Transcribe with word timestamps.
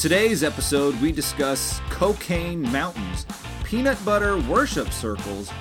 today's 0.00 0.42
episode, 0.42 0.98
we 1.02 1.12
discuss 1.12 1.78
cocaine 1.90 2.62
mountains, 2.72 3.26
peanut 3.64 4.02
butter 4.02 4.38
worship 4.48 4.90
circles, 4.92 5.52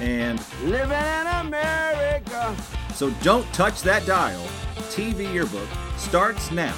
and 0.00 0.42
Living 0.64 0.96
in 0.96 1.26
America. 1.26 2.56
so 2.94 3.10
don't 3.20 3.44
touch 3.52 3.82
that 3.82 4.06
dial. 4.06 4.40
TV 4.88 5.30
Yearbook 5.30 5.68
starts 5.98 6.50
now. 6.50 6.74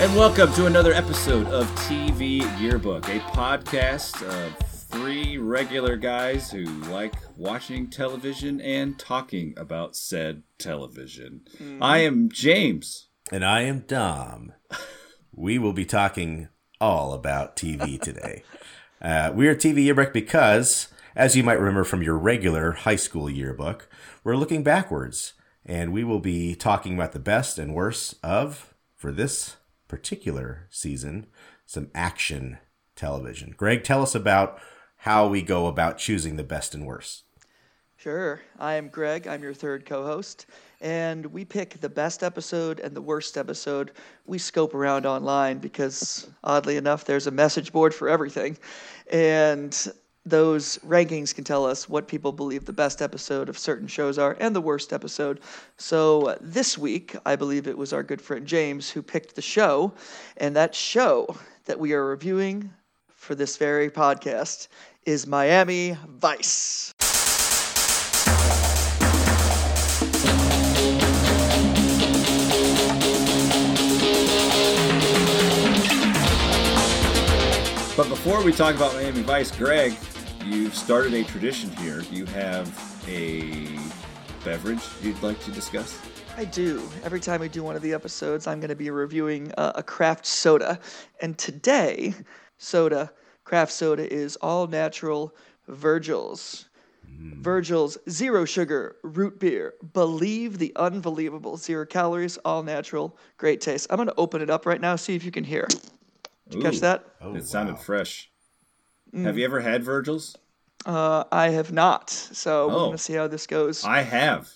And 0.00 0.16
welcome 0.16 0.50
to 0.54 0.64
another 0.64 0.94
episode 0.94 1.46
of 1.48 1.66
TV 1.72 2.40
Yearbook, 2.58 3.06
a 3.10 3.20
podcast 3.20 4.22
of 4.22 4.71
three 4.92 5.38
regular 5.38 5.96
guys 5.96 6.50
who 6.50 6.64
like 6.64 7.14
watching 7.38 7.88
television 7.88 8.60
and 8.60 8.98
talking 8.98 9.54
about 9.56 9.96
said 9.96 10.42
television. 10.58 11.40
I 11.80 11.98
am 12.00 12.28
James. 12.28 13.08
And 13.32 13.44
I 13.44 13.62
am 13.62 13.80
Dom. 13.80 14.52
We 15.34 15.58
will 15.58 15.72
be 15.72 15.86
talking 15.86 16.50
all 16.78 17.14
about 17.14 17.56
TV 17.56 18.00
today. 18.00 18.44
Uh, 19.00 19.32
we 19.34 19.48
are 19.48 19.56
TV 19.56 19.82
Yearbook 19.82 20.12
because, 20.12 20.86
as 21.16 21.34
you 21.34 21.42
might 21.42 21.58
remember 21.58 21.82
from 21.82 22.04
your 22.04 22.16
regular 22.16 22.70
high 22.70 22.94
school 22.94 23.28
yearbook, 23.28 23.88
we're 24.22 24.36
looking 24.36 24.62
backwards. 24.62 25.32
And 25.66 25.92
we 25.92 26.04
will 26.04 26.20
be 26.20 26.54
talking 26.54 26.94
about 26.94 27.10
the 27.10 27.18
best 27.18 27.58
and 27.58 27.74
worst 27.74 28.14
of, 28.22 28.74
for 28.94 29.10
this 29.10 29.56
particular 29.88 30.68
season, 30.70 31.26
some 31.66 31.90
action 31.96 32.58
television. 32.94 33.54
Greg, 33.56 33.82
tell 33.82 34.02
us 34.02 34.14
about 34.14 34.60
how 35.02 35.26
we 35.26 35.42
go 35.42 35.66
about 35.66 35.98
choosing 35.98 36.36
the 36.36 36.44
best 36.44 36.74
and 36.74 36.86
worst. 36.86 37.24
Sure. 37.96 38.40
I 38.60 38.74
am 38.74 38.86
Greg. 38.86 39.26
I'm 39.26 39.42
your 39.42 39.52
third 39.52 39.84
co 39.84 40.04
host. 40.04 40.46
And 40.80 41.26
we 41.26 41.44
pick 41.44 41.80
the 41.80 41.88
best 41.88 42.22
episode 42.22 42.78
and 42.78 42.94
the 42.94 43.02
worst 43.02 43.36
episode. 43.36 43.90
We 44.26 44.38
scope 44.38 44.74
around 44.74 45.04
online 45.04 45.58
because, 45.58 46.28
oddly 46.44 46.76
enough, 46.76 47.04
there's 47.04 47.26
a 47.26 47.32
message 47.32 47.72
board 47.72 47.92
for 47.92 48.08
everything. 48.08 48.56
And 49.10 49.76
those 50.24 50.78
rankings 50.86 51.34
can 51.34 51.42
tell 51.42 51.66
us 51.66 51.88
what 51.88 52.06
people 52.06 52.30
believe 52.30 52.64
the 52.64 52.72
best 52.72 53.02
episode 53.02 53.48
of 53.48 53.58
certain 53.58 53.88
shows 53.88 54.18
are 54.18 54.36
and 54.38 54.54
the 54.54 54.60
worst 54.60 54.92
episode. 54.92 55.40
So 55.78 56.38
this 56.40 56.78
week, 56.78 57.16
I 57.26 57.34
believe 57.34 57.66
it 57.66 57.76
was 57.76 57.92
our 57.92 58.04
good 58.04 58.22
friend 58.22 58.46
James 58.46 58.88
who 58.88 59.02
picked 59.02 59.34
the 59.34 59.42
show. 59.42 59.94
And 60.36 60.54
that 60.54 60.76
show 60.76 61.36
that 61.64 61.80
we 61.80 61.92
are 61.92 62.06
reviewing 62.06 62.70
for 63.22 63.36
this 63.36 63.56
very 63.56 63.88
podcast 63.88 64.66
is 65.04 65.26
Miami 65.26 65.96
Vice. 66.08 66.94
But 77.96 78.08
before 78.08 78.42
we 78.42 78.52
talk 78.52 78.74
about 78.74 78.94
Miami 78.94 79.22
Vice, 79.22 79.50
Greg, 79.50 79.96
you've 80.44 80.74
started 80.74 81.14
a 81.14 81.24
tradition 81.24 81.70
here. 81.76 82.02
You 82.10 82.24
have 82.26 82.68
a 83.08 83.78
beverage 84.44 84.82
you'd 85.02 85.20
like 85.22 85.40
to 85.44 85.50
discuss? 85.50 86.00
I 86.36 86.44
do. 86.44 86.88
Every 87.04 87.20
time 87.20 87.40
we 87.40 87.48
do 87.48 87.62
one 87.62 87.76
of 87.76 87.82
the 87.82 87.92
episodes, 87.92 88.46
I'm 88.46 88.60
going 88.60 88.70
to 88.70 88.76
be 88.76 88.90
reviewing 88.90 89.52
uh, 89.58 89.72
a 89.74 89.82
craft 89.82 90.24
soda. 90.24 90.80
And 91.20 91.36
today, 91.36 92.14
soda, 92.56 93.12
craft 93.44 93.72
soda 93.72 94.10
is 94.12 94.36
all 94.36 94.66
natural 94.66 95.34
Virgil's. 95.68 96.66
Virgil's 97.40 97.98
zero 98.10 98.44
sugar 98.44 98.96
root 99.04 99.38
beer. 99.38 99.74
Believe 99.92 100.58
the 100.58 100.72
unbelievable. 100.76 101.56
Zero 101.56 101.86
calories, 101.86 102.36
all 102.38 102.62
natural, 102.64 103.16
great 103.36 103.60
taste. 103.60 103.86
I'm 103.90 103.96
going 103.96 104.08
to 104.08 104.14
open 104.16 104.40
it 104.42 104.50
up 104.50 104.66
right 104.66 104.80
now, 104.80 104.96
see 104.96 105.14
if 105.14 105.22
you 105.24 105.30
can 105.30 105.44
hear. 105.44 105.68
Did 106.48 106.54
you 106.54 106.62
catch 106.62 106.80
that? 106.80 107.04
Oh, 107.20 107.34
it 107.36 107.46
sounded 107.46 107.74
wow. 107.74 107.78
fresh. 107.80 108.30
Have 109.14 109.38
you 109.38 109.44
ever 109.44 109.60
had 109.60 109.84
Virgil's? 109.84 110.36
Uh, 110.84 111.22
I 111.30 111.50
have 111.50 111.70
not. 111.70 112.10
So 112.10 112.66
we're 112.68 112.74
Oh. 112.74 112.78
going 112.78 112.92
to 112.92 112.98
see 112.98 113.12
how 113.12 113.28
this 113.28 113.46
goes. 113.46 113.84
I 113.84 114.00
have. 114.02 114.50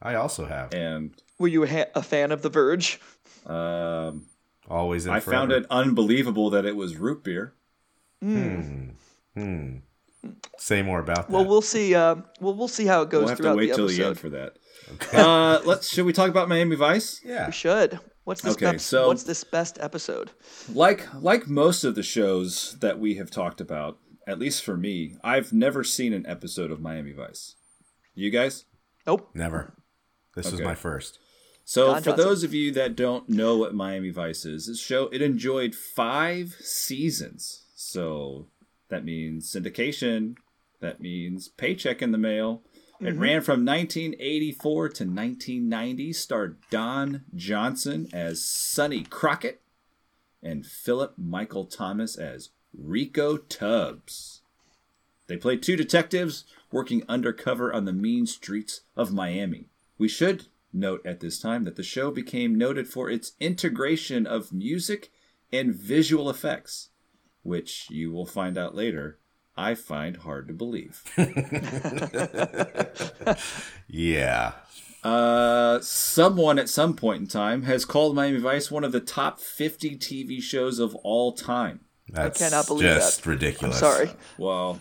I 0.00 0.14
also 0.14 0.44
have. 0.44 0.72
And 0.74 1.20
Were 1.38 1.48
you 1.48 1.64
a, 1.64 1.68
ha- 1.68 1.90
a 1.96 2.02
fan 2.02 2.30
of 2.32 2.42
The 2.42 2.50
Verge? 2.50 3.00
um, 3.46 4.26
Always 4.68 5.06
and 5.06 5.14
I 5.14 5.20
found 5.20 5.50
it 5.50 5.64
unbelievable 5.70 6.50
that 6.50 6.64
it 6.66 6.76
was 6.76 6.96
root 6.96 7.24
beer. 7.24 7.54
Hmm. 8.20 9.76
Say 10.58 10.82
more 10.82 10.98
about 11.00 11.28
that. 11.28 11.30
Well, 11.30 11.44
we'll 11.44 11.62
see. 11.62 11.94
Um, 11.94 12.24
well, 12.40 12.54
we'll 12.54 12.68
see 12.68 12.86
how 12.86 13.02
it 13.02 13.10
goes 13.10 13.20
We'll 13.20 13.28
have 13.28 13.38
to 13.38 13.54
wait 13.54 13.70
the 13.70 13.76
till 13.76 13.84
episode. 13.86 14.02
the 14.02 14.06
end 14.08 14.18
for 14.18 14.28
that. 14.30 14.56
Okay. 14.94 15.16
Uh, 15.18 15.60
let's. 15.64 15.88
Should 15.88 16.06
we 16.06 16.12
talk 16.12 16.28
about 16.28 16.48
Miami 16.48 16.76
Vice? 16.76 17.20
yeah. 17.24 17.46
We 17.46 17.52
should. 17.52 18.00
What's 18.24 18.42
this? 18.42 18.54
Okay, 18.54 18.72
best, 18.72 18.86
so- 18.86 19.06
what's 19.08 19.22
this 19.22 19.44
best 19.44 19.78
episode? 19.80 20.30
Like 20.72 21.06
like 21.14 21.46
most 21.46 21.84
of 21.84 21.94
the 21.94 22.02
shows 22.02 22.76
that 22.80 22.98
we 22.98 23.14
have 23.14 23.30
talked 23.30 23.60
about, 23.60 23.98
at 24.26 24.38
least 24.38 24.64
for 24.64 24.76
me, 24.76 25.16
I've 25.22 25.52
never 25.52 25.84
seen 25.84 26.12
an 26.12 26.26
episode 26.26 26.70
of 26.70 26.80
Miami 26.80 27.12
Vice. 27.12 27.54
You 28.14 28.30
guys? 28.30 28.64
Nope. 29.06 29.30
Never. 29.34 29.74
This 30.34 30.50
was 30.50 30.60
my 30.60 30.74
first. 30.74 31.18
So, 31.64 31.86
Don 31.92 32.02
for 32.02 32.10
Johnson. 32.10 32.26
those 32.26 32.44
of 32.44 32.54
you 32.54 32.72
that 32.72 32.96
don't 32.96 33.28
know 33.28 33.56
what 33.58 33.74
Miami 33.74 34.10
Vice 34.10 34.44
is, 34.44 34.66
this 34.66 34.80
show 34.80 35.08
it 35.08 35.22
enjoyed 35.22 35.74
five 35.74 36.56
seasons. 36.60 37.64
So 37.80 38.48
that 38.88 39.04
means 39.04 39.48
syndication. 39.48 40.34
That 40.80 41.00
means 41.00 41.46
paycheck 41.46 42.02
in 42.02 42.10
the 42.10 42.18
mail. 42.18 42.62
It 43.00 43.04
mm-hmm. 43.04 43.20
ran 43.20 43.40
from 43.40 43.64
1984 43.64 44.88
to 44.88 45.04
1990. 45.04 46.12
Starred 46.12 46.56
Don 46.70 47.22
Johnson 47.36 48.08
as 48.12 48.44
Sonny 48.44 49.04
Crockett 49.04 49.60
and 50.42 50.66
Philip 50.66 51.14
Michael 51.16 51.66
Thomas 51.66 52.16
as 52.16 52.50
Rico 52.76 53.36
Tubbs. 53.36 54.42
They 55.28 55.36
played 55.36 55.62
two 55.62 55.76
detectives 55.76 56.46
working 56.72 57.04
undercover 57.08 57.72
on 57.72 57.84
the 57.84 57.92
mean 57.92 58.26
streets 58.26 58.80
of 58.96 59.12
Miami. 59.12 59.66
We 59.98 60.08
should 60.08 60.46
note 60.72 61.06
at 61.06 61.20
this 61.20 61.38
time 61.38 61.62
that 61.62 61.76
the 61.76 61.84
show 61.84 62.10
became 62.10 62.58
noted 62.58 62.88
for 62.88 63.08
its 63.08 63.34
integration 63.38 64.26
of 64.26 64.52
music 64.52 65.12
and 65.52 65.72
visual 65.72 66.28
effects, 66.28 66.88
which 67.42 67.88
you 67.90 68.12
will 68.12 68.26
find 68.26 68.58
out 68.58 68.74
later 68.74 69.18
I 69.58 69.74
find 69.74 70.18
hard 70.18 70.46
to 70.48 70.54
believe. 70.54 71.02
Yeah. 73.88 74.52
Uh, 75.02 75.80
someone 75.80 76.58
at 76.58 76.68
some 76.68 76.94
point 76.94 77.22
in 77.22 77.26
time 77.26 77.62
has 77.62 77.84
called 77.84 78.14
Miami 78.14 78.38
Vice 78.38 78.70
one 78.70 78.84
of 78.84 78.92
the 78.92 79.00
top 79.00 79.40
50 79.40 79.96
TV 79.96 80.42
shows 80.42 80.78
of 80.78 80.94
all 80.96 81.32
time. 81.32 81.80
That's 82.08 82.38
cannot 82.38 82.66
believe 82.66 82.88
that. 82.88 82.96
just 82.96 83.24
that. 83.24 83.30
ridiculous. 83.30 83.76
I'm 83.76 83.80
sorry. 83.80 84.10
Well, 84.36 84.80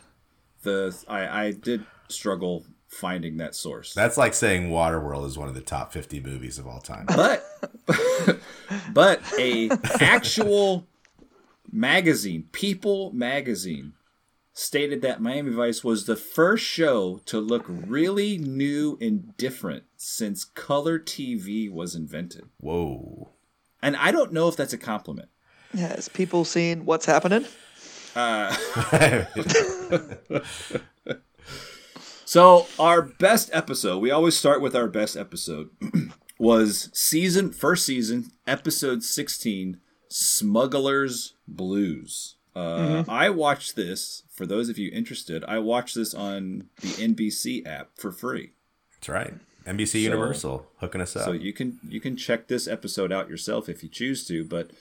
the 0.64 0.96
I, 1.08 1.46
I 1.46 1.52
did 1.52 1.86
struggle 2.10 2.66
finding 2.88 3.38
that 3.38 3.56
source. 3.56 3.94
That's 3.94 4.18
like 4.18 4.34
saying 4.34 4.70
Waterworld 4.70 5.26
is 5.26 5.38
one 5.38 5.50
of 5.50 5.56
the 5.56 5.62
top 5.62 5.94
50 5.94 6.20
movies 6.22 6.58
of 6.58 6.68
all 6.68 6.80
time. 6.80 7.06
but 7.08 7.46
but 8.94 9.22
a 9.40 9.70
actual 10.00 10.86
magazine, 11.72 12.48
People 12.52 13.12
magazine, 13.14 13.94
stated 14.54 15.02
that 15.04 15.22
Miami 15.22 15.52
Vice 15.52 15.84
was 15.84 16.06
the 16.06 16.16
first 16.16 16.66
show 16.66 17.22
to 17.26 17.40
look 17.40 17.64
really 17.68 18.38
new 18.38 18.98
and 19.00 19.38
different 19.38 19.84
since 19.96 20.44
color 20.44 20.98
TV 20.98 21.72
was 21.72 21.94
invented. 21.94 22.46
Whoa. 22.60 23.30
And 23.82 23.96
I 23.96 24.12
don't 24.12 24.34
know 24.34 24.48
if 24.48 24.56
that's 24.56 24.74
a 24.74 24.78
compliment. 24.78 25.30
Has 25.78 26.10
people 26.10 26.44
seen 26.44 26.86
what's 26.86 27.06
happening? 27.06 27.46
Uh, 28.16 28.52
so 32.26 32.66
our 32.80 33.04
best 33.04 33.52
episode, 33.54 34.00
we 34.00 34.10
always 34.10 34.36
start 34.36 34.60
with 34.60 34.76
our 34.76 34.88
best 34.88 35.16
episode, 35.16 35.70
was 36.40 36.90
season 36.94 37.52
first 37.52 37.86
season, 37.86 38.32
episode 38.48 39.04
sixteen, 39.04 39.80
Smuggler's 40.10 41.34
Blues. 41.48 42.36
Uh, 42.56 43.04
I 43.08 43.30
watched 43.30 43.76
this 43.76 44.24
for 44.32 44.46
those 44.48 44.68
of 44.68 44.80
you 44.80 44.90
interested. 44.92 45.44
I 45.48 45.60
watched 45.60 45.94
this 45.96 46.14
on 46.14 46.70
the 46.82 46.88
NBC 46.88 47.66
app 47.68 47.90
for 47.96 48.12
free, 48.12 48.52
That's 48.96 49.10
right. 49.10 49.34
NBC 49.68 50.02
Universal 50.02 50.66
hooking 50.78 51.02
us 51.02 51.16
up. 51.16 51.26
so 51.26 51.34
you 51.34 51.54
can 51.54 51.80
you 51.88 52.00
can 52.00 52.16
check 52.16 52.48
this 52.48 52.68
episode 52.68 53.12
out 53.12 53.30
yourself 53.30 53.68
if 53.70 53.84
you 53.84 53.90
choose 53.90 54.26
to. 54.28 54.44
But 54.44 54.72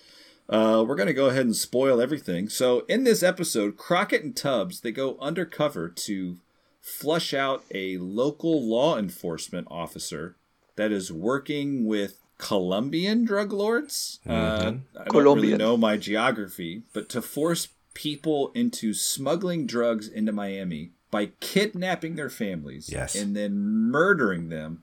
uh, 0.49 0.85
we're 0.87 0.95
gonna 0.95 1.13
go 1.13 1.27
ahead 1.27 1.45
and 1.45 1.57
spoil 1.57 2.01
everything. 2.01 2.49
So 2.49 2.81
in 2.89 3.05
this 3.05 3.23
episode, 3.23 3.77
Crockett 3.77 4.23
and 4.23 4.35
Tubbs 4.37 4.81
they 4.81 4.93
go 4.93 5.19
undercover 5.21 5.89
to 5.89 6.37
flush 6.81 7.35
out 7.35 7.65
a 7.75 7.99
local 7.99 8.63
law 8.63 8.97
enforcement 8.97 9.67
officer 9.71 10.37
that 10.77 10.93
is 10.93 11.13
working 11.13 11.85
with 11.85 12.21
Colombian 12.39 13.25
drug 13.25 13.53
lords. 13.53 14.21
Uh, 14.29 14.75
I 14.99 15.05
don't 15.05 15.25
really 15.25 15.57
know 15.57 15.77
my 15.77 15.97
geography, 15.97 16.83
but 16.93 17.09
to 17.11 17.23
force 17.23 17.69
people 17.95 18.51
into 18.55 18.93
smuggling 18.93 19.67
drugs 19.67 20.07
into 20.07 20.33
Miami 20.33 20.91
by 21.11 21.27
kidnapping 21.41 22.17
their 22.17 22.29
families 22.29 22.91
Yes. 22.93 23.15
and 23.15 23.35
then 23.35 23.57
murdering 23.59 24.49
them 24.51 24.83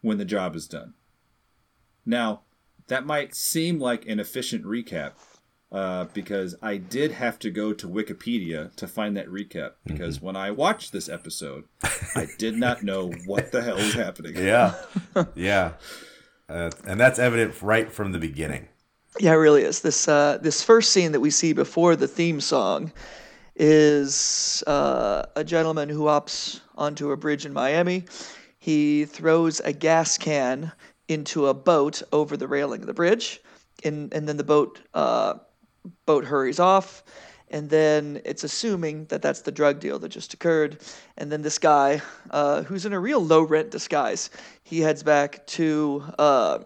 when 0.00 0.18
the 0.18 0.24
job 0.24 0.54
is 0.54 0.68
done. 0.68 0.94
Now, 2.06 2.42
that 2.88 3.06
might 3.06 3.34
seem 3.34 3.78
like 3.80 4.06
an 4.06 4.20
efficient 4.20 4.64
recap 4.64 5.12
uh, 5.72 6.04
because 6.12 6.54
I 6.62 6.76
did 6.76 7.12
have 7.12 7.38
to 7.40 7.50
go 7.50 7.72
to 7.72 7.88
Wikipedia 7.88 8.74
to 8.76 8.86
find 8.86 9.16
that 9.16 9.28
recap 9.28 9.72
because 9.84 10.20
when 10.20 10.36
I 10.36 10.50
watched 10.50 10.92
this 10.92 11.08
episode, 11.08 11.64
I 12.14 12.28
did 12.38 12.56
not 12.56 12.82
know 12.82 13.10
what 13.26 13.50
the 13.52 13.62
hell 13.62 13.76
was 13.76 13.94
happening. 13.94 14.36
Yeah, 14.42 14.74
yeah, 15.34 15.72
uh, 16.52 16.70
and 16.86 17.00
that's 17.00 17.18
evident 17.18 17.60
right 17.62 17.90
from 17.90 18.12
the 18.12 18.18
beginning. 18.18 18.68
Yeah, 19.18 19.32
it 19.32 19.36
really 19.36 19.62
is. 19.62 19.80
This 19.80 20.08
uh, 20.08 20.38
this 20.40 20.62
first 20.62 20.92
scene 20.92 21.12
that 21.12 21.20
we 21.20 21.30
see 21.30 21.52
before 21.52 21.96
the 21.96 22.08
theme 22.08 22.40
song 22.40 22.92
is 23.56 24.62
uh, 24.66 25.26
a 25.36 25.44
gentleman 25.44 25.88
who 25.88 26.08
hops 26.08 26.60
onto 26.76 27.10
a 27.10 27.16
bridge 27.16 27.44
in 27.44 27.52
Miami. 27.52 28.04
He 28.58 29.04
throws 29.04 29.60
a 29.60 29.72
gas 29.72 30.16
can 30.16 30.72
into 31.08 31.46
a 31.46 31.54
boat 31.54 32.02
over 32.12 32.36
the 32.36 32.48
railing 32.48 32.80
of 32.80 32.86
the 32.86 32.94
bridge, 32.94 33.40
and 33.84 34.12
and 34.14 34.28
then 34.28 34.36
the 34.36 34.44
boat 34.44 34.80
uh, 34.94 35.34
boat 36.06 36.24
hurries 36.24 36.60
off. 36.60 37.02
And 37.52 37.68
then 37.68 38.20
it's 38.24 38.44
assuming 38.44 39.04
that 39.06 39.20
that's 39.20 39.42
the 39.42 39.52
drug 39.52 39.78
deal 39.78 39.98
that 39.98 40.08
just 40.08 40.32
occurred. 40.32 40.78
And 41.18 41.30
then 41.30 41.42
this 41.42 41.58
guy, 41.58 42.00
uh, 42.30 42.62
who's 42.62 42.86
in 42.86 42.94
a 42.94 42.98
real 42.98 43.24
low 43.24 43.42
rent 43.42 43.70
disguise, 43.70 44.30
he 44.64 44.80
heads 44.80 45.02
back 45.02 45.46
to 45.48 46.02
uh, 46.18 46.58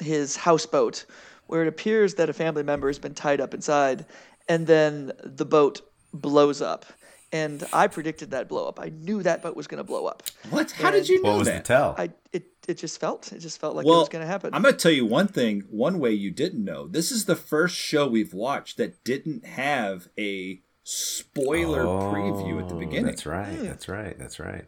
his 0.00 0.36
houseboat, 0.36 1.04
where 1.46 1.62
it 1.62 1.68
appears 1.68 2.14
that 2.14 2.30
a 2.30 2.32
family 2.32 2.62
member 2.62 2.88
has 2.88 2.98
been 2.98 3.14
tied 3.14 3.40
up 3.40 3.52
inside, 3.52 4.06
and 4.48 4.66
then 4.66 5.12
the 5.22 5.44
boat 5.44 5.82
blows 6.12 6.62
up. 6.62 6.86
And 7.32 7.64
I 7.72 7.88
predicted 7.88 8.30
that 8.30 8.48
blow 8.48 8.68
up. 8.68 8.78
I 8.80 8.90
knew 8.90 9.22
that 9.24 9.42
boat 9.42 9.56
was 9.56 9.66
going 9.66 9.78
to 9.78 9.84
blow 9.84 10.06
up. 10.06 10.22
What? 10.50 10.70
How 10.70 10.90
did 10.92 11.08
you 11.08 11.20
know 11.22 11.30
What 11.32 11.38
was 11.40 11.48
that? 11.48 11.64
the 11.64 11.68
tell? 11.68 11.94
I 11.98 12.10
it 12.32 12.46
it 12.68 12.78
just 12.78 13.00
felt 13.00 13.32
it 13.32 13.40
just 13.40 13.60
felt 13.60 13.74
like 13.76 13.84
it 13.84 13.88
was 13.88 14.08
going 14.08 14.22
to 14.22 14.26
happen. 14.28 14.54
I'm 14.54 14.62
going 14.62 14.74
to 14.74 14.80
tell 14.80 14.92
you 14.92 15.04
one 15.04 15.26
thing, 15.28 15.64
one 15.68 15.98
way 15.98 16.12
you 16.12 16.30
didn't 16.30 16.64
know. 16.64 16.86
This 16.86 17.10
is 17.10 17.24
the 17.24 17.36
first 17.36 17.74
show 17.76 18.06
we've 18.06 18.32
watched 18.32 18.76
that 18.76 19.02
didn't 19.04 19.44
have 19.44 20.08
a 20.18 20.60
spoiler 20.84 21.84
preview 21.84 22.62
at 22.62 22.68
the 22.68 22.76
Oh, 22.76 22.78
beginning. 22.78 23.06
That's 23.06 23.26
right. 23.26 23.56
Hmm. 23.56 23.64
That's 23.64 23.88
right. 23.88 24.16
That's 24.18 24.38
right. 24.38 24.64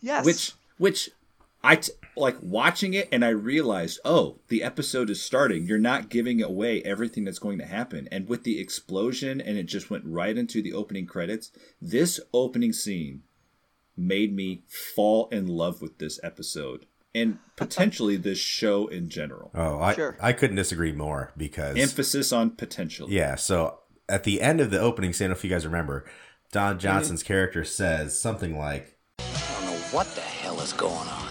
yes, 0.00 0.24
Which 0.26 0.52
which 0.78 1.10
I 1.66 1.76
t- 1.76 1.92
like 2.16 2.36
watching 2.40 2.94
it 2.94 3.08
and 3.10 3.24
I 3.24 3.30
realized, 3.30 3.98
"Oh, 4.04 4.38
the 4.48 4.62
episode 4.62 5.10
is 5.10 5.20
starting. 5.20 5.66
You're 5.66 5.78
not 5.78 6.08
giving 6.08 6.40
away 6.40 6.80
everything 6.82 7.24
that's 7.24 7.40
going 7.40 7.58
to 7.58 7.66
happen." 7.66 8.08
And 8.12 8.28
with 8.28 8.44
the 8.44 8.60
explosion 8.60 9.40
and 9.40 9.58
it 9.58 9.64
just 9.64 9.90
went 9.90 10.04
right 10.06 10.38
into 10.38 10.62
the 10.62 10.72
opening 10.72 11.06
credits, 11.06 11.50
this 11.82 12.20
opening 12.32 12.72
scene 12.72 13.22
made 13.96 14.34
me 14.34 14.62
fall 14.68 15.28
in 15.30 15.48
love 15.48 15.82
with 15.82 15.98
this 15.98 16.20
episode 16.22 16.86
and 17.14 17.38
potentially 17.56 18.16
this 18.16 18.38
show 18.38 18.86
in 18.86 19.08
general. 19.08 19.50
Oh, 19.54 19.80
I 19.80 19.94
Sure. 19.94 20.16
I 20.20 20.32
couldn't 20.32 20.56
disagree 20.56 20.92
more 20.92 21.32
because 21.36 21.76
Emphasis 21.76 22.32
on 22.32 22.50
potential. 22.50 23.10
yeah. 23.10 23.34
So 23.34 23.80
at 24.08 24.22
the 24.22 24.40
end 24.40 24.60
of 24.60 24.70
the 24.70 24.78
opening 24.78 25.12
scene, 25.12 25.32
if 25.32 25.42
you 25.42 25.50
guys 25.50 25.66
remember, 25.66 26.04
Don 26.52 26.72
mm-hmm. 26.72 26.78
Johnson's 26.78 27.24
character 27.24 27.64
says 27.64 28.20
something 28.20 28.56
like, 28.56 28.98
I 29.18 29.24
don't 29.52 29.64
know 29.64 29.78
what 29.90 30.06
the 30.14 30.20
hell 30.20 30.60
is 30.60 30.72
going 30.72 31.08
on. 31.08 31.25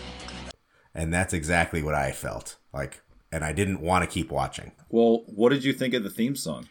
And 0.95 1.13
that's 1.13 1.33
exactly 1.33 1.83
what 1.83 1.93
I 1.93 2.11
felt 2.11 2.55
like, 2.73 3.01
and 3.31 3.43
I 3.43 3.51
didn't 3.51 3.81
want 3.81 4.03
to 4.03 4.09
keep 4.09 4.31
watching. 4.31 4.71
Well, 4.89 5.23
what 5.27 5.49
did 5.49 5.63
you 5.63 5.73
think 5.73 5.93
of 5.93 6.03
the 6.03 6.09
theme 6.09 6.35
song? 6.35 6.67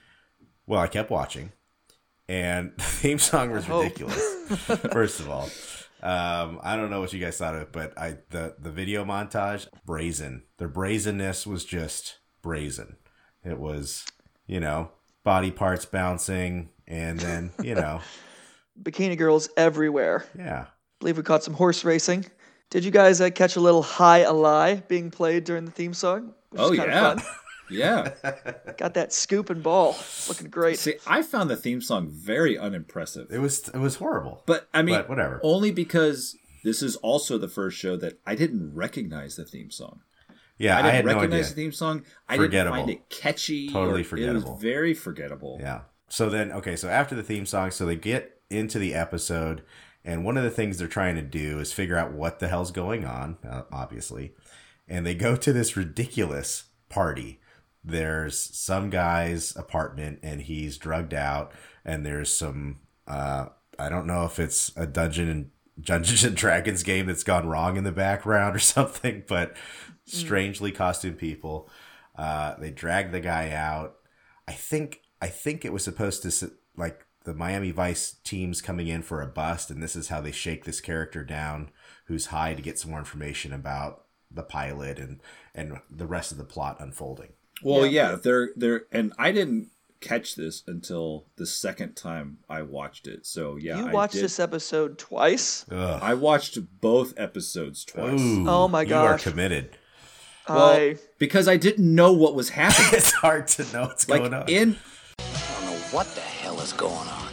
Well, 0.67 0.81
I 0.81 0.89
kept 0.89 1.11
watching, 1.11 1.53
and 2.29 2.73
the 2.77 2.83
theme 2.83 3.19
song 3.19 3.51
was 3.51 3.67
hope. 3.67 3.85
ridiculous. 3.85 4.25
First 4.93 5.21
of 5.21 5.29
all, 5.29 5.51
um, 6.03 6.59
I 6.63 6.77
don't 6.77 6.91
know 6.91 7.01
what 7.01 7.13
you 7.13 7.21
guys 7.21 7.37
thought 7.37 7.55
of 7.55 7.63
it, 7.63 7.73
but 7.73 7.97
I 7.99 8.19
the 8.31 8.57
the 8.59 8.71
video 8.71 9.05
montage 9.05 9.69
brazen. 9.85 10.45
Their 10.59 10.69
brazenness 10.69 11.47
was 11.47 11.65
just 11.65 12.19
brazen. 12.43 12.97
It 13.45 13.59
was, 13.59 14.07
you 14.47 14.59
know, 14.59 14.91
body 15.23 15.51
parts 15.51 15.85
bouncing, 15.85 16.71
and 16.87 17.21
then 17.21 17.51
you 17.63 17.75
know, 17.75 18.01
bikini 18.83 19.19
girls 19.19 19.51
everywhere. 19.57 20.25
yeah, 20.37 20.65
I 20.69 20.73
believe 20.99 21.19
we 21.19 21.23
caught 21.23 21.45
some 21.45 21.55
horse 21.55 21.85
racing. 21.85 22.25
Did 22.71 22.85
you 22.85 22.91
guys 22.91 23.21
uh, 23.21 23.31
catch 23.31 23.57
a 23.57 23.61
little 23.61 23.83
"jai 23.83 24.25
alai" 24.25 24.87
being 24.89 25.11
played 25.11 25.45
during 25.45 25.65
the 25.65 25.71
theme 25.71 25.95
song? 25.95 26.35
Which 26.51 26.61
Oh 26.61 26.73
yeah. 26.73 27.15
fun. 27.15 27.23
Yeah. 27.71 28.11
got 28.77 28.93
that 28.93 29.11
scoop 29.15 29.49
and 29.49 29.63
ball. 29.63 29.97
Looking 30.29 30.51
great. 30.51 30.79
See, 30.79 30.97
I 31.07 31.23
found 31.23 31.49
the 31.49 31.57
theme 31.57 31.81
song 31.81 32.09
very 32.11 32.59
unimpressive. 32.59 33.29
it 33.33 33.39
was 33.39 33.69
it 33.71 33.79
was 33.79 33.97
horrible. 33.97 34.43
But 34.45 34.69
I 34.75 34.83
mean, 34.83 34.97
But 34.97 35.09
whatever. 35.09 35.41
Only 35.43 35.71
because 35.71 36.37
this 36.63 36.83
is 36.83 36.97
also 36.97 37.39
the 37.39 37.49
first 37.49 37.79
show 37.79 37.97
that 37.97 38.21
I 38.27 38.35
didn't 38.35 38.75
recognize 38.75 39.37
the 39.37 39.47
theme 39.47 39.71
song. 39.71 40.01
yeah, 40.59 40.77
I 40.77 40.81
I, 40.81 40.83
didn't 40.83 40.95
had 40.95 41.05
no 41.07 41.15
recognize 41.15 41.39
idea. 41.47 41.49
the 41.49 41.55
theme 41.63 41.73
song. 41.73 42.03
I 42.29 42.35
didn't 42.35 42.47
Forgettable. 42.49 42.77
find 42.77 42.91
it 42.91 43.09
catchy. 43.09 43.71
Totally 43.71 43.97
or- 43.97 44.01
It 44.01 44.05
forgettable. 44.09 44.53
was 44.53 44.63
very 44.63 44.93
forgettable. 44.93 45.57
Yeah. 45.59 45.81
So 46.11 46.29
then, 46.29 46.53
okay, 46.53 46.77
so 46.77 46.89
after 46.91 47.15
the 47.15 47.23
theme 47.23 47.47
song, 47.47 47.71
so 47.71 47.87
they 47.87 47.97
get 47.97 48.41
into 48.51 48.79
the 48.79 48.93
episode, 48.95 49.63
and 50.05 50.25
one 50.25 50.37
of 50.37 50.45
the 50.45 50.51
things 50.51 50.79
they're 50.79 50.89
trying 50.89 51.17
to 51.17 51.23
do 51.23 51.59
is 51.59 51.73
figure 51.73 51.97
out 51.97 52.13
what 52.13 52.39
the 52.39 52.49
hell's 52.49 52.71
going 52.71 53.05
on, 53.05 53.39
uh, 53.49 53.63
obviously. 53.73 54.35
And 54.87 55.07
they 55.07 55.15
go 55.15 55.35
to 55.35 55.53
this 55.53 55.77
ridiculous 55.77 56.65
party. 56.91 57.41
There's 57.83 58.39
some 58.39 58.91
guy's 58.91 59.57
apartment, 59.57 60.21
and 60.23 60.43
he's 60.43 60.77
drugged 60.77 61.15
out, 61.15 61.53
and 61.85 62.05
there's 62.05 62.33
some, 62.33 62.81
uh, 63.07 63.47
I 63.79 63.89
don't 63.89 64.07
know 64.07 64.25
if 64.25 64.39
it's 64.39 64.73
a 64.77 64.87
dungeon 64.87 65.29
and 65.29 65.51
Dungeons 65.81 66.23
and 66.23 66.37
Dragons 66.37 66.83
game 66.83 67.07
that's 67.07 67.25
gone 67.25 67.49
wrong 67.49 67.77
in 67.77 67.85
the 67.85 67.93
background 67.93 68.55
or 68.55 68.59
something, 68.61 69.25
but 69.27 69.57
strangely 70.07 70.71
costumed 70.71 71.19
people. 71.19 71.69
Uh, 72.17 72.55
they 72.59 72.71
drag 72.71 73.11
the 73.11 73.21
guy 73.21 73.51
out. 73.51 73.97
I 74.47 74.53
think 74.53 75.01
I 75.21 75.29
think 75.29 75.65
it 75.65 75.73
was 75.73 75.83
supposed 75.83 76.23
to 76.23 76.53
like 76.77 77.04
the 77.25 77.35
Miami 77.35 77.71
Vice 77.71 78.17
team's 78.25 78.61
coming 78.61 78.87
in 78.89 79.03
for 79.03 79.21
a 79.23 79.27
bust, 79.27 79.71
and 79.71 79.83
this 79.83 79.97
is 79.97 80.09
how 80.09 80.21
they 80.21 80.33
shake 80.33 80.65
this 80.65 80.81
character 80.81 81.25
down, 81.25 81.71
who's 82.07 82.27
high 82.27 82.55
to 82.55 82.63
get 82.63 82.79
some 82.79 82.91
more 82.91 83.01
information 83.01 83.53
about 83.53 84.05
the 84.31 84.43
pilot 84.43 84.99
and 84.99 85.21
and 85.55 85.79
the 85.91 86.07
rest 86.07 86.33
of 86.33 86.39
the 86.39 86.45
plot 86.45 86.77
unfolding. 86.81 87.33
Well, 87.63 87.87
yeah, 87.87 88.17
they're 88.17 88.51
they're 88.57 88.83
and 88.93 89.13
I 89.19 89.33
didn't 89.33 89.71
catch 90.01 90.35
this 90.35 90.63
until 90.67 91.25
the 91.37 91.47
second 91.47 91.95
time 91.95 92.39
I 92.49 92.61
watched 92.61 93.07
it. 93.07 93.25
So 93.25 93.57
yeah, 93.57 93.79
you 93.79 93.87
I 93.89 93.93
watched 93.93 94.15
did- 94.15 94.25
this 94.25 94.39
episode 94.39 94.99
twice. 94.99 95.65
Ugh. 95.71 96.01
I 96.03 96.13
watched 96.15 96.59
both 96.83 97.15
episodes 97.17 97.85
twice. 97.87 98.21
Ooh, 98.21 98.45
Oh 98.47 98.69
my 98.69 98.85
gosh, 98.85 99.25
You 99.25 99.31
are 99.31 99.33
committed. 99.33 99.79
Well, 100.47 100.59
I 100.77 100.97
because 101.19 101.49
I 101.49 101.57
didn't 101.57 101.95
know 101.95 102.13
what 102.13 102.35
was 102.35 102.51
happening. 102.51 102.89
It's 102.93 103.13
hard 103.13 103.47
to 103.49 103.63
know 103.73 103.85
what's 103.87 104.07
like 104.11 104.21
going 104.21 104.35
on. 104.35 104.49
in 104.49 104.77
I 105.21 105.23
don't 105.55 105.65
know 105.71 105.79
what 105.93 106.07
the 106.15 106.21
hell 106.21 106.61
is 106.61 106.73
going 106.75 107.09
on. 107.09 107.24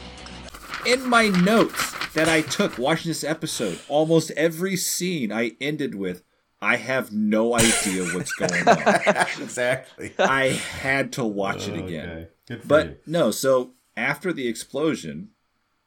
In 0.86 1.08
my 1.08 1.28
notes 1.30 1.94
that 2.14 2.28
I 2.30 2.42
took 2.42 2.78
watching 2.78 3.10
this 3.10 3.24
episode, 3.24 3.80
almost 3.88 4.32
every 4.32 4.76
scene 4.76 5.32
I 5.32 5.52
ended 5.62 5.96
with, 5.96 6.24
I 6.62 6.76
have 6.78 7.12
no 7.12 7.56
idea 7.56 8.04
what's 8.14 8.34
going 8.34 8.68
on. 8.68 8.78
exactly. 9.42 10.14
I 10.20 10.48
had 10.50 11.14
to 11.14 11.24
watch 11.26 11.68
it 11.68 11.78
again. 11.78 12.10
Okay. 12.10 12.28
Good 12.48 12.62
for 12.62 12.68
But 12.68 12.88
you. 12.88 12.96
no, 13.08 13.32
so 13.32 13.74
after 13.98 14.32
the 14.34 14.48
explosion, 14.48 15.30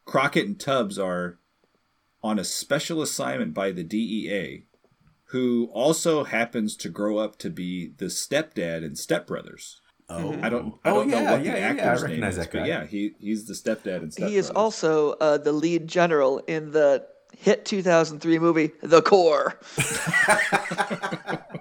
Crockett 0.04 0.46
and 0.46 0.58
Tubbs 0.58 0.98
are 0.98 1.38
on 2.22 2.38
a 2.38 2.44
special 2.44 3.02
assignment 3.02 3.54
by 3.54 3.70
the 3.70 3.84
DEA, 3.84 4.64
who 5.28 5.68
also 5.72 6.24
happens 6.24 6.76
to 6.76 6.88
grow 6.88 7.18
up 7.18 7.36
to 7.38 7.50
be 7.50 7.92
the 7.98 8.06
stepdad 8.06 8.78
and 8.84 8.96
stepbrothers. 8.96 9.76
Oh, 10.08 10.38
I 10.42 10.48
don't, 10.50 10.74
I 10.84 10.90
Oh, 10.90 10.94
don't 10.96 11.08
know 11.08 11.20
yeah, 11.20 11.30
what 11.32 11.40
the 11.40 11.46
yeah, 11.46 11.56
yeah, 11.56 11.66
actor's 11.68 11.84
I 12.04 12.06
name 12.08 12.20
recognize 12.20 12.32
is, 12.32 12.38
that 12.38 12.52
but 12.52 12.58
guy. 12.58 12.66
yeah, 12.66 12.84
he 12.86 13.14
he's 13.18 13.46
the 13.46 13.54
stepdad 13.54 13.96
and 14.02 14.12
stepbrother. 14.12 14.30
he 14.32 14.36
is 14.36 14.50
also 14.50 15.12
uh, 15.14 15.38
the 15.38 15.52
lead 15.52 15.88
general 15.88 16.38
in 16.46 16.72
the 16.72 17.06
hit 17.36 17.64
2003 17.64 18.38
movie 18.38 18.72
The 18.82 19.02
Core. 19.02 19.58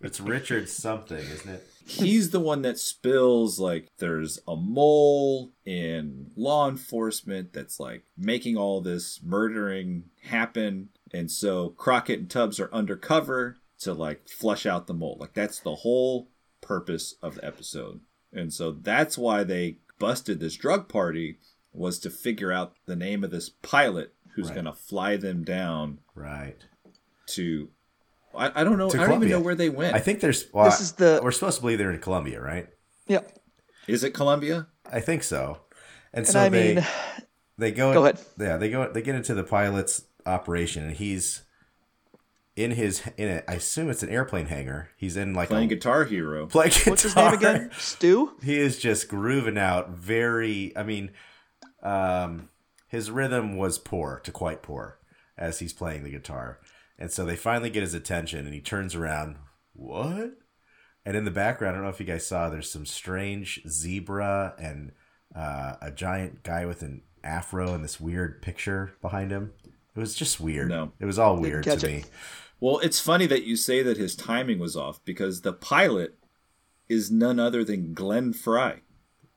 It's 0.00 0.20
Richard 0.20 0.68
something, 0.68 1.18
isn't 1.18 1.50
it? 1.50 1.66
he's 1.84 2.30
the 2.30 2.40
one 2.40 2.60
that 2.62 2.78
spills 2.78 3.58
like 3.58 3.88
there's 3.98 4.38
a 4.46 4.54
mole 4.54 5.50
in 5.64 6.30
law 6.36 6.68
enforcement 6.68 7.52
that's 7.54 7.80
like 7.80 8.04
making 8.16 8.56
all 8.58 8.80
this 8.82 9.20
murdering 9.22 10.04
happen 10.24 10.90
and 11.14 11.30
so 11.30 11.70
crockett 11.70 12.18
and 12.20 12.30
tubbs 12.30 12.60
are 12.60 12.72
undercover 12.74 13.56
to 13.78 13.94
like 13.94 14.28
flush 14.28 14.66
out 14.66 14.86
the 14.86 14.92
mole 14.92 15.16
like 15.18 15.32
that's 15.32 15.60
the 15.60 15.76
whole 15.76 16.28
purpose 16.60 17.14
of 17.22 17.36
the 17.36 17.44
episode 17.44 18.00
and 18.32 18.52
so 18.52 18.70
that's 18.72 19.16
why 19.16 19.42
they 19.44 19.78
busted 19.98 20.38
this 20.40 20.54
drug 20.56 20.88
party 20.88 21.38
was 21.72 21.98
to 21.98 22.10
figure 22.10 22.52
out 22.52 22.74
the 22.86 22.96
name 22.96 23.22
of 23.24 23.30
this 23.30 23.48
pilot 23.48 24.12
who's 24.34 24.46
Right. 24.48 24.54
going 24.54 24.64
to 24.66 24.72
fly 24.72 25.16
them 25.16 25.44
down 25.44 25.98
Right. 26.14 26.64
to 27.28 27.68
I, 28.34 28.60
I 28.60 28.64
don't 28.64 28.78
know 28.78 28.90
To 28.90 29.00
i 29.00 29.06
don't 29.06 29.16
even 29.16 29.30
know 29.30 29.40
where 29.40 29.54
they 29.54 29.70
went 29.70 29.94
I 29.94 29.98
think 30.00 30.20
there's. 30.20 30.44
Well, 30.52 30.66
This 30.66 30.80
is 30.80 30.92
the- 30.92 31.20
We're 31.22 31.32
supposed 31.32 31.56
to 31.56 31.62
believe 31.62 31.78
they're 31.78 31.90
in 31.90 31.98
Colombia, 32.00 32.40
right? 32.40 32.68
Yep. 33.06 33.38
is 33.86 34.04
it 34.04 34.10
Colombia? 34.12 34.66
I 34.90 35.00
think 35.00 35.22
so. 35.22 35.60
And, 36.12 36.24
And 36.24 36.26
so 36.28 36.40
I 36.40 36.48
they. 36.48 36.74
mean, 36.76 36.86
they 37.56 37.72
go. 37.72 37.92
Go 37.94 38.02
ahead. 38.04 38.20
Yeah, 38.38 38.56
they 38.58 38.70
go. 38.70 38.90
They 38.92 39.02
get 39.02 39.14
into 39.14 39.34
the 39.34 39.42
pilot's 39.44 40.04
operation, 40.26 40.84
and 40.84 40.94
he's 40.96 41.42
in 42.58 42.72
his 42.72 43.02
in 43.16 43.28
a, 43.28 43.42
I 43.48 43.54
assume 43.54 43.88
it's 43.88 44.02
an 44.02 44.08
airplane 44.08 44.46
hangar. 44.46 44.90
He's 44.96 45.16
in 45.16 45.32
like 45.32 45.48
Playing 45.48 45.70
a 45.70 45.74
Guitar 45.76 46.04
Hero. 46.04 46.46
playing 46.46 46.72
guitar. 46.72 46.90
What's 46.90 47.02
his 47.04 47.14
name 47.14 47.32
again? 47.32 47.70
Stu? 47.78 48.32
He 48.42 48.58
is 48.58 48.78
just 48.78 49.08
grooving 49.08 49.56
out. 49.56 49.90
Very. 49.90 50.76
I 50.76 50.82
mean, 50.82 51.12
um, 51.84 52.48
his 52.88 53.12
rhythm 53.12 53.56
was 53.56 53.78
poor 53.78 54.20
to 54.24 54.32
quite 54.32 54.62
poor 54.62 54.98
as 55.36 55.60
he's 55.60 55.72
playing 55.72 56.02
the 56.02 56.10
guitar, 56.10 56.58
and 56.98 57.12
so 57.12 57.24
they 57.24 57.36
finally 57.36 57.70
get 57.70 57.84
his 57.84 57.94
attention, 57.94 58.44
and 58.44 58.52
he 58.54 58.60
turns 58.60 58.96
around. 58.96 59.36
What? 59.72 60.32
And 61.06 61.16
in 61.16 61.24
the 61.24 61.30
background, 61.30 61.74
I 61.74 61.74
don't 61.76 61.84
know 61.84 61.90
if 61.90 62.00
you 62.00 62.06
guys 62.06 62.26
saw. 62.26 62.50
There's 62.50 62.70
some 62.70 62.84
strange 62.84 63.60
zebra 63.68 64.54
and 64.58 64.90
uh, 65.34 65.74
a 65.80 65.92
giant 65.92 66.42
guy 66.42 66.66
with 66.66 66.82
an 66.82 67.02
afro 67.22 67.72
and 67.72 67.84
this 67.84 68.00
weird 68.00 68.42
picture 68.42 68.94
behind 69.00 69.30
him. 69.30 69.52
It 69.94 70.00
was 70.00 70.14
just 70.14 70.40
weird. 70.40 70.68
No. 70.68 70.92
It 70.98 71.06
was 71.06 71.18
all 71.18 71.36
weird 71.38 71.64
to 71.64 71.72
it. 71.72 71.82
me. 71.82 72.04
Well, 72.60 72.78
it's 72.80 73.00
funny 73.00 73.26
that 73.26 73.44
you 73.44 73.56
say 73.56 73.82
that 73.82 73.96
his 73.96 74.16
timing 74.16 74.58
was 74.58 74.76
off 74.76 75.04
because 75.04 75.42
the 75.42 75.52
pilot 75.52 76.18
is 76.88 77.10
none 77.10 77.38
other 77.38 77.64
than 77.64 77.94
Glenn 77.94 78.32
Frey. 78.32 78.80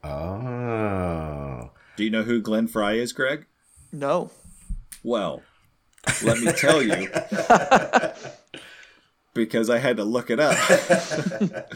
Oh. 0.04 1.72
Do 1.96 2.04
you 2.04 2.10
know 2.10 2.24
who 2.24 2.42
Glenn 2.42 2.68
Frey 2.68 3.00
is, 3.00 3.14
Greg? 3.14 3.46
No. 3.92 4.32
Well, 5.04 5.44
let 6.24 6.40
me 6.40 6.52
tell 6.54 6.82
you. 6.82 7.10
because 9.34 9.70
I 9.70 9.78
had 9.78 9.98
to 9.98 10.04
look 10.04 10.30
it 10.30 10.40
up. 10.40 10.58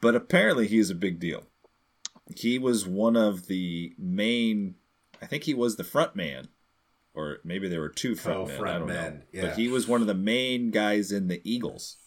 but 0.00 0.14
apparently 0.14 0.66
he's 0.66 0.90
a 0.90 0.94
big 0.94 1.18
deal. 1.18 1.44
He 2.36 2.58
was 2.58 2.86
one 2.86 3.16
of 3.16 3.46
the 3.46 3.94
main 3.98 4.74
I 5.24 5.26
think 5.26 5.44
he 5.44 5.54
was 5.54 5.76
the 5.76 5.84
front 5.84 6.14
man. 6.14 6.48
Or 7.14 7.38
maybe 7.44 7.68
there 7.68 7.80
were 7.80 7.90
two 7.90 8.16
front 8.16 8.38
Oh, 8.40 8.46
men. 8.46 8.58
front 8.58 8.74
I 8.74 8.78
don't 8.80 8.88
know. 8.88 8.94
men, 8.94 9.22
yeah. 9.32 9.42
But 9.42 9.56
he 9.56 9.68
was 9.68 9.86
one 9.86 10.00
of 10.00 10.08
the 10.08 10.14
main 10.14 10.72
guys 10.72 11.12
in 11.12 11.28
the 11.28 11.40
Eagles. 11.44 11.98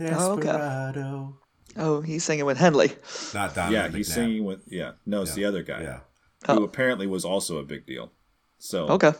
Oh, 0.00 0.32
okay. 0.32 0.44
Desperado. 0.46 1.36
Oh, 1.76 2.00
he's 2.00 2.24
singing 2.24 2.46
with 2.46 2.56
Henley. 2.56 2.92
Not 3.34 3.54
Donovan 3.54 3.72
yeah, 3.72 3.88
he's 3.88 4.08
McNabb. 4.08 4.14
singing 4.14 4.44
with 4.44 4.60
yeah. 4.68 4.92
No, 5.04 5.22
it's 5.22 5.34
the 5.34 5.44
other 5.44 5.62
guy. 5.62 5.82
Yeah. 5.82 6.00
Who 6.46 6.60
Oh. 6.60 6.64
apparently 6.64 7.06
was 7.06 7.24
also 7.24 7.58
a 7.58 7.64
big 7.64 7.84
deal. 7.86 8.12
So 8.58 8.88
Okay. 8.88 9.12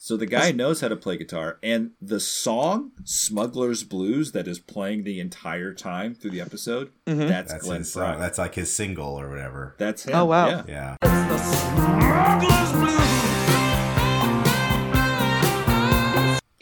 So 0.00 0.16
the 0.16 0.26
guy 0.26 0.52
knows 0.52 0.80
how 0.80 0.88
to 0.88 0.96
play 0.96 1.16
guitar, 1.16 1.58
and 1.62 1.90
the 2.00 2.20
song 2.20 2.92
"Smuggler's 3.04 3.84
Blues" 3.84 4.32
that 4.32 4.46
is 4.48 4.58
playing 4.58 5.04
the 5.04 5.20
entire 5.20 5.74
time 5.74 6.14
through 6.14 6.30
the 6.30 6.40
episode, 6.40 6.90
Mm-hmm. 7.06 7.28
that's, 7.28 7.52
That's 7.52 7.64
Glenn 7.64 7.78
his 7.80 7.92
Frey. 7.92 8.06
song. 8.12 8.20
That's 8.20 8.38
like 8.38 8.54
his 8.54 8.72
single 8.72 9.18
or 9.20 9.28
whatever. 9.28 9.74
That's 9.78 10.04
him. 10.04 10.14
Oh, 10.14 10.24
wow. 10.26 10.64
Yeah. 10.68 10.96
Yeah. 11.02 13.27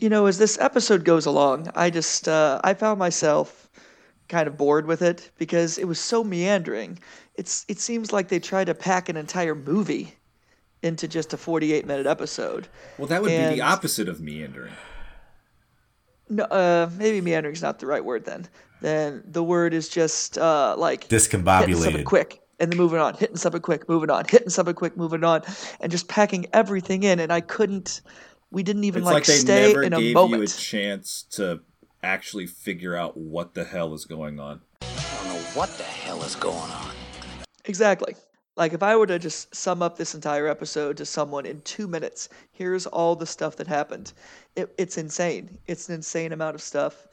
You 0.06 0.10
know, 0.10 0.26
as 0.26 0.38
this 0.38 0.56
episode 0.60 1.02
goes 1.04 1.26
along, 1.26 1.68
I 1.74 1.90
just 1.90 2.28
uh, 2.28 2.60
I 2.62 2.74
found 2.74 3.00
myself 3.00 3.68
kind 4.28 4.46
of 4.46 4.56
bored 4.56 4.86
with 4.86 5.02
it 5.02 5.32
because 5.36 5.78
it 5.78 5.86
was 5.86 5.98
so 5.98 6.22
meandering. 6.22 7.00
It's 7.34 7.64
it 7.66 7.80
seems 7.80 8.12
like 8.12 8.28
they 8.28 8.38
tried 8.38 8.66
to 8.66 8.74
pack 8.74 9.08
an 9.08 9.16
entire 9.16 9.56
movie 9.56 10.14
into 10.80 11.08
just 11.08 11.32
a 11.32 11.36
48 11.36 11.86
minute 11.86 12.06
episode. 12.06 12.68
Well, 12.98 13.08
that 13.08 13.20
would 13.20 13.30
be 13.30 13.56
the 13.56 13.62
opposite 13.62 14.08
of 14.08 14.20
meandering. 14.20 14.74
No, 16.28 16.44
uh, 16.44 16.88
maybe 16.96 17.20
meandering's 17.20 17.62
not 17.62 17.80
the 17.80 17.86
right 17.86 18.04
word 18.04 18.26
then. 18.26 18.46
Then 18.82 19.24
the 19.26 19.42
word 19.42 19.74
is 19.74 19.88
just 19.88 20.38
uh, 20.38 20.76
like 20.78 21.06
something 21.10 21.42
Discombobulated. 21.42 22.04
quick 22.04 22.40
and 22.60 22.70
then 22.70 22.78
moving 22.78 23.00
on, 23.00 23.14
hitting 23.14 23.38
something 23.38 23.60
quick, 23.60 23.88
moving 23.88 24.10
on, 24.10 24.24
hitting 24.28 24.50
something 24.50 24.76
quick, 24.76 24.96
moving 24.96 25.24
on, 25.24 25.42
and 25.80 25.90
just 25.90 26.06
packing 26.06 26.46
everything 26.52 27.02
in. 27.02 27.18
And 27.18 27.32
I 27.32 27.40
couldn't. 27.40 28.02
We 28.50 28.62
didn't 28.62 28.84
even 28.84 29.02
It's 29.02 29.06
like, 29.06 29.14
like, 29.14 29.24
they 29.24 29.36
stay 29.36 29.68
never 29.68 29.82
in 29.82 29.92
a 29.92 29.98
gave 30.00 30.14
moment. 30.14 30.40
you 30.40 30.44
a 30.44 30.48
chance 30.48 31.24
to 31.30 31.60
actually 32.02 32.46
figure 32.46 32.94
out 32.94 33.16
what 33.16 33.54
the 33.54 33.64
hell 33.64 33.92
is 33.94 34.04
going 34.04 34.38
on. 34.38 34.60
I 34.82 34.86
don't 35.24 35.34
know 35.34 35.40
what 35.54 35.70
the 35.76 35.84
hell 35.84 36.22
is 36.22 36.36
going 36.36 36.56
on. 36.56 36.90
Exactly. 37.64 38.14
Like 38.56 38.72
if 38.72 38.82
I 38.82 38.96
were 38.96 39.06
to 39.06 39.18
just 39.18 39.54
sum 39.54 39.82
up 39.82 39.98
this 39.98 40.14
entire 40.14 40.46
episode 40.46 40.96
to 40.96 41.04
someone 41.04 41.44
in 41.44 41.60
two 41.62 41.86
minutes, 41.86 42.28
here's 42.52 42.86
all 42.86 43.14
the 43.14 43.26
stuff 43.26 43.56
that 43.56 43.66
happened. 43.66 44.12
It, 44.54 44.72
it's 44.78 44.96
insane. 44.96 45.58
It's 45.66 45.88
an 45.88 45.96
insane 45.96 46.32
amount 46.32 46.54
of 46.54 46.62
stuff 46.62 47.06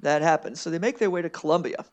that 0.00 0.20
happened. 0.20 0.58
So 0.58 0.68
they 0.70 0.78
make 0.78 0.98
their 0.98 1.10
way 1.10 1.22
to 1.22 1.30
Colombia, 1.30 1.84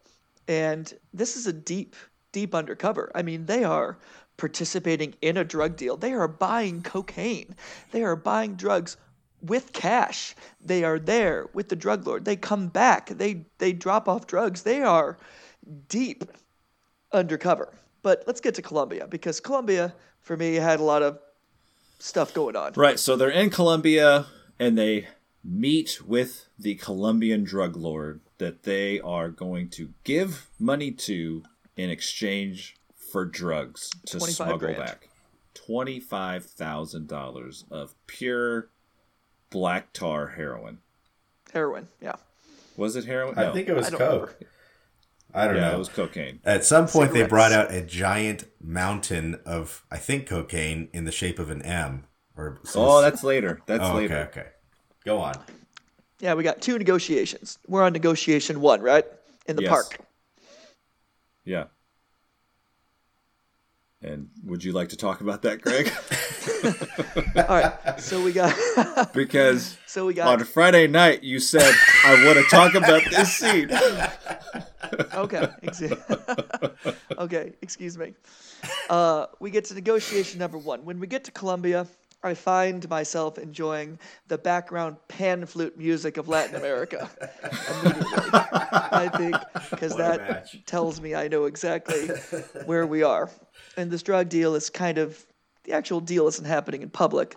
and 0.47 0.93
this 1.13 1.37
is 1.37 1.47
a 1.47 1.53
deep, 1.53 1.95
deep 2.33 2.53
undercover. 2.53 3.11
I 3.15 3.21
mean, 3.21 3.45
they 3.45 3.63
are 3.63 3.97
participating 4.41 5.13
in 5.21 5.37
a 5.37 5.43
drug 5.43 5.75
deal. 5.75 5.95
They 5.95 6.13
are 6.13 6.27
buying 6.27 6.81
cocaine. 6.81 7.55
They 7.91 8.01
are 8.01 8.15
buying 8.15 8.55
drugs 8.55 8.97
with 9.39 9.71
cash. 9.71 10.35
They 10.59 10.83
are 10.83 10.97
there 10.97 11.47
with 11.53 11.69
the 11.69 11.75
drug 11.75 12.07
lord. 12.07 12.25
They 12.25 12.35
come 12.37 12.67
back. 12.67 13.09
They 13.09 13.45
they 13.59 13.71
drop 13.71 14.09
off 14.09 14.25
drugs. 14.25 14.63
They 14.63 14.81
are 14.81 15.19
deep 15.87 16.23
undercover. 17.11 17.71
But 18.01 18.23
let's 18.25 18.41
get 18.41 18.55
to 18.55 18.63
Colombia 18.63 19.05
because 19.07 19.39
Colombia, 19.39 19.93
for 20.21 20.35
me, 20.35 20.55
had 20.55 20.79
a 20.79 20.83
lot 20.83 21.03
of 21.03 21.19
stuff 21.99 22.33
going 22.33 22.55
on. 22.55 22.73
Right. 22.75 22.97
So 22.97 23.15
they're 23.15 23.29
in 23.29 23.51
Colombia, 23.51 24.25
and 24.57 24.75
they 24.75 25.07
meet 25.43 26.01
with 26.03 26.47
the 26.57 26.73
Colombian 26.75 27.43
drug 27.43 27.75
lord 27.75 28.21
that 28.39 28.63
they 28.63 28.99
are 29.01 29.29
going 29.29 29.69
to 29.69 29.93
give 30.03 30.47
money 30.57 30.89
to 30.91 31.43
in 31.77 31.91
exchange 31.91 32.75
for 33.11 33.25
drugs 33.25 33.89
to 34.07 34.19
smuggle 34.19 34.57
grand. 34.57 34.77
back. 34.77 35.09
Twenty-five 35.53 36.45
thousand 36.45 37.07
dollars 37.07 37.65
of 37.69 37.93
pure 38.07 38.69
black 39.49 39.91
tar 39.93 40.27
heroin. 40.27 40.79
Heroin, 41.53 41.89
yeah. 42.01 42.15
Was 42.77 42.95
it 42.95 43.05
heroin? 43.05 43.37
I 43.37 43.43
No. 43.43 43.53
think 43.53 43.67
it 43.67 43.75
was 43.75 43.87
I 43.87 43.91
Coke. 43.91 44.01
remember. 44.01 44.35
I 45.33 45.45
don't 45.47 45.55
yeah, 45.57 45.69
know. 45.69 45.75
it 45.75 45.79
was 45.79 45.89
cocaine. 45.89 46.39
At 46.43 46.65
some 46.65 46.87
point, 46.87 47.13
they 47.13 47.23
brought 47.25 47.51
out 47.53 47.71
a 47.73 47.81
giant 47.81 48.45
mountain 48.61 49.39
of, 49.45 49.85
I 49.89 49.97
think, 49.97 50.27
cocaine 50.27 50.89
in 50.93 51.05
the 51.05 51.11
shape 51.11 51.39
of 51.39 51.49
an 51.49 51.61
M. 51.61 52.05
Or 52.35 52.59
some- 52.63 52.81
Oh, 52.83 53.01
that's 53.01 53.23
later. 53.23 53.61
That's 53.65 53.81
Oh, 53.83 53.91
okay, 53.91 53.97
later. 54.01 54.17
okay. 54.29 54.47
Go 55.05 55.19
on. 55.19 55.35
Yeah, 56.19 56.33
we 56.33 56.43
got 56.43 56.61
two 56.61 56.77
negotiations. 56.77 57.59
We're 57.67 57.81
on 57.83 57.93
negotiation 57.93 58.59
one, 58.59 58.81
right? 58.81 59.05
In 59.47 59.55
the 59.55 59.63
Yes. 59.63 59.69
park. 59.71 59.99
Yeah. 61.45 61.65
And 64.03 64.29
would 64.43 64.63
you 64.63 64.71
like 64.71 64.89
to 64.89 64.97
talk 64.97 65.21
about 65.21 65.43
that, 65.43 65.61
Greg? 65.61 65.91
All 67.47 67.55
right. 67.55 67.99
So 67.99 68.23
we 68.23 68.31
got 68.31 69.13
because 69.13 69.77
so 69.85 70.07
we 70.07 70.15
got 70.15 70.27
on 70.27 70.43
Friday 70.45 70.87
night 70.87 71.21
you 71.23 71.39
said 71.39 71.71
I 72.03 72.25
want 72.25 72.39
to 72.39 72.43
talk 72.49 72.73
about 72.73 73.03
this 73.11 73.31
scene. 73.35 73.69
okay. 75.13 75.47
okay, 77.19 77.53
excuse 77.61 77.97
me. 77.97 78.15
Uh, 78.89 79.27
we 79.39 79.51
get 79.51 79.65
to 79.65 79.75
negotiation 79.75 80.39
number 80.39 80.57
one. 80.57 80.83
When 80.83 80.99
we 80.99 81.05
get 81.05 81.23
to 81.25 81.31
Colombia, 81.31 81.85
I 82.23 82.35
find 82.35 82.87
myself 82.87 83.37
enjoying 83.39 83.97
the 84.27 84.37
background 84.37 84.97
pan 85.07 85.45
flute 85.45 85.77
music 85.77 86.17
of 86.17 86.27
Latin 86.27 86.55
America 86.55 87.09
immediately. 87.83 88.29
I 88.33 89.09
think 89.17 89.35
because 89.71 89.95
that 89.95 90.19
match. 90.29 90.57
tells 90.65 91.01
me 91.01 91.15
I 91.15 91.27
know 91.27 91.45
exactly 91.45 92.07
where 92.65 92.85
we 92.85 93.01
are. 93.01 93.29
And 93.75 93.89
this 93.89 94.03
drug 94.03 94.29
deal 94.29 94.53
is 94.55 94.69
kind 94.69 94.97
of 94.97 95.25
the 95.63 95.73
actual 95.73 95.99
deal 95.99 96.27
isn't 96.27 96.45
happening 96.45 96.81
in 96.83 96.89
public, 96.89 97.35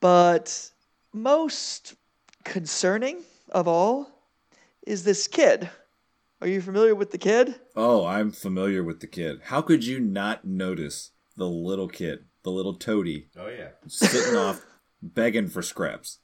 but 0.00 0.70
most 1.12 1.94
concerning 2.44 3.22
of 3.50 3.68
all 3.68 4.10
is 4.86 5.04
this 5.04 5.26
kid. 5.26 5.68
Are 6.40 6.48
you 6.48 6.60
familiar 6.60 6.94
with 6.94 7.10
the 7.10 7.18
kid? 7.18 7.54
Oh, 7.76 8.04
I'm 8.04 8.30
familiar 8.30 8.82
with 8.82 9.00
the 9.00 9.06
kid. 9.06 9.40
How 9.44 9.62
could 9.62 9.84
you 9.84 9.98
not 10.00 10.44
notice 10.44 11.12
the 11.36 11.48
little 11.48 11.88
kid, 11.88 12.24
the 12.44 12.50
little 12.50 12.74
toady, 12.74 13.26
Oh, 13.36 13.48
yeah. 13.48 13.70
sitting 13.88 14.36
off 14.36 14.64
begging 15.02 15.48
for 15.48 15.62
scraps? 15.62 16.18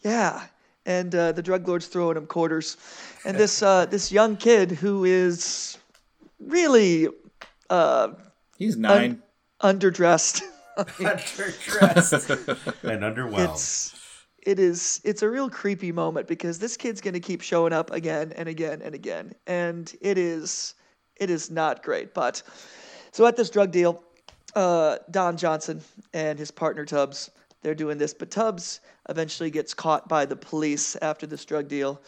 Yeah, 0.00 0.46
and 0.86 1.14
uh, 1.14 1.32
the 1.32 1.42
drug 1.42 1.66
lord's 1.68 1.86
throwing 1.86 2.16
him 2.16 2.26
quarters, 2.26 2.76
and 3.24 3.36
this 3.36 3.62
uh, 3.62 3.86
this 3.86 4.10
young 4.10 4.36
kid 4.36 4.70
who 4.70 5.04
is 5.04 5.76
really 6.40 7.08
uh, 7.70 8.08
He's 8.58 8.76
nine. 8.76 9.22
underdressed. 9.62 10.42
Underdressed 10.78 12.48
and 12.84 13.02
underwhelmed. 13.02 13.50
it's 13.50 13.94
it 14.46 14.58
is 14.60 15.00
it's 15.04 15.22
a 15.22 15.28
real 15.28 15.50
creepy 15.50 15.90
moment 15.92 16.28
because 16.28 16.58
this 16.60 16.76
kid's 16.76 17.00
going 17.00 17.14
to 17.14 17.20
keep 17.20 17.40
showing 17.40 17.72
up 17.72 17.90
again 17.92 18.32
and 18.36 18.48
again 18.48 18.80
and 18.82 18.94
again, 18.94 19.32
and 19.48 19.92
it 20.00 20.16
is 20.18 20.74
it 21.16 21.30
is 21.30 21.50
not 21.50 21.82
great. 21.82 22.14
But 22.14 22.42
so 23.10 23.26
at 23.26 23.36
this 23.36 23.50
drug 23.50 23.72
deal, 23.72 24.04
uh, 24.54 24.96
Don 25.10 25.36
Johnson 25.36 25.80
and 26.14 26.38
his 26.38 26.50
partner 26.50 26.84
Tubbs, 26.84 27.30
they're 27.62 27.74
doing 27.74 27.98
this, 27.98 28.14
but 28.14 28.30
Tubbs 28.30 28.80
eventually 29.08 29.50
gets 29.50 29.74
caught 29.74 30.08
by 30.08 30.24
the 30.26 30.36
police 30.36 30.96
after 30.96 31.26
this 31.26 31.44
drug 31.44 31.68
deal, 31.68 32.00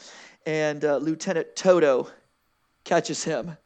and 0.46 0.84
uh, 0.84 0.96
Lieutenant 0.98 1.54
Toto 1.56 2.08
catches 2.84 3.24
him, 3.24 3.56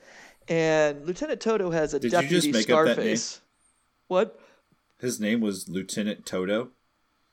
and 0.49 1.05
Lieutenant 1.07 1.41
Toto 1.41 1.71
has 1.71 1.95
a 1.95 2.01
Did 2.01 2.13
deputy 2.13 2.53
make 2.53 2.71
up 2.71 2.87
that 2.87 2.97
name? 2.99 3.17
Scarface. 3.17 3.41
What? 4.09 4.41
His 5.01 5.21
name 5.21 5.41
was 5.41 5.69
Lieutenant 5.69 6.25
Toto, 6.27 6.71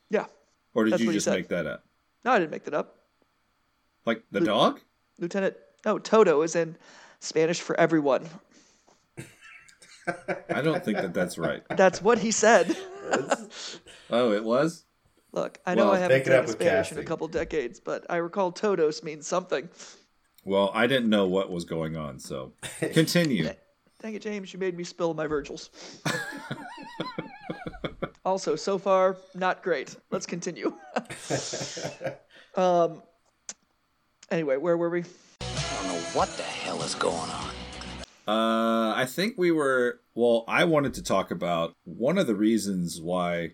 Yeah. 0.10 0.26
or 0.74 0.86
did 0.86 1.00
you 1.00 1.12
just 1.12 1.28
make 1.28 1.48
that 1.50 1.66
up? 1.66 1.84
No, 2.26 2.32
I 2.32 2.40
didn't 2.40 2.52
make 2.52 2.66
that 2.66 2.74
up. 2.74 2.98
Like 4.06 4.24
the 4.32 4.40
Lu- 4.42 4.46
dog? 4.46 4.80
Lieutenant. 5.20 5.56
No, 5.86 5.98
Toto 5.98 6.42
is 6.42 6.56
in 6.56 6.76
Spanish 7.20 7.60
for 7.62 7.80
everyone. 7.80 8.28
I 10.08 10.62
don't 10.62 10.84
think 10.84 10.98
that 10.98 11.14
that's 11.14 11.38
right. 11.38 11.64
That's 11.78 12.02
what 12.02 12.20
he 12.20 12.32
said. 12.32 12.76
Oh, 14.10 14.32
it 14.34 14.44
was. 14.44 14.86
Look, 15.32 15.60
I 15.66 15.76
know 15.76 15.86
Well, 15.86 15.94
I 15.94 16.00
haven't 16.00 16.18
take 16.20 16.28
it 16.28 16.34
up 16.34 16.46
taken 16.46 16.48
with 16.48 16.62
Spanish 16.62 16.92
in 16.92 16.98
a 16.98 17.02
casting. 17.02 17.06
couple 17.08 17.28
decades, 17.28 17.80
but 17.80 18.06
I 18.10 18.18
recall 18.18 18.52
Todos 18.52 19.04
means 19.04 19.28
something. 19.28 19.70
Well, 20.44 20.72
I 20.74 20.88
didn't 20.88 21.10
know 21.10 21.28
what 21.28 21.52
was 21.52 21.66
going 21.66 21.96
on, 21.96 22.20
so 22.20 22.54
continue. 22.80 23.50
Dang 24.02 24.16
it, 24.16 24.22
James, 24.24 24.52
you 24.52 24.60
made 24.60 24.76
me 24.76 24.84
spill 24.84 25.14
my 25.14 25.28
Virgils. 25.28 25.70
also, 28.26 28.56
so 28.56 28.78
far, 28.80 29.16
not 29.36 29.62
great. 29.64 29.96
Let's 30.10 30.26
continue. 30.26 30.74
um. 32.56 33.04
Anyway, 34.32 34.58
where 34.58 34.78
were 34.78 34.90
we? 34.90 35.04
I 35.42 35.74
don't 35.76 35.88
know 35.88 36.00
what 36.14 36.30
the 36.38 36.44
hell 36.44 36.82
is 36.84 36.96
going 36.96 37.30
on. 37.30 37.51
Uh, 38.28 38.94
I 38.96 39.06
think 39.08 39.38
we 39.38 39.52
were. 39.52 40.00
Well, 40.14 40.44
I 40.48 40.64
wanted 40.66 40.94
to 40.96 41.04
talk 41.04 41.32
about 41.32 41.74
one 41.84 42.18
of 42.18 42.28
the 42.28 42.36
reasons 42.36 43.02
why. 43.02 43.52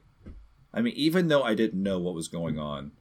I 0.73 0.81
mean, 0.81 0.93
even 0.95 1.27
though 1.27 1.43
I 1.43 1.55
didn't 1.55 1.81
know 1.81 1.99
what 1.99 2.13
was 2.13 2.27
going 2.27 2.59
on, 2.59 2.91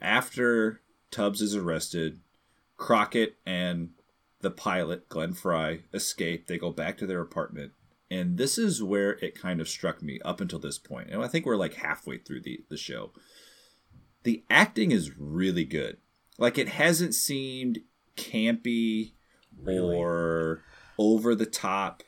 after 0.00 0.80
Tubbs 1.10 1.42
is 1.42 1.54
arrested, 1.54 2.20
Crockett 2.76 3.36
and 3.46 3.90
the 4.40 4.50
pilot, 4.50 5.08
Glenn 5.08 5.34
Frey, 5.34 5.82
escape. 5.92 6.46
They 6.46 6.58
go 6.58 6.70
back 6.70 6.98
to 6.98 7.06
their 7.06 7.20
apartment. 7.20 7.72
And 8.10 8.38
this 8.38 8.56
is 8.56 8.82
where 8.82 9.12
it 9.18 9.38
kind 9.38 9.60
of 9.60 9.68
struck 9.68 10.02
me 10.02 10.18
up 10.24 10.40
until 10.40 10.58
this 10.58 10.78
point. 10.78 11.10
And 11.10 11.22
I 11.22 11.28
think 11.28 11.44
we're 11.44 11.56
like 11.56 11.74
halfway 11.74 12.18
through 12.18 12.40
the, 12.40 12.60
the 12.70 12.76
show. 12.76 13.10
The 14.22 14.44
acting 14.48 14.92
is 14.92 15.18
really 15.18 15.64
good. 15.64 15.98
Like, 16.38 16.56
it 16.56 16.68
hasn't 16.68 17.14
seemed 17.14 17.80
campy 18.16 19.12
or 19.66 20.62
over 20.98 21.34
the 21.34 21.46
top 21.46 22.02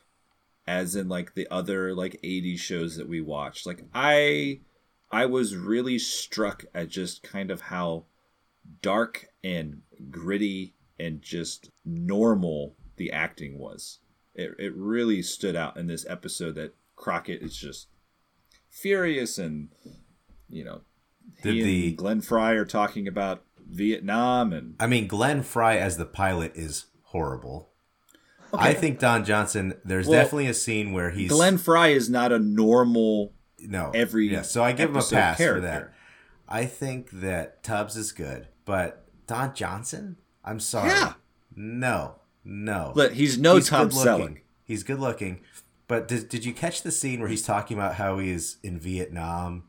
as 0.66 0.94
in 0.94 1.08
like 1.08 1.34
the 1.34 1.48
other 1.50 1.94
like 1.94 2.20
80s 2.22 2.58
shows 2.58 2.96
that 2.96 3.08
we 3.08 3.20
watched 3.20 3.66
like 3.66 3.84
i 3.94 4.60
i 5.10 5.26
was 5.26 5.56
really 5.56 5.98
struck 5.98 6.64
at 6.74 6.88
just 6.88 7.22
kind 7.22 7.50
of 7.50 7.62
how 7.62 8.04
dark 8.82 9.28
and 9.42 9.82
gritty 10.10 10.74
and 10.98 11.22
just 11.22 11.70
normal 11.84 12.74
the 12.96 13.10
acting 13.10 13.58
was 13.58 14.00
it, 14.34 14.52
it 14.58 14.74
really 14.76 15.22
stood 15.22 15.56
out 15.56 15.76
in 15.76 15.86
this 15.86 16.04
episode 16.08 16.54
that 16.56 16.74
crockett 16.96 17.42
is 17.42 17.56
just 17.56 17.88
furious 18.68 19.38
and 19.38 19.70
you 20.48 20.64
know 20.64 20.82
Did 21.42 21.54
he 21.54 21.62
the- 21.62 21.88
and 21.88 21.96
glenn 21.96 22.20
frey 22.20 22.56
are 22.56 22.64
talking 22.66 23.08
about 23.08 23.44
vietnam 23.66 24.52
and 24.52 24.74
I 24.80 24.86
mean, 24.88 25.06
Glenn 25.06 25.42
Frey 25.42 25.78
as 25.78 25.96
the 25.96 26.04
pilot 26.04 26.52
is 26.56 26.86
horrible. 27.04 27.69
I 28.52 28.74
think 28.74 28.98
Don 28.98 29.24
Johnson. 29.24 29.74
There's 29.84 30.06
Well, 30.06 30.22
definitely 30.22 30.46
a 30.48 30.54
scene 30.54 30.92
where 30.92 31.10
he's 31.10 31.30
glenn 31.30 31.58
frey 31.58 31.94
is 31.94 32.08
not 32.10 32.32
a 32.32 32.38
normal 32.38 33.32
no 33.60 33.90
every 33.94 34.28
yeah. 34.28 34.42
So 34.42 34.62
I 34.62 34.72
give 34.72 34.90
him 34.90 34.96
a 34.96 35.02
pass 35.02 35.38
for 35.38 35.60
that. 35.60 35.92
I 36.48 36.64
think 36.66 37.10
that 37.12 37.62
Tubbs 37.62 37.96
is 37.96 38.12
good, 38.12 38.48
but 38.64 39.06
Don 39.26 39.54
Johnson. 39.54 40.16
I'm 40.44 40.58
sorry. 40.58 40.88
Yeah. 40.88 41.12
No, 41.54 42.16
no. 42.44 42.92
But 42.94 43.12
he's 43.12 43.38
no 43.38 43.56
He's 43.56 43.68
Tom. 43.68 43.90
Selleck. 43.90 44.38
He's 44.64 44.82
good 44.82 44.98
looking. 44.98 45.40
But 45.86 46.06
did, 46.08 46.28
did 46.28 46.44
you 46.44 46.52
catch 46.52 46.82
the 46.82 46.92
scene 46.92 47.20
where 47.20 47.28
he's 47.28 47.44
talking 47.44 47.76
about 47.76 47.96
how 47.96 48.18
he 48.18 48.30
is 48.30 48.58
in 48.62 48.78
Vietnam, 48.78 49.64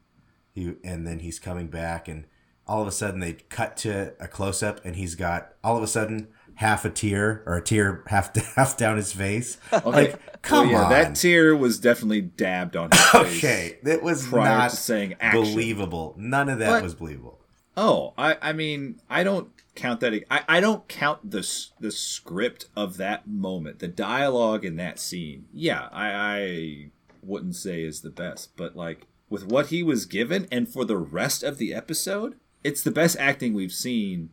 he 0.53 0.75
and 0.83 1.05
then 1.05 1.19
he's 1.19 1.39
coming 1.39 1.67
back, 1.67 2.07
and 2.07 2.25
all 2.67 2.81
of 2.81 2.87
a 2.87 2.91
sudden 2.91 3.19
they 3.19 3.33
cut 3.33 3.75
to 3.77 4.13
a 4.19 4.27
close 4.27 4.61
up, 4.61 4.79
and 4.85 4.95
he's 4.95 5.15
got 5.15 5.53
all 5.63 5.77
of 5.77 5.83
a 5.83 5.87
sudden 5.87 6.27
half 6.61 6.85
a 6.85 6.89
tear 6.89 7.43
or 7.45 7.57
a 7.57 7.61
tear 7.61 8.03
half 8.07 8.35
half 8.55 8.77
down 8.77 8.97
his 8.97 9.11
face. 9.11 9.57
Like, 9.85 10.41
come 10.41 10.69
Well, 10.69 10.79
yeah, 10.79 10.83
on. 10.85 10.89
that 10.91 11.15
tear 11.15 11.55
was 11.55 11.79
definitely 11.79 12.21
dabbed 12.21 12.75
on 12.75 12.89
his 12.91 13.01
face. 13.09 13.37
okay, 13.43 13.77
it 13.83 14.01
was 14.01 14.25
prior 14.27 14.57
not 14.59 14.69
to 14.71 14.75
saying 14.77 15.15
action. 15.19 15.41
believable. 15.43 16.15
None 16.17 16.49
of 16.49 16.59
that 16.59 16.69
But- 16.69 16.83
was 16.83 16.95
believable. 16.95 17.37
Oh, 17.77 18.13
I, 18.17 18.37
I 18.41 18.51
mean, 18.53 18.99
I 19.09 19.23
don't 19.23 19.49
count 19.75 20.01
that. 20.01 20.13
I, 20.29 20.41
I 20.47 20.59
don't 20.59 20.85
count 20.89 21.31
the 21.31 21.39
the 21.79 21.89
script 21.91 22.65
of 22.75 22.97
that 22.97 23.27
moment, 23.27 23.79
the 23.79 23.87
dialogue 23.87 24.65
in 24.65 24.75
that 24.75 24.99
scene. 24.99 25.45
Yeah, 25.53 25.87
I, 25.91 26.11
I 26.11 26.89
wouldn't 27.23 27.55
say 27.55 27.83
is 27.83 28.01
the 28.01 28.09
best, 28.09 28.57
but 28.57 28.75
like 28.75 29.07
with 29.29 29.45
what 29.47 29.67
he 29.67 29.83
was 29.83 30.05
given, 30.05 30.47
and 30.51 30.67
for 30.67 30.83
the 30.83 30.97
rest 30.97 31.43
of 31.43 31.57
the 31.59 31.73
episode, 31.73 32.35
it's 32.61 32.83
the 32.83 32.91
best 32.91 33.15
acting 33.17 33.53
we've 33.53 33.71
seen 33.71 34.31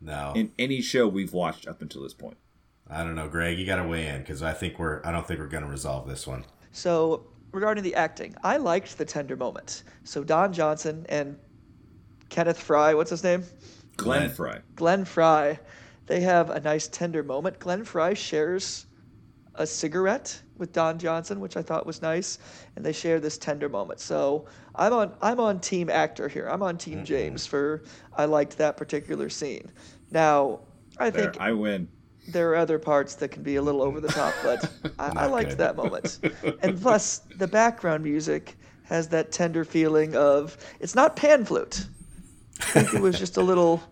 No, 0.00 0.32
in 0.34 0.52
any 0.58 0.80
show 0.82 1.08
we've 1.08 1.32
watched 1.32 1.66
up 1.66 1.82
until 1.82 2.02
this 2.02 2.14
point. 2.14 2.36
I 2.88 3.02
don't 3.02 3.14
know, 3.16 3.28
Greg. 3.28 3.58
You 3.58 3.66
got 3.66 3.76
to 3.76 3.88
weigh 3.88 4.06
in 4.08 4.20
because 4.20 4.42
I 4.42 4.52
think 4.52 4.78
we're. 4.78 5.00
I 5.04 5.10
don't 5.10 5.26
think 5.26 5.40
we're 5.40 5.46
going 5.46 5.64
to 5.64 5.70
resolve 5.70 6.06
this 6.06 6.26
one. 6.26 6.44
So, 6.72 7.26
regarding 7.52 7.82
the 7.82 7.94
acting, 7.94 8.34
I 8.44 8.58
liked 8.58 8.98
the 8.98 9.04
tender 9.04 9.36
moment. 9.36 9.82
So, 10.04 10.22
Don 10.22 10.52
Johnson 10.52 11.06
and 11.08 11.38
Kenneth 12.28 12.60
Fry, 12.60 12.94
what's 12.94 13.10
his 13.10 13.24
name? 13.24 13.44
Glenn, 13.96 14.20
Glenn. 14.20 14.30
Frey. 14.30 14.58
Glenn 14.74 15.04
Frey, 15.04 15.58
they 16.06 16.20
have 16.20 16.50
a 16.50 16.60
nice 16.60 16.86
tender 16.88 17.22
moment. 17.22 17.58
Glenn 17.58 17.84
Frey 17.84 18.14
shares 18.14 18.86
a 19.54 19.66
cigarette 19.66 20.40
with 20.58 20.72
Don 20.72 20.98
Johnson, 20.98 21.40
which 21.40 21.56
I 21.56 21.62
thought 21.62 21.86
was 21.86 22.02
nice, 22.02 22.38
and 22.76 22.84
they 22.84 22.92
share 22.92 23.20
this 23.20 23.38
tender 23.38 23.68
moment. 23.68 24.00
So 24.00 24.46
I'm 24.74 24.92
on 24.92 25.12
I'm 25.22 25.40
on 25.40 25.60
team 25.60 25.88
actor 25.90 26.28
here. 26.28 26.46
I'm 26.48 26.62
on 26.62 26.76
team 26.78 27.04
James 27.04 27.46
for 27.46 27.82
I 28.16 28.24
liked 28.24 28.56
that 28.58 28.76
particular 28.76 29.28
scene. 29.28 29.70
Now 30.10 30.60
I 30.98 31.10
There, 31.10 31.24
think 31.32 31.40
I 31.40 31.52
win. 31.52 31.88
there 32.28 32.50
are 32.50 32.56
other 32.56 32.78
parts 32.78 33.14
that 33.16 33.28
can 33.28 33.42
be 33.42 33.56
a 33.56 33.62
little 33.62 33.82
over 33.82 34.00
the 34.00 34.08
top, 34.08 34.34
but 34.42 34.70
I, 34.98 35.24
I 35.24 35.26
liked 35.26 35.50
good. 35.50 35.58
that 35.58 35.76
moment. 35.76 36.18
And 36.62 36.80
plus, 36.80 37.18
the 37.36 37.46
background 37.48 38.02
music 38.04 38.56
has 38.84 39.08
that 39.08 39.32
tender 39.32 39.64
feeling 39.64 40.14
of 40.16 40.56
it's 40.80 40.94
not 40.94 41.16
pan 41.16 41.44
flute. 41.44 41.86
I 42.60 42.64
think 42.82 42.94
it 42.94 43.00
was 43.00 43.18
just 43.18 43.36
a 43.36 43.42
little. 43.42 43.82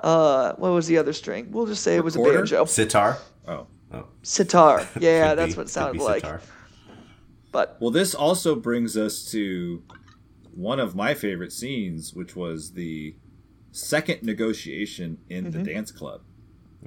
Uh, 0.00 0.54
what 0.54 0.70
was 0.72 0.86
the 0.86 0.96
other 0.96 1.12
string? 1.12 1.46
We'll 1.52 1.66
just 1.66 1.82
say 1.84 1.94
it 1.96 2.02
was 2.02 2.16
a 2.16 2.20
banjo. 2.22 2.64
Sitar. 2.64 3.18
Oh. 3.46 3.66
Sitar. 4.22 4.86
Yeah, 5.00 5.34
that's 5.34 5.54
be- 5.54 5.58
what 5.58 5.62
it 5.62 5.64
could 5.64 5.70
sounded 5.70 5.98
be 5.98 6.04
like. 6.04 6.22
sitar. 6.22 6.40
But 7.52 7.76
Well, 7.80 7.90
this 7.90 8.14
also 8.14 8.54
brings 8.54 8.96
us 8.96 9.24
to 9.32 9.82
one 10.54 10.78
of 10.80 10.94
my 10.94 11.14
favorite 11.14 11.52
scenes, 11.52 12.14
which 12.14 12.36
was 12.36 12.72
the 12.74 13.16
second 13.72 14.22
negotiation 14.22 15.18
in 15.28 15.46
Mm-hmm. 15.46 15.62
the 15.64 15.72
dance 15.72 15.90
club. 15.90 16.22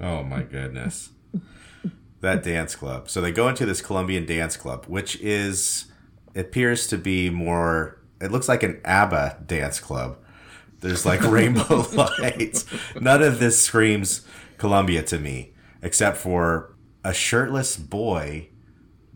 Oh 0.00 0.22
my 0.22 0.42
goodness. 0.42 1.10
that 2.20 2.42
dance 2.42 2.74
club. 2.74 3.08
So 3.10 3.20
they 3.20 3.32
go 3.32 3.48
into 3.48 3.66
this 3.66 3.80
Colombian 3.82 4.24
dance 4.26 4.56
club, 4.56 4.86
which 4.86 5.16
is 5.20 5.86
appears 6.34 6.86
to 6.88 6.98
be 6.98 7.30
more 7.30 8.00
it 8.20 8.30
looks 8.32 8.48
like 8.48 8.62
an 8.62 8.80
ABBA 8.84 9.42
dance 9.46 9.78
club. 9.80 10.16
There's 10.80 11.04
like 11.04 11.22
rainbow 11.30 11.86
lights. 11.92 12.64
None 12.98 13.22
of 13.22 13.38
this 13.38 13.60
screams 13.60 14.26
Colombia 14.58 15.02
to 15.04 15.18
me, 15.18 15.52
except 15.82 16.16
for 16.16 16.73
a 17.04 17.12
shirtless 17.14 17.76
boy 17.76 18.48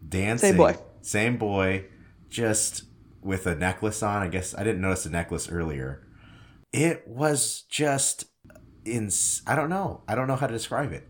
dancing. 0.07 0.51
Same 0.51 0.57
boy. 0.57 0.77
Same 1.01 1.37
boy, 1.39 1.85
just 2.29 2.85
with 3.23 3.47
a 3.47 3.55
necklace 3.55 4.03
on. 4.03 4.23
I 4.23 4.29
guess 4.29 4.55
I 4.55 4.63
didn't 4.63 4.81
notice 4.81 5.05
the 5.05 5.11
necklace 5.11 5.49
earlier. 5.51 6.07
It 6.73 7.07
was 7.09 7.63
just 7.63 8.27
in 8.85 9.11
I 9.47 9.55
don't 9.55 9.71
know. 9.71 10.03
I 10.07 10.15
don't 10.15 10.29
know 10.29 10.37
how 10.37 10.47
to 10.47 10.53
describe 10.53 10.93
it. 10.93 11.09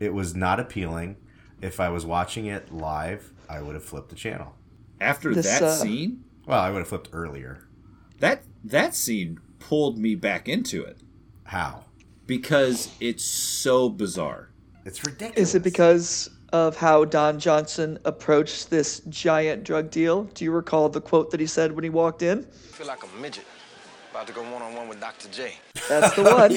It 0.00 0.12
was 0.14 0.34
not 0.34 0.60
appealing. 0.60 1.16
If 1.60 1.80
I 1.80 1.88
was 1.88 2.06
watching 2.06 2.46
it 2.46 2.72
live, 2.72 3.32
I 3.48 3.60
would 3.62 3.74
have 3.74 3.84
flipped 3.84 4.10
the 4.10 4.14
channel. 4.16 4.54
After 5.00 5.34
This, 5.34 5.46
that 5.46 5.62
uh, 5.62 5.72
scene, 5.74 6.24
Well, 6.46 6.60
I 6.60 6.70
would 6.70 6.78
have 6.80 6.88
flipped 6.88 7.08
earlier. 7.12 7.66
that 8.20 8.42
that 8.64 8.94
scene 8.94 9.40
pulled 9.58 9.98
me 9.98 10.14
back 10.14 10.48
into 10.48 10.82
it 10.84 10.98
How? 11.44 11.84
because 12.26 12.90
it's 13.00 13.24
so 13.24 13.88
bizarre. 13.88 14.47
It's 14.88 15.04
ridiculous. 15.04 15.50
is 15.50 15.54
it 15.54 15.62
because 15.62 16.30
of 16.54 16.74
how 16.76 17.04
Don 17.04 17.38
Johnson 17.38 17.98
approached 18.06 18.70
this 18.70 19.00
giant 19.10 19.62
drug 19.64 19.90
deal? 19.90 20.24
Do 20.24 20.44
you 20.44 20.50
recall 20.50 20.88
the 20.88 21.00
quote 21.00 21.30
that 21.30 21.40
he 21.40 21.46
said 21.46 21.72
when 21.72 21.84
he 21.84 21.90
walked 21.90 22.22
in? 22.22 22.38
I 22.38 22.72
feel 22.72 22.86
like 22.86 23.02
a 23.04 23.20
midget. 23.20 23.44
About 24.10 24.26
to 24.28 24.32
go 24.32 24.42
one 24.42 24.62
on 24.62 24.74
one 24.74 24.88
with 24.88 24.98
Dr. 24.98 25.28
J. 25.28 25.52
That's 25.88 26.14
the 26.16 26.22
one. 26.24 26.52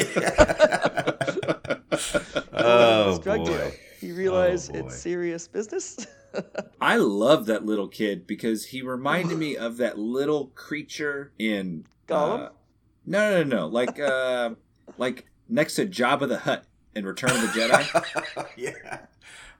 Oh 2.54 3.20
drug 3.20 3.40
boy. 3.40 3.46
deal. 3.46 3.72
He 4.00 4.12
realized 4.12 4.72
boy. 4.72 4.80
it's 4.80 4.98
serious 4.98 5.48
business. 5.48 6.06
I 6.82 6.96
love 6.96 7.46
that 7.48 7.66
little 7.66 7.88
kid 7.88 8.26
because 8.28 8.66
he 8.66 8.82
reminded 8.82 9.38
me 9.38 9.58
of 9.58 9.78
that 9.78 9.98
little 10.00 10.48
creature 10.56 11.32
in 11.38 11.86
Gollum? 12.08 12.48
Uh, 12.48 12.50
no, 13.06 13.32
no, 13.32 13.44
no, 13.44 13.58
no, 13.58 13.68
like 13.68 14.00
uh, 14.00 14.52
like 14.98 15.26
next 15.50 15.76
to 15.76 15.86
Jabba 15.86 16.28
the 16.28 16.40
Hutt 16.40 16.66
in 16.96 17.06
Return 17.06 17.32
of 17.32 17.42
the 17.42 17.48
Jedi. 17.48 18.48
yeah. 18.58 19.00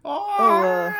Oh, 0.04 0.36
uh, 0.38 0.94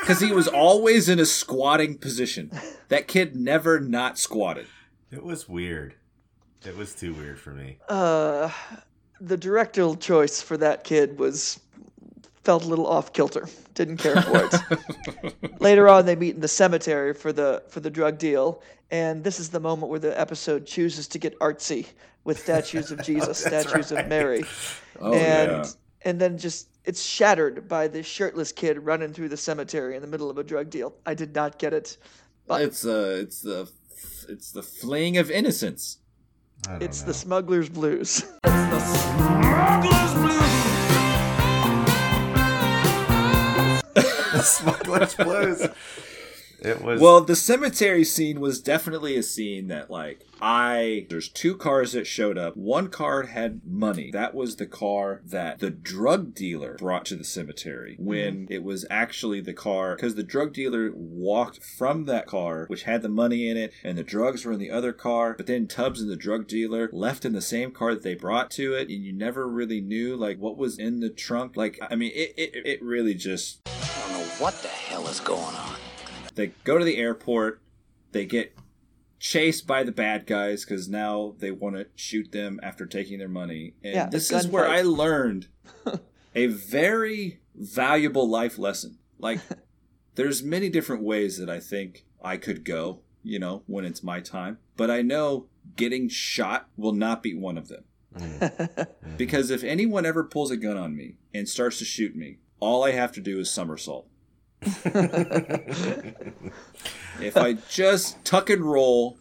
Because 0.00 0.20
he 0.20 0.32
was 0.32 0.46
always 0.46 1.08
in 1.08 1.18
a 1.18 1.26
squatting 1.26 1.98
position. 1.98 2.50
That 2.88 3.08
kid 3.08 3.34
never 3.34 3.80
not 3.80 4.18
squatted. 4.18 4.66
It 5.10 5.24
was 5.24 5.48
weird. 5.48 5.94
It 6.64 6.76
was 6.76 6.94
too 6.94 7.12
weird 7.14 7.38
for 7.38 7.50
me. 7.50 7.78
Uh, 7.88 8.50
the 9.20 9.36
directorial 9.36 9.96
choice 9.96 10.40
for 10.40 10.56
that 10.56 10.84
kid 10.84 11.18
was 11.18 11.60
felt 12.44 12.64
a 12.64 12.66
little 12.68 12.86
off 12.86 13.12
kilter. 13.12 13.48
Didn't 13.74 13.96
care 13.96 14.20
for 14.22 14.48
it. 14.50 15.34
Later 15.60 15.88
on, 15.88 16.06
they 16.06 16.14
meet 16.14 16.34
in 16.34 16.40
the 16.40 16.48
cemetery 16.48 17.14
for 17.14 17.32
the 17.32 17.62
for 17.68 17.80
the 17.80 17.90
drug 17.90 18.18
deal, 18.18 18.62
and 18.90 19.24
this 19.24 19.40
is 19.40 19.48
the 19.50 19.60
moment 19.60 19.90
where 19.90 19.98
the 19.98 20.18
episode 20.18 20.66
chooses 20.66 21.08
to 21.08 21.18
get 21.18 21.38
artsy 21.40 21.86
with 22.24 22.38
statues 22.38 22.90
of 22.90 23.02
Jesus, 23.02 23.38
statues 23.46 23.90
of 23.92 24.06
Mary, 24.08 24.44
Oh, 25.00 25.12
and 25.12 25.50
yeah. 25.50 25.64
and 26.02 26.20
then 26.20 26.38
just 26.38 26.68
it's 26.84 27.02
shattered 27.02 27.66
by 27.66 27.88
this 27.88 28.06
shirtless 28.06 28.52
kid 28.52 28.78
running 28.84 29.12
through 29.12 29.30
the 29.30 29.36
cemetery 29.36 29.96
in 29.96 30.02
the 30.02 30.08
middle 30.08 30.30
of 30.30 30.38
a 30.38 30.44
drug 30.44 30.70
deal. 30.70 30.94
I 31.06 31.14
did 31.14 31.34
not 31.34 31.58
get 31.58 31.72
it. 31.72 31.96
It's 32.50 32.84
uh, 32.84 33.18
it's 33.22 33.40
the 33.40 33.68
it's 34.28 34.52
the 34.52 34.62
fleeing 34.62 35.16
of 35.18 35.30
innocence. 35.30 35.98
I 36.66 36.72
don't 36.72 36.82
It's 36.82 37.02
the 37.02 37.14
smuggler's 37.14 37.68
blues. 37.68 38.22
Smuggler's 44.58 45.14
Blues. 45.14 45.68
It 46.64 46.80
was 46.80 47.00
Well, 47.00 47.20
the 47.20 47.36
cemetery 47.36 48.04
scene 48.04 48.40
was 48.40 48.60
definitely 48.60 49.16
a 49.16 49.22
scene 49.22 49.68
that, 49.68 49.90
like, 49.90 50.24
I. 50.40 51.06
There's 51.10 51.28
two 51.28 51.56
cars 51.56 51.92
that 51.92 52.06
showed 52.06 52.38
up. 52.38 52.56
One 52.56 52.88
car 52.88 53.24
had 53.24 53.60
money. 53.66 54.10
That 54.10 54.34
was 54.34 54.56
the 54.56 54.66
car 54.66 55.20
that 55.26 55.58
the 55.58 55.70
drug 55.70 56.34
dealer 56.34 56.76
brought 56.78 57.04
to 57.06 57.16
the 57.16 57.24
cemetery 57.24 57.96
when 57.98 58.44
mm-hmm. 58.44 58.52
it 58.52 58.64
was 58.64 58.86
actually 58.90 59.42
the 59.42 59.52
car. 59.52 59.94
Because 59.94 60.14
the 60.14 60.22
drug 60.22 60.54
dealer 60.54 60.90
walked 60.94 61.62
from 61.62 62.06
that 62.06 62.26
car, 62.26 62.64
which 62.68 62.84
had 62.84 63.02
the 63.02 63.08
money 63.08 63.48
in 63.48 63.56
it, 63.56 63.72
and 63.82 63.98
the 63.98 64.02
drugs 64.02 64.44
were 64.44 64.52
in 64.52 64.58
the 64.58 64.70
other 64.70 64.92
car. 64.92 65.34
But 65.36 65.46
then 65.46 65.66
Tubbs 65.66 66.00
and 66.00 66.10
the 66.10 66.16
drug 66.16 66.48
dealer 66.48 66.88
left 66.92 67.24
in 67.24 67.32
the 67.32 67.42
same 67.42 67.72
car 67.72 67.94
that 67.94 68.02
they 68.02 68.14
brought 68.14 68.50
to 68.52 68.74
it, 68.74 68.88
and 68.88 69.04
you 69.04 69.12
never 69.12 69.46
really 69.46 69.82
knew, 69.82 70.16
like, 70.16 70.38
what 70.38 70.56
was 70.56 70.78
in 70.78 71.00
the 71.00 71.10
trunk. 71.10 71.56
Like, 71.56 71.78
I 71.90 71.94
mean, 71.94 72.12
it, 72.14 72.32
it, 72.36 72.66
it 72.66 72.82
really 72.82 73.14
just 73.14 73.60
know 74.14 74.24
what 74.38 74.54
the 74.62 74.68
hell 74.68 75.06
is 75.08 75.20
going 75.20 75.40
on. 75.54 75.74
they 76.34 76.48
go 76.64 76.78
to 76.78 76.84
the 76.84 76.96
airport. 76.96 77.60
They 78.12 78.26
get 78.26 78.56
chased 79.18 79.66
by 79.66 79.82
the 79.82 79.92
bad 79.92 80.26
guys 80.26 80.64
because 80.64 80.88
now 80.88 81.34
they 81.38 81.50
want 81.50 81.76
to 81.76 81.86
shoot 81.96 82.30
them 82.30 82.60
after 82.62 82.86
taking 82.86 83.18
their 83.18 83.28
money. 83.28 83.74
And 83.82 83.94
Yeah, 83.94 84.08
this 84.08 84.30
is 84.30 84.46
where 84.46 84.64
gunfight. 84.64 84.78
i 84.78 84.82
learned 84.82 85.46
a 86.34 86.46
very 86.46 87.40
valuable 87.54 88.28
life 88.28 88.58
lesson. 88.58 88.98
Like 89.18 89.40
there's 90.14 90.42
many 90.42 90.68
different 90.68 91.02
ways 91.02 91.38
that 91.38 91.50
i 91.50 91.58
think 91.58 92.04
i 92.22 92.36
could 92.36 92.64
go 92.64 93.00
you 93.24 93.38
know 93.38 93.62
when 93.66 93.84
it's 93.84 94.02
my 94.02 94.20
time. 94.20 94.58
But 94.76 94.90
i 94.90 95.02
know 95.02 95.46
getting 95.76 96.08
shot 96.08 96.68
will 96.76 96.92
not 96.92 97.22
be 97.22 97.34
one 97.34 97.58
of 97.58 97.68
them. 97.68 97.84
Because 99.16 99.50
if 99.50 99.62
anyone 99.64 100.04
ever 100.06 100.24
pulls 100.24 100.50
a 100.50 100.56
gun 100.56 100.76
on 100.76 100.96
me 100.96 101.14
and 101.32 101.48
starts 101.48 101.78
to 101.78 101.84
shoot 101.84 102.14
me 102.16 102.38
all 102.60 102.84
i 102.84 102.92
have 102.92 103.12
to 103.12 103.20
do 103.20 103.38
is 103.40 103.50
somersault 103.50 104.06
if 107.20 107.36
I 107.36 107.52
just 107.68 108.24
tuck 108.24 108.48
and 108.48 108.62
roll, 108.62 109.18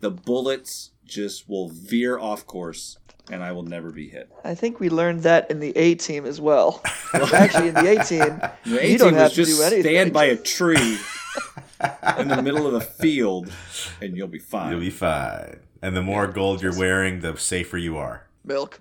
the 0.00 0.10
bullets 0.10 0.90
just 1.06 1.48
will 1.48 1.70
veer 1.70 2.18
off 2.18 2.46
course 2.46 2.98
and 3.30 3.42
I 3.42 3.52
will 3.52 3.62
never 3.62 3.90
be 3.90 4.08
hit. 4.10 4.28
I 4.44 4.54
think 4.54 4.80
we 4.80 4.90
learned 4.90 5.22
that 5.22 5.50
in 5.50 5.60
the 5.60 5.72
A 5.78 5.94
team 5.94 6.26
as 6.26 6.42
well. 6.42 6.82
Actually, 7.14 7.68
in 7.68 7.74
the 7.74 8.00
A 8.00 8.04
team, 8.04 8.42
The 8.66 8.86
you 8.86 8.98
don't 8.98 9.14
A-team 9.14 9.14
have 9.14 9.22
was 9.30 9.32
to 9.34 9.44
just 9.44 9.56
do 9.58 9.62
anything. 9.64 9.82
stand 9.92 10.12
by 10.12 10.24
a 10.26 10.36
tree 10.36 10.98
in 12.18 12.28
the 12.28 12.42
middle 12.42 12.66
of 12.66 12.74
a 12.74 12.80
field 12.82 13.50
and 14.02 14.14
you'll 14.14 14.28
be 14.28 14.38
fine. 14.38 14.72
You'll 14.72 14.80
be 14.80 14.90
fine. 14.90 15.60
And 15.80 15.96
the 15.96 16.02
more 16.02 16.26
gold 16.26 16.60
you're 16.60 16.78
wearing, 16.78 17.20
the 17.20 17.34
safer 17.38 17.78
you 17.78 17.96
are. 17.96 18.26
milk. 18.44 18.80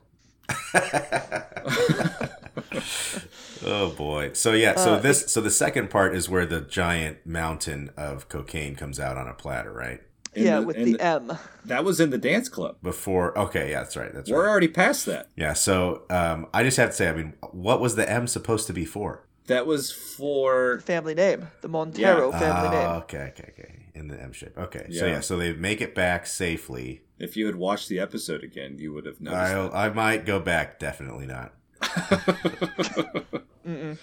Oh 3.65 3.89
boy. 3.91 4.31
So 4.33 4.53
yeah, 4.53 4.75
so 4.75 4.93
Uh, 4.95 4.99
this 4.99 5.31
so 5.31 5.41
the 5.41 5.51
second 5.51 5.89
part 5.89 6.15
is 6.15 6.29
where 6.29 6.45
the 6.45 6.61
giant 6.61 7.25
mountain 7.25 7.91
of 7.97 8.27
cocaine 8.29 8.75
comes 8.75 8.99
out 8.99 9.17
on 9.17 9.27
a 9.27 9.33
platter, 9.33 9.71
right? 9.71 10.01
In 10.33 10.45
yeah, 10.45 10.59
the- 10.61 10.65
with 10.67 10.77
in 10.77 10.93
the, 10.93 11.01
M. 11.01 11.31
that 11.65 11.83
was 11.83 11.99
in 11.99 12.09
the 12.09 12.17
dance 12.17 12.47
club. 12.49 12.77
Before 12.81 13.37
okay, 13.37 13.71
yeah, 13.71 13.79
that's 13.81 13.97
right. 13.97 14.13
That's 14.13 14.29
We're 14.29 14.43
right. 14.45 14.49
already 14.49 14.67
past 14.69 15.05
that. 15.07 15.29
Yeah, 15.35 15.53
so 15.53 16.03
um 16.09 16.47
I 16.53 16.63
just 16.63 16.77
have 16.77 16.89
to 16.91 16.95
say, 16.95 17.09
I 17.09 17.13
mean, 17.13 17.33
what 17.51 17.79
was 17.81 17.95
the 17.95 18.09
M 18.09 18.27
supposed 18.27 18.67
to 18.67 18.73
be 18.73 18.85
for? 18.85 19.27
That 19.47 19.65
was 19.65 19.91
for 19.91 20.79
Family 20.81 21.13
name. 21.15 21.47
The 21.61 21.67
Montero 21.67 22.29
Yeah. 22.31 22.39
family 22.39 22.67
Oh, 22.69 22.71
name. 22.71 22.89
okay, 23.03 23.33
okay, 23.37 23.53
okay. 23.57 23.75
In 23.93 24.07
the 24.07 24.21
M 24.21 24.31
shape. 24.31 24.57
Okay. 24.57 24.85
So 24.91 25.05
Yeah. 25.05 25.13
yeah, 25.13 25.19
so 25.19 25.35
they 25.37 25.51
make 25.53 25.81
it 25.81 25.93
back 25.93 26.25
safely. 26.25 27.01
if 27.19 27.35
you 27.37 27.45
had 27.45 27.55
watched 27.55 27.87
the 27.89 27.99
episode 27.99 28.43
again, 28.43 28.77
you 28.79 28.91
would 28.93 29.05
have 29.05 29.19
noticed. 29.21 29.41
I 29.43 29.53
that. 29.53 29.75
I 29.75 29.89
might 29.89 30.25
go 30.25 30.39
back, 30.39 30.79
definitely 30.79 31.27
not. 31.27 31.53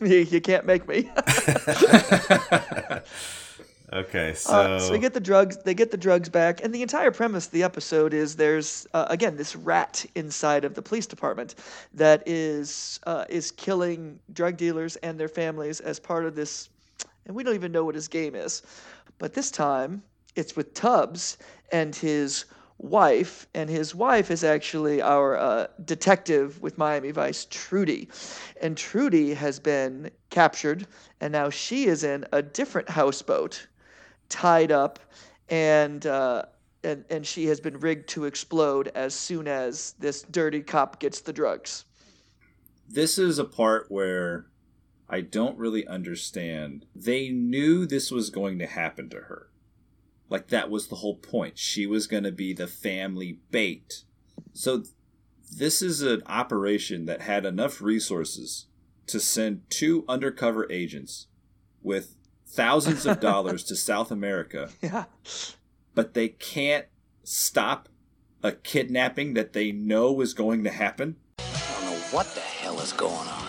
You, 0.00 0.18
you 0.18 0.40
can't 0.42 0.66
make 0.66 0.86
me. 0.86 1.10
Okay, 3.92 4.34
so, 4.34 4.52
Uh, 4.52 4.80
so 4.80 4.92
we 4.92 4.98
get 4.98 5.14
the 5.14 5.20
drugs. 5.20 5.58
They 5.58 5.72
get 5.72 5.92
the 5.92 5.96
drugs 5.96 6.28
back, 6.28 6.62
and 6.62 6.74
the 6.74 6.82
entire 6.82 7.12
premise 7.12 7.46
of 7.46 7.52
the 7.52 7.62
episode 7.62 8.12
is 8.12 8.34
there's 8.34 8.84
uh, 8.94 9.06
again 9.08 9.36
this 9.36 9.54
rat 9.54 10.04
inside 10.16 10.64
of 10.64 10.74
the 10.74 10.82
police 10.82 11.06
department 11.06 11.54
that 11.94 12.20
is 12.26 12.98
uh, 13.06 13.26
is 13.28 13.52
killing 13.52 14.18
drug 14.32 14.56
dealers 14.56 14.96
and 14.96 15.20
their 15.20 15.28
families 15.28 15.78
as 15.78 16.00
part 16.00 16.26
of 16.26 16.34
this, 16.34 16.68
and 17.26 17.36
we 17.36 17.44
don't 17.44 17.54
even 17.54 17.70
know 17.70 17.84
what 17.84 17.94
his 17.94 18.08
game 18.08 18.34
is, 18.34 18.62
but 19.18 19.34
this 19.34 19.52
time 19.52 20.02
it's 20.34 20.56
with 20.56 20.74
Tubbs 20.74 21.38
and 21.70 21.94
his 21.94 22.46
wife, 22.78 23.46
and 23.54 23.70
his 23.70 23.94
wife 23.94 24.30
is 24.30 24.44
actually 24.44 25.00
our 25.00 25.36
uh, 25.36 25.66
detective 25.84 26.60
with 26.60 26.78
Miami 26.78 27.10
Vice, 27.10 27.46
Trudy, 27.50 28.08
and 28.60 28.76
Trudy 28.76 29.34
has 29.34 29.58
been 29.58 30.10
captured, 30.30 30.86
and 31.20 31.32
now 31.32 31.50
she 31.50 31.86
is 31.86 32.04
in 32.04 32.26
a 32.32 32.42
different 32.42 32.88
houseboat 32.88 33.66
tied 34.28 34.72
up 34.72 34.98
and 35.48 36.06
uh, 36.06 36.42
and 36.84 37.04
and 37.10 37.26
she 37.26 37.46
has 37.46 37.60
been 37.60 37.78
rigged 37.78 38.08
to 38.10 38.24
explode 38.24 38.88
as 38.94 39.14
soon 39.14 39.48
as 39.48 39.94
this 39.98 40.22
dirty 40.22 40.60
cop 40.60 41.00
gets 41.00 41.20
the 41.20 41.32
drugs. 41.32 41.84
this 42.88 43.18
is 43.18 43.38
a 43.38 43.44
part 43.44 43.86
where 43.90 44.46
I 45.08 45.20
don't 45.20 45.58
really 45.58 45.86
understand. 45.86 46.86
They 46.94 47.30
knew 47.30 47.86
this 47.86 48.10
was 48.10 48.30
going 48.30 48.58
to 48.58 48.66
happen 48.66 49.08
to 49.10 49.16
her. 49.22 49.48
Like 50.28 50.48
that 50.48 50.70
was 50.70 50.88
the 50.88 50.96
whole 50.96 51.16
point. 51.16 51.58
She 51.58 51.86
was 51.86 52.06
going 52.06 52.24
to 52.24 52.32
be 52.32 52.52
the 52.52 52.66
family 52.66 53.38
bait. 53.50 54.02
So 54.52 54.82
this 55.56 55.80
is 55.82 56.02
an 56.02 56.22
operation 56.26 57.06
that 57.06 57.20
had 57.22 57.46
enough 57.46 57.80
resources 57.80 58.66
to 59.06 59.20
send 59.20 59.62
two 59.70 60.04
undercover 60.08 60.66
agents 60.70 61.28
with 61.82 62.16
thousands 62.46 63.06
of 63.06 63.20
dollars 63.20 63.62
to 63.64 63.76
South 63.76 64.10
America, 64.10 64.70
Yeah. 64.82 65.04
but 65.94 66.14
they 66.14 66.28
can't 66.28 66.86
stop 67.22 67.88
a 68.42 68.52
kidnapping 68.52 69.34
that 69.34 69.52
they 69.52 69.70
know 69.72 70.20
is 70.20 70.34
going 70.34 70.64
to 70.64 70.70
happen. 70.70 71.16
I 71.38 71.42
don't 71.72 71.84
know 71.92 71.98
what 72.10 72.26
the 72.34 72.40
hell 72.40 72.80
is 72.80 72.92
going 72.92 73.12
on. 73.28 73.48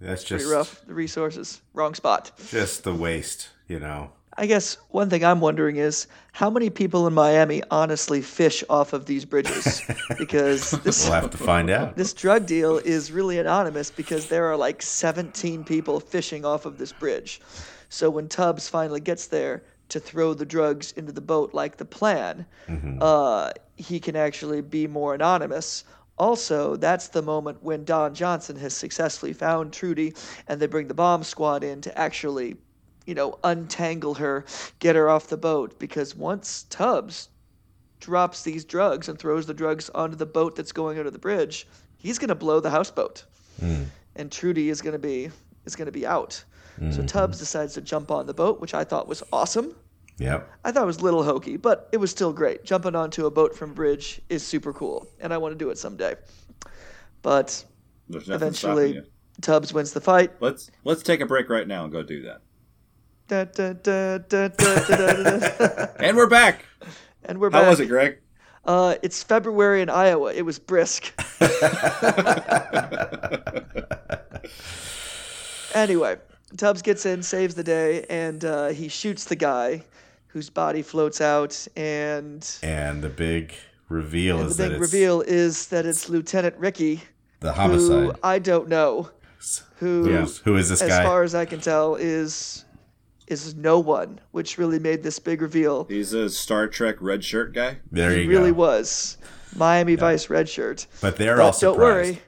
that's 0.00 0.24
Pretty 0.24 0.44
just 0.44 0.52
rough. 0.54 0.84
The 0.86 0.94
resources. 0.94 1.62
Wrong 1.72 1.94
spot. 1.94 2.30
just 2.50 2.84
the 2.84 2.94
waste, 2.94 3.50
you 3.68 3.80
know. 3.80 4.12
I 4.36 4.46
guess 4.46 4.76
one 4.88 5.10
thing 5.10 5.24
I'm 5.24 5.40
wondering 5.40 5.76
is 5.76 6.08
how 6.32 6.50
many 6.50 6.68
people 6.68 7.06
in 7.06 7.14
Miami 7.14 7.62
honestly 7.70 8.20
fish 8.20 8.64
off 8.68 8.92
of 8.92 9.06
these 9.06 9.24
bridges? 9.24 9.80
Because 10.18 10.70
this 10.82 11.04
We'll 11.04 11.20
have 11.20 11.30
to 11.30 11.38
find 11.38 11.70
out. 11.70 11.96
this 12.02 12.12
drug 12.12 12.46
deal 12.46 12.78
is 12.78 13.12
really 13.12 13.38
anonymous 13.38 13.90
because 13.90 14.28
there 14.28 14.46
are 14.46 14.56
like 14.56 14.82
17 14.82 15.64
people 15.64 16.00
fishing 16.00 16.44
off 16.44 16.66
of 16.66 16.78
this 16.78 16.92
bridge. 16.92 17.40
So 17.88 18.10
when 18.10 18.28
Tubbs 18.28 18.68
finally 18.68 19.00
gets 19.00 19.26
there 19.26 19.62
to 19.90 20.00
throw 20.00 20.34
the 20.34 20.46
drugs 20.46 20.92
into 20.92 21.12
the 21.12 21.20
boat 21.20 21.54
like 21.54 21.76
the 21.76 21.84
plan, 21.84 22.46
uh, 23.00 23.52
he 23.76 24.00
can 24.00 24.16
actually 24.16 24.60
be 24.62 24.86
more 24.86 25.14
anonymous. 25.14 25.84
Also, 26.18 26.76
that's 26.76 27.08
the 27.08 27.22
moment 27.22 27.62
when 27.62 27.84
Don 27.84 28.14
Johnson 28.14 28.56
has 28.56 28.74
successfully 28.74 29.32
found 29.32 29.72
Trudy 29.72 30.14
and 30.48 30.60
they 30.60 30.66
bring 30.66 30.88
the 30.88 30.94
bomb 30.94 31.22
squad 31.22 31.64
in 31.64 31.80
to 31.82 31.98
actually, 31.98 32.56
you 33.06 33.14
know, 33.14 33.38
untangle 33.44 34.14
her, 34.14 34.44
get 34.78 34.96
her 34.96 35.08
off 35.08 35.28
the 35.28 35.36
boat. 35.36 35.78
Because 35.78 36.14
once 36.14 36.64
Tubbs 36.70 37.28
drops 38.00 38.42
these 38.42 38.64
drugs 38.64 39.08
and 39.08 39.18
throws 39.18 39.46
the 39.46 39.54
drugs 39.54 39.90
onto 39.90 40.16
the 40.16 40.26
boat 40.26 40.56
that's 40.56 40.72
going 40.72 40.98
under 40.98 41.10
the 41.10 41.18
bridge, 41.18 41.66
he's 41.96 42.18
going 42.18 42.28
to 42.28 42.34
blow 42.34 42.60
the 42.60 42.70
houseboat, 42.70 43.24
mm. 43.60 43.86
and 44.16 44.30
Trudy 44.30 44.68
is 44.68 44.80
going 44.82 44.92
to 44.92 44.98
be 44.98 45.30
is 45.64 45.76
going 45.76 45.86
to 45.86 45.92
be 45.92 46.06
out. 46.06 46.44
So 46.76 46.84
mm-hmm. 46.84 47.06
Tubbs 47.06 47.38
decides 47.38 47.74
to 47.74 47.80
jump 47.80 48.10
on 48.10 48.26
the 48.26 48.34
boat, 48.34 48.60
which 48.60 48.74
I 48.74 48.82
thought 48.82 49.06
was 49.06 49.22
awesome. 49.32 49.76
Yep. 50.18 50.50
I 50.64 50.72
thought 50.72 50.82
it 50.82 50.86
was 50.86 50.98
a 50.98 51.04
little 51.04 51.22
hokey, 51.22 51.56
but 51.56 51.88
it 51.92 51.98
was 51.98 52.10
still 52.10 52.32
great. 52.32 52.64
Jumping 52.64 52.96
onto 52.96 53.26
a 53.26 53.30
boat 53.30 53.56
from 53.56 53.72
bridge 53.74 54.20
is 54.28 54.44
super 54.44 54.72
cool, 54.72 55.06
and 55.20 55.32
I 55.32 55.38
want 55.38 55.52
to 55.52 55.58
do 55.58 55.70
it 55.70 55.78
someday. 55.78 56.16
But 57.22 57.64
Eventually- 58.12 59.02
Tubbs 59.40 59.72
wins 59.72 59.92
the 59.92 60.00
fight. 60.00 60.32
Let's 60.40 60.70
let's 60.84 61.02
take 61.02 61.20
a 61.20 61.26
break 61.26 61.48
right 61.48 61.66
now 61.66 61.84
and 61.84 61.92
go 61.92 62.02
do 62.02 62.22
that. 62.22 62.42
Da, 63.26 63.44
da, 63.44 63.72
da, 63.72 64.18
da, 64.18 64.48
da, 64.48 64.78
da. 64.78 65.86
And 65.98 66.16
we're 66.16 66.28
back. 66.28 66.64
and 67.24 67.40
we're 67.40 67.50
How 67.50 67.58
back. 67.60 67.64
How 67.64 67.70
was 67.70 67.80
it, 67.80 67.86
Greg? 67.86 68.18
Uh, 68.64 68.94
it's 69.02 69.22
February 69.22 69.82
in 69.82 69.90
Iowa. 69.90 70.32
It 70.32 70.42
was 70.42 70.58
brisk. 70.58 71.12
anyway, 75.74 76.16
Tubbs 76.56 76.82
gets 76.82 77.06
in, 77.06 77.22
saves 77.22 77.54
the 77.54 77.64
day, 77.64 78.04
and 78.10 78.44
uh, 78.44 78.68
he 78.68 78.88
shoots 78.88 79.24
the 79.24 79.36
guy 79.36 79.82
whose 80.28 80.50
body 80.50 80.82
floats 80.82 81.20
out. 81.20 81.66
And, 81.76 82.48
And 82.62 83.02
the 83.02 83.08
big 83.08 83.54
reveal 83.88 84.40
is 84.40 84.56
the 84.56 84.64
that 84.64 84.68
big 84.70 84.82
it's 84.82 84.92
reveal 84.92 85.20
is 85.22 85.68
that 85.68 85.86
it's 85.86 86.08
Lieutenant 86.08 86.56
Ricky, 86.58 87.02
the 87.40 87.52
who 87.52 87.60
homicide. 87.60 88.18
I 88.22 88.38
don't 88.38 88.68
know. 88.68 89.10
Who, 89.78 90.04
Who's- 90.04 90.38
who 90.38 90.56
is 90.56 90.68
this 90.70 90.80
as 90.82 90.88
guy? 90.88 91.00
As 91.00 91.06
far 91.06 91.22
as 91.22 91.34
I 91.34 91.44
can 91.44 91.60
tell, 91.60 91.96
is 91.96 92.64
is 93.26 93.54
no 93.54 93.78
one, 93.78 94.20
which 94.32 94.58
really 94.58 94.78
made 94.78 95.02
this 95.02 95.18
big 95.18 95.40
reveal. 95.42 95.84
He's 95.84 96.12
a 96.12 96.28
Star 96.28 96.68
Trek 96.68 96.96
red 97.00 97.24
shirt 97.24 97.54
guy. 97.54 97.78
there 97.90 98.10
he 98.10 98.22
you 98.22 98.28
really 98.28 98.50
go. 98.50 98.56
was 98.58 99.16
Miami 99.56 99.94
Vice 99.94 100.28
red 100.28 100.48
shirt. 100.48 100.86
But 101.00 101.16
they're 101.16 101.36
But 101.36 101.42
all 101.54 101.58
don't 101.58 101.78
worry. 101.78 102.20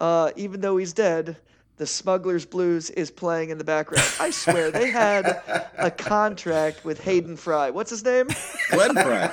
Uh, 0.00 0.30
even 0.36 0.60
though 0.60 0.76
he's 0.76 0.92
dead, 0.92 1.36
the 1.78 1.86
Smuggler's 1.86 2.46
Blues 2.46 2.90
is 2.90 3.10
playing 3.10 3.50
in 3.50 3.58
the 3.58 3.64
background. 3.64 4.06
I 4.20 4.30
swear 4.30 4.70
they 4.70 4.90
had 4.90 5.42
a 5.78 5.90
contract 5.90 6.84
with 6.84 7.00
Hayden 7.00 7.36
Fry. 7.36 7.70
What's 7.70 7.90
his 7.90 8.04
name? 8.04 8.28
Glenn 8.70 8.94
Frey. 8.94 9.30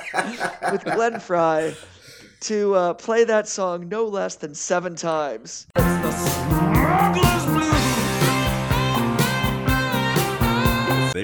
with 0.72 0.84
Glenn 0.84 1.20
Frey 1.20 1.74
to 2.40 2.74
uh, 2.74 2.94
play 2.94 3.24
that 3.24 3.48
song 3.48 3.88
no 3.88 4.04
less 4.04 4.36
than 4.36 4.54
seven 4.54 4.94
times. 4.94 5.66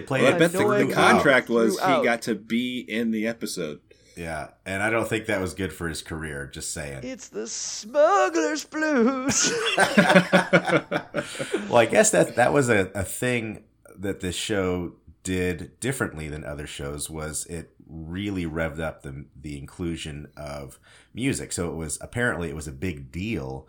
They 0.01 0.07
played 0.07 0.23
Well, 0.25 0.35
I 0.35 0.39
bet 0.39 0.53
the, 0.53 0.59
Annoying 0.61 0.89
the 0.89 0.95
contract 0.95 1.49
was 1.49 1.79
throughout. 1.79 1.99
he 2.01 2.05
got 2.05 2.23
to 2.23 2.35
be 2.35 2.81
in 2.81 3.11
the 3.11 3.27
episode. 3.27 3.81
Yeah, 4.17 4.49
and 4.67 4.83
I 4.83 4.91
don't 4.91 5.09
think 5.09 5.27
that 5.27 5.41
was 5.41 5.55
good 5.55 5.73
for 5.73 5.89
his 5.89 6.03
career. 6.03 6.47
Just 6.53 6.75
saying. 6.75 7.01
It's 7.05 7.29
the 7.29 7.47
Smuggler's 7.47 8.65
Blues. 8.65 9.53
Well, 11.69 11.77
I 11.79 11.87
guess 11.87 12.11
that 12.11 12.35
that 12.37 12.53
was 12.53 12.69
a, 12.69 12.91
a 12.95 13.05
thing 13.05 13.65
that 13.97 14.21
this 14.21 14.35
show 14.35 14.95
did 15.23 15.79
differently 15.79 16.29
than 16.29 16.45
other 16.45 16.67
shows 16.67 17.09
was 17.09 17.47
it 17.47 17.75
really 17.89 18.45
revved 18.45 18.81
up 18.81 19.03
the 19.03 19.27
the 19.41 19.57
inclusion 19.57 20.29
of 20.37 20.81
music. 21.15 21.53
So 21.53 21.71
it 21.71 21.77
was 21.77 21.97
apparently 22.01 22.49
it 22.49 22.57
was 22.57 22.67
a 22.67 22.73
big 22.73 23.13
deal 23.13 23.69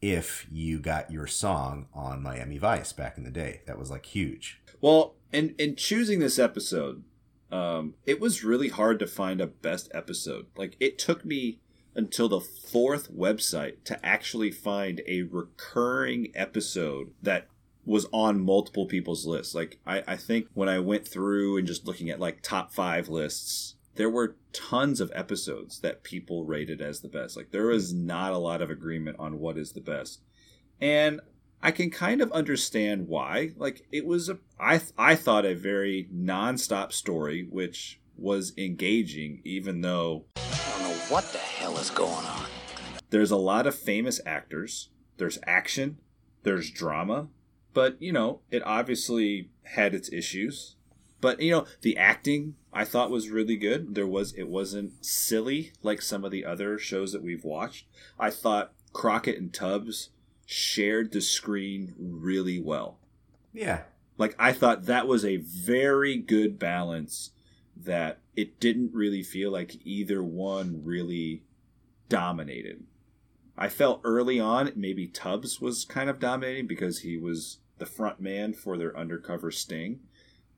if 0.00 0.46
you 0.50 0.78
got 0.80 1.10
your 1.10 1.26
song 1.26 1.88
on 1.92 2.22
Miami 2.22 2.56
Vice 2.58 2.92
back 2.94 3.18
in 3.18 3.24
the 3.24 3.30
day. 3.30 3.60
That 3.66 3.78
was 3.78 3.90
like 3.90 4.06
huge. 4.06 4.61
Well, 4.82 5.14
in 5.32 5.54
in 5.58 5.76
choosing 5.76 6.18
this 6.18 6.38
episode, 6.38 7.04
um, 7.50 7.94
it 8.04 8.20
was 8.20 8.44
really 8.44 8.68
hard 8.68 8.98
to 8.98 9.06
find 9.06 9.40
a 9.40 9.46
best 9.46 9.90
episode. 9.94 10.46
Like 10.56 10.76
it 10.80 10.98
took 10.98 11.24
me 11.24 11.60
until 11.94 12.28
the 12.28 12.40
fourth 12.40 13.10
website 13.10 13.84
to 13.84 14.04
actually 14.04 14.50
find 14.50 15.00
a 15.06 15.22
recurring 15.22 16.32
episode 16.34 17.12
that 17.22 17.46
was 17.84 18.06
on 18.12 18.44
multiple 18.44 18.86
people's 18.86 19.24
lists. 19.24 19.54
Like 19.54 19.78
I, 19.86 20.02
I 20.06 20.16
think 20.16 20.48
when 20.52 20.68
I 20.68 20.80
went 20.80 21.06
through 21.06 21.58
and 21.58 21.66
just 21.66 21.86
looking 21.86 22.10
at 22.10 22.20
like 22.20 22.42
top 22.42 22.72
five 22.72 23.08
lists, 23.08 23.76
there 23.94 24.10
were 24.10 24.36
tons 24.52 25.00
of 25.00 25.12
episodes 25.14 25.78
that 25.80 26.02
people 26.02 26.44
rated 26.44 26.80
as 26.80 27.00
the 27.00 27.08
best. 27.08 27.36
Like 27.36 27.52
there 27.52 27.66
was 27.66 27.92
not 27.92 28.32
a 28.32 28.38
lot 28.38 28.60
of 28.60 28.70
agreement 28.70 29.16
on 29.20 29.38
what 29.38 29.56
is 29.56 29.72
the 29.72 29.80
best. 29.80 30.22
And 30.80 31.20
I 31.62 31.70
can 31.70 31.90
kind 31.90 32.20
of 32.20 32.32
understand 32.32 33.06
why. 33.06 33.52
Like 33.56 33.86
it 33.92 34.04
was 34.04 34.28
a 34.28 34.38
I 34.58 34.80
I 34.98 35.14
thought 35.14 35.46
a 35.46 35.54
very 35.54 36.08
nonstop 36.12 36.92
story 36.92 37.46
which 37.48 38.00
was 38.16 38.52
engaging 38.58 39.40
even 39.44 39.80
though 39.80 40.24
I 40.36 40.70
don't 40.70 40.82
know 40.82 40.96
what 41.08 41.24
the 41.32 41.38
hell 41.38 41.78
is 41.78 41.90
going 41.90 42.26
on. 42.26 42.46
there's 43.10 43.30
a 43.30 43.36
lot 43.36 43.66
of 43.66 43.74
famous 43.74 44.20
actors, 44.26 44.88
there's 45.18 45.38
action, 45.46 45.98
there's 46.42 46.70
drama, 46.70 47.28
but 47.74 48.00
you 48.02 48.12
know, 48.12 48.40
it 48.50 48.62
obviously 48.66 49.50
had 49.62 49.94
its 49.94 50.12
issues. 50.12 50.76
But 51.20 51.40
you 51.40 51.52
know, 51.52 51.66
the 51.82 51.96
acting 51.96 52.56
I 52.72 52.84
thought 52.84 53.10
was 53.10 53.30
really 53.30 53.56
good. 53.56 53.94
There 53.94 54.06
was 54.06 54.32
it 54.32 54.48
wasn't 54.48 55.04
silly 55.04 55.72
like 55.82 56.02
some 56.02 56.24
of 56.24 56.32
the 56.32 56.44
other 56.44 56.76
shows 56.78 57.12
that 57.12 57.22
we've 57.22 57.44
watched. 57.44 57.86
I 58.18 58.30
thought 58.30 58.72
Crockett 58.92 59.38
and 59.38 59.52
Tubbs 59.52 60.10
shared 60.46 61.12
the 61.12 61.20
screen 61.20 61.94
really 61.98 62.60
well. 62.60 62.98
Yeah. 63.52 63.82
Like 64.18 64.34
I 64.38 64.52
thought 64.52 64.86
that 64.86 65.06
was 65.06 65.24
a 65.24 65.36
very 65.38 66.16
good 66.16 66.58
balance 66.58 67.30
that 67.76 68.18
it 68.36 68.60
didn't 68.60 68.92
really 68.92 69.22
feel 69.22 69.50
like 69.50 69.84
either 69.84 70.22
one 70.22 70.82
really 70.84 71.42
dominated. 72.08 72.84
I 73.56 73.68
felt 73.68 74.00
early 74.04 74.40
on 74.40 74.72
maybe 74.76 75.06
Tubbs 75.06 75.60
was 75.60 75.84
kind 75.84 76.08
of 76.08 76.18
dominating 76.18 76.66
because 76.66 77.00
he 77.00 77.16
was 77.16 77.58
the 77.78 77.86
front 77.86 78.20
man 78.20 78.52
for 78.52 78.76
their 78.76 78.96
undercover 78.96 79.50
sting. 79.50 80.00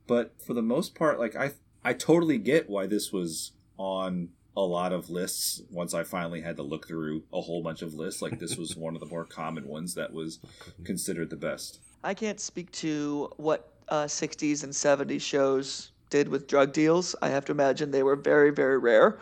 But 0.07 0.35
for 0.45 0.55
the 0.55 0.63
most 0.63 0.95
part, 0.95 1.19
like 1.19 1.35
I 1.35 1.53
I 1.85 1.93
totally 1.93 2.39
get 2.39 2.69
why 2.69 2.87
this 2.87 3.13
was 3.13 3.53
on 3.77 4.31
a 4.57 4.63
lot 4.63 4.93
of 4.93 5.11
lists 5.11 5.63
once 5.71 5.95
I 5.95 6.05
finally 6.05 6.41
had 6.41 6.57
to 6.57 6.63
look 6.63 6.87
through 6.87 7.25
a 7.33 7.41
whole 7.41 7.63
bunch 7.63 7.83
of 7.83 7.95
lists. 7.95 8.23
Like 8.23 8.39
this 8.39 8.57
was 8.57 8.77
one 8.77 8.95
of 8.95 9.01
the 9.01 9.07
more 9.07 9.25
common 9.25 9.67
ones 9.67 9.95
that 9.95 10.13
was 10.13 10.39
considered 10.85 11.31
the 11.31 11.37
best. 11.37 11.81
I 12.05 12.15
can't 12.15 12.39
speak 12.39 12.71
to 12.73 13.31
what 13.37 13.73
uh, 13.89 14.05
60s 14.05 14.63
and 14.63 14.73
70s 14.73 15.21
shows 15.21 15.91
did 16.11 16.29
with 16.29 16.47
drug 16.47 16.73
deals. 16.73 17.17
I 17.23 17.29
have 17.29 17.45
to 17.47 17.53
imagine 17.53 17.91
they 17.91 18.03
were 18.03 18.17
very, 18.17 18.51
very 18.51 18.79
rare. 18.79 19.19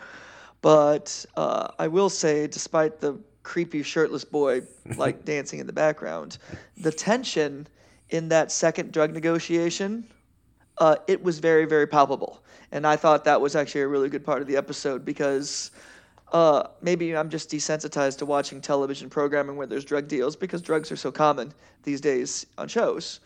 But 0.61 1.25
uh, 1.35 1.69
I 1.79 1.87
will 1.87 2.09
say, 2.09 2.47
despite 2.47 2.99
the 2.99 3.19
creepy 3.41 3.83
shirtless 3.83 4.23
boy 4.23 4.61
like 4.95 5.25
dancing 5.33 5.59
in 5.59 5.67
the 5.67 5.73
background, 5.73 6.37
the 6.77 6.91
tension 6.91 7.67
in 8.09 8.29
that 8.29 8.51
second 8.51 8.91
drug 8.91 9.11
negotiation, 9.11 10.07
uh, 10.77 10.97
it 11.07 11.23
was 11.23 11.39
very, 11.39 11.65
very 11.65 11.87
palpable. 11.87 12.42
And 12.73 12.87
I 12.87 12.95
thought 12.95 13.23
that 13.25 13.39
was 13.39 13.55
actually 13.55 13.81
a 13.81 13.87
really 13.87 14.09
good 14.09 14.25
part 14.25 14.41
of 14.41 14.47
the 14.47 14.57
episode 14.57 15.05
because 15.05 15.69
uh, 16.31 16.63
maybe 16.81 17.15
I'm 17.15 17.29
just 17.29 17.51
desensitized 17.51 18.17
to 18.17 18.25
watching 18.25 18.61
television 18.61 19.11
programming 19.11 19.57
where 19.57 19.67
there's 19.67 19.85
drug 19.85 20.07
deals 20.07 20.35
because 20.35 20.59
drugs 20.59 20.91
are 20.91 20.95
so 20.95 21.11
common 21.11 21.53
these 21.83 22.01
days 22.01 22.47
on 22.57 22.67
shows. 22.67 23.19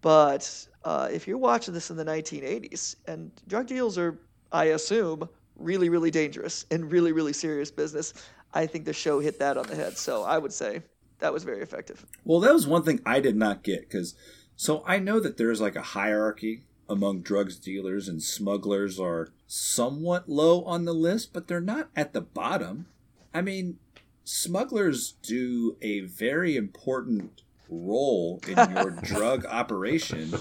But 0.00 0.66
uh, 0.84 1.08
if 1.12 1.28
you're 1.28 1.38
watching 1.38 1.72
this 1.74 1.90
in 1.90 1.96
the 1.96 2.04
1980s, 2.04 2.96
and 3.06 3.30
drug 3.46 3.68
deals 3.68 3.96
are, 3.98 4.18
I 4.50 4.64
assume, 4.64 5.28
really, 5.54 5.90
really 5.90 6.10
dangerous 6.10 6.66
and 6.72 6.90
really, 6.90 7.12
really 7.12 7.32
serious 7.32 7.70
business, 7.70 8.14
I 8.52 8.66
think 8.66 8.84
the 8.84 8.92
show 8.92 9.20
hit 9.20 9.38
that 9.38 9.56
on 9.56 9.68
the 9.68 9.76
head. 9.76 9.96
So 9.96 10.24
I 10.24 10.38
would 10.38 10.52
say 10.52 10.82
that 11.20 11.32
was 11.32 11.44
very 11.44 11.62
effective. 11.62 12.04
Well, 12.24 12.40
that 12.40 12.52
was 12.52 12.66
one 12.66 12.82
thing 12.82 13.00
I 13.06 13.20
did 13.20 13.36
not 13.36 13.62
get 13.62 13.82
because 13.82 14.16
so 14.56 14.82
I 14.84 14.98
know 14.98 15.20
that 15.20 15.36
there's 15.36 15.60
like 15.60 15.76
a 15.76 15.82
hierarchy 15.82 16.64
among 16.88 17.20
drugs 17.20 17.56
dealers 17.58 18.08
and 18.08 18.22
smugglers 18.22 18.98
are 18.98 19.28
somewhat 19.46 20.28
low 20.28 20.62
on 20.64 20.84
the 20.84 20.94
list, 20.94 21.32
but 21.32 21.48
they're 21.48 21.60
not 21.60 21.88
at 21.94 22.12
the 22.12 22.20
bottom. 22.20 22.86
I 23.34 23.42
mean, 23.42 23.78
smugglers 24.24 25.14
do 25.22 25.76
a 25.82 26.00
very 26.00 26.56
important 26.56 27.42
role 27.68 28.40
in 28.46 28.56
your 28.74 28.90
drug 28.90 29.44
operation 29.46 30.32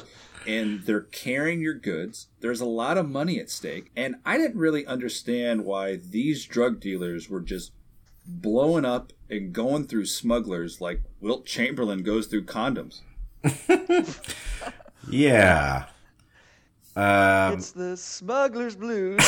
and 0.47 0.83
they're 0.83 1.01
carrying 1.01 1.61
your 1.61 1.73
goods. 1.73 2.27
There's 2.39 2.61
a 2.61 2.65
lot 2.65 2.97
of 2.97 3.09
money 3.09 3.39
at 3.39 3.49
stake. 3.49 3.91
And 3.95 4.15
I 4.25 4.37
didn't 4.37 4.57
really 4.57 4.85
understand 4.85 5.65
why 5.65 5.97
these 5.97 6.45
drug 6.45 6.79
dealers 6.79 7.29
were 7.29 7.41
just 7.41 7.73
blowing 8.25 8.85
up 8.85 9.11
and 9.29 9.51
going 9.51 9.87
through 9.87 10.05
smugglers 10.05 10.79
like 10.79 11.01
Wilt 11.19 11.45
Chamberlain 11.45 12.03
goes 12.03 12.27
through 12.27 12.45
condoms. 12.45 13.01
Yeah. 15.09 15.85
Um, 16.97 17.53
it's 17.53 17.71
the 17.71 17.95
smuggler's 17.95 18.75
blues. 18.75 19.19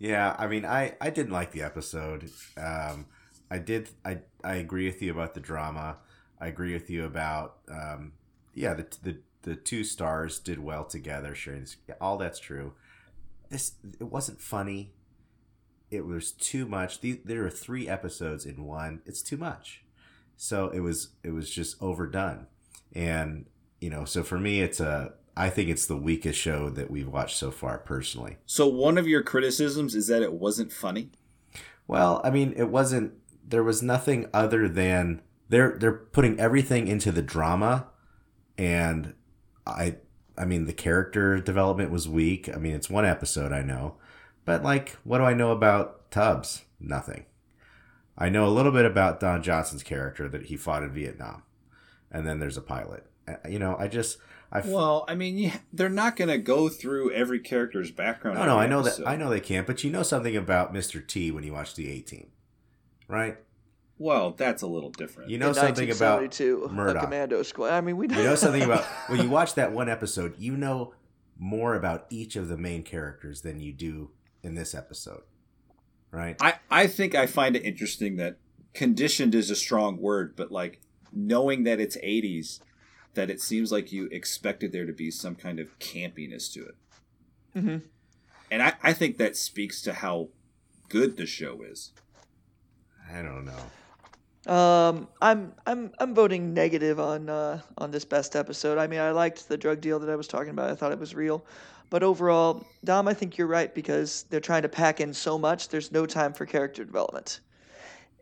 Yeah, 0.00 0.36
I 0.38 0.46
mean, 0.46 0.64
I, 0.64 0.94
I 1.00 1.10
didn't 1.10 1.32
like 1.32 1.50
the 1.50 1.62
episode. 1.62 2.30
Um, 2.56 3.06
I 3.50 3.58
did. 3.58 3.90
I 4.04 4.18
I 4.44 4.54
agree 4.54 4.86
with 4.86 5.02
you 5.02 5.10
about 5.10 5.34
the 5.34 5.40
drama. 5.40 5.96
I 6.40 6.46
agree 6.46 6.72
with 6.72 6.88
you 6.88 7.04
about 7.04 7.56
um, 7.70 8.12
yeah. 8.54 8.74
The 8.74 8.86
the 9.02 9.18
the 9.42 9.56
two 9.56 9.82
stars 9.84 10.38
did 10.38 10.60
well 10.60 10.84
together. 10.84 11.34
Sharing 11.34 11.66
all 12.00 12.16
that's 12.16 12.38
true. 12.38 12.74
This 13.50 13.72
it 13.98 14.04
wasn't 14.04 14.40
funny. 14.40 14.92
It 15.90 16.06
was 16.06 16.32
too 16.32 16.66
much. 16.66 17.00
There 17.00 17.44
are 17.44 17.50
three 17.50 17.88
episodes 17.88 18.44
in 18.44 18.64
one. 18.64 19.00
It's 19.06 19.22
too 19.22 19.36
much. 19.36 19.84
So 20.36 20.68
it 20.68 20.80
was 20.80 21.10
it 21.22 21.30
was 21.30 21.50
just 21.50 21.80
overdone, 21.82 22.46
and 22.94 23.46
you 23.80 23.90
know. 23.90 24.04
So 24.04 24.22
for 24.22 24.38
me, 24.38 24.60
it's 24.60 24.80
a 24.80 25.14
I 25.36 25.50
think 25.50 25.68
it's 25.68 25.86
the 25.86 25.96
weakest 25.96 26.38
show 26.38 26.68
that 26.70 26.90
we've 26.90 27.08
watched 27.08 27.36
so 27.36 27.50
far, 27.50 27.78
personally. 27.78 28.38
So 28.44 28.66
one 28.66 28.98
of 28.98 29.06
your 29.06 29.22
criticisms 29.22 29.94
is 29.94 30.08
that 30.08 30.20
it 30.20 30.32
wasn't 30.32 30.72
funny. 30.72 31.10
Well, 31.86 32.20
I 32.24 32.30
mean, 32.30 32.54
it 32.56 32.68
wasn't. 32.68 33.14
There 33.46 33.62
was 33.62 33.82
nothing 33.82 34.28
other 34.34 34.68
than 34.68 35.22
they're 35.48 35.76
they're 35.78 35.92
putting 35.92 36.38
everything 36.38 36.88
into 36.88 37.10
the 37.12 37.22
drama, 37.22 37.86
and 38.58 39.14
I 39.66 39.96
I 40.36 40.44
mean 40.44 40.66
the 40.66 40.72
character 40.72 41.38
development 41.38 41.90
was 41.90 42.08
weak. 42.08 42.48
I 42.52 42.58
mean, 42.58 42.74
it's 42.74 42.90
one 42.90 43.06
episode, 43.06 43.52
I 43.52 43.62
know, 43.62 43.94
but 44.48 44.62
like, 44.62 44.96
what 45.04 45.18
do 45.18 45.24
I 45.24 45.34
know 45.34 45.50
about 45.52 46.10
Tubbs? 46.10 46.64
Nothing. 46.80 47.26
I 48.16 48.30
know 48.30 48.46
a 48.46 48.50
little 48.50 48.72
bit 48.72 48.86
about 48.86 49.20
Don 49.20 49.42
Johnson's 49.42 49.82
character 49.82 50.26
that 50.26 50.46
he 50.46 50.56
fought 50.56 50.82
in 50.82 50.90
Vietnam, 50.90 51.42
and 52.10 52.26
then 52.26 52.40
there's 52.40 52.56
a 52.56 52.62
pilot. 52.62 53.04
Uh, 53.28 53.34
You 53.46 53.58
know, 53.58 53.76
I 53.78 53.88
just 53.88 54.16
I 54.50 54.60
f- 54.60 54.66
Well, 54.66 55.04
I 55.06 55.14
mean, 55.14 55.36
yeah, 55.36 55.58
they're 55.72 55.90
not 55.90 56.16
going 56.16 56.28
to 56.30 56.38
go 56.38 56.70
through 56.70 57.12
every 57.12 57.40
character's 57.40 57.90
background. 57.90 58.38
no 58.38 58.46
no 58.46 58.58
I 58.58 58.66
know 58.66 58.80
episode. 58.80 59.02
that 59.04 59.08
I 59.10 59.16
know 59.16 59.28
they 59.28 59.40
can't, 59.40 59.66
but 59.66 59.84
you 59.84 59.90
know 59.90 60.02
something 60.02 60.34
about 60.36 60.72
Mr. 60.72 61.06
T 61.06 61.30
when 61.30 61.44
you 61.44 61.52
watch 61.52 61.74
the 61.74 61.90
A 61.90 62.00
Team, 62.00 62.28
right? 63.06 63.36
Well, 63.98 64.30
that's 64.30 64.62
a 64.62 64.66
little 64.66 64.90
different. 64.90 65.28
You 65.30 65.36
know 65.38 65.48
in 65.48 65.54
something 65.54 65.90
about 65.90 66.20
1972, 66.22 66.64
a 66.64 66.72
Murdoch. 66.72 67.02
commando 67.04 67.42
squad. 67.42 67.70
I 67.72 67.80
mean, 67.82 67.96
we 67.98 68.08
You 68.08 68.14
know 68.24 68.34
something 68.36 68.62
about 68.62 68.84
when 69.08 69.20
you 69.20 69.28
watch 69.28 69.54
that 69.56 69.72
one 69.72 69.88
episode, 69.90 70.34
you 70.38 70.56
know 70.56 70.94
more 71.38 71.74
about 71.74 72.06
each 72.10 72.34
of 72.36 72.48
the 72.48 72.56
main 72.56 72.82
characters 72.82 73.42
than 73.42 73.60
you 73.60 73.72
do 73.72 74.10
in 74.42 74.54
this 74.54 74.74
episode. 74.74 75.22
Right? 76.10 76.36
I, 76.40 76.54
I 76.70 76.86
think 76.86 77.14
I 77.14 77.26
find 77.26 77.54
it 77.54 77.64
interesting 77.64 78.16
that 78.16 78.38
conditioned 78.72 79.34
is 79.34 79.50
a 79.50 79.56
strong 79.56 79.98
word, 79.98 80.34
but 80.36 80.50
like 80.50 80.80
knowing 81.12 81.64
that 81.64 81.80
it's 81.80 81.96
80s, 81.96 82.60
that 83.14 83.30
it 83.30 83.40
seems 83.40 83.72
like 83.72 83.92
you 83.92 84.08
expected 84.10 84.72
there 84.72 84.86
to 84.86 84.92
be 84.92 85.10
some 85.10 85.34
kind 85.34 85.58
of 85.58 85.78
campiness 85.78 86.52
to 86.52 86.66
it. 86.66 86.74
Mhm. 87.56 87.82
And 88.50 88.62
I, 88.62 88.74
I 88.82 88.92
think 88.92 89.18
that 89.18 89.36
speaks 89.36 89.82
to 89.82 89.92
how 89.92 90.28
good 90.88 91.16
the 91.16 91.26
show 91.26 91.62
is. 91.62 91.92
I 93.12 93.22
don't 93.22 93.44
know. 93.44 94.52
Um, 94.52 95.08
I'm 95.20 95.52
I'm 95.66 95.92
I'm 95.98 96.14
voting 96.14 96.54
negative 96.54 96.98
on 96.98 97.28
uh, 97.28 97.60
on 97.76 97.90
this 97.90 98.04
best 98.06 98.34
episode. 98.34 98.78
I 98.78 98.86
mean, 98.86 99.00
I 99.00 99.10
liked 99.10 99.48
the 99.48 99.58
drug 99.58 99.80
deal 99.82 99.98
that 99.98 100.08
I 100.08 100.16
was 100.16 100.26
talking 100.26 100.50
about. 100.50 100.70
I 100.70 100.74
thought 100.74 100.92
it 100.92 100.98
was 100.98 101.14
real, 101.14 101.44
but 101.90 102.02
overall, 102.02 102.66
Dom, 102.84 103.08
I 103.08 103.14
think 103.14 103.38
you're 103.38 103.46
right 103.46 103.74
because 103.74 104.24
they're 104.30 104.40
trying 104.40 104.62
to 104.62 104.68
pack 104.68 105.00
in 105.00 105.14
so 105.14 105.38
much. 105.38 105.68
There's 105.68 105.90
no 105.90 106.06
time 106.06 106.32
for 106.32 106.44
character 106.46 106.84
development, 106.84 107.40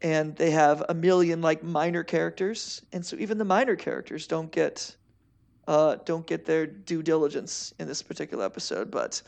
and 0.02 0.37
they 0.37 0.50
have 0.50 0.85
a 0.88 0.94
million 0.94 1.40
like 1.40 1.62
minor 1.62 2.05
characters, 2.05 2.83
and 2.92 3.05
so 3.05 3.16
even 3.18 3.38
the 3.38 3.44
minor 3.44 3.76
characters 3.76 4.26
don't 4.26 4.50
get 4.52 4.96
uh, 5.66 5.96
don't 6.05 6.26
get 6.26 6.44
their 6.44 6.66
due 6.66 7.02
diligence 7.02 7.74
in 7.79 7.88
this 7.88 8.02
particular 8.02 8.44
episode. 8.44 8.90
But 8.90 9.22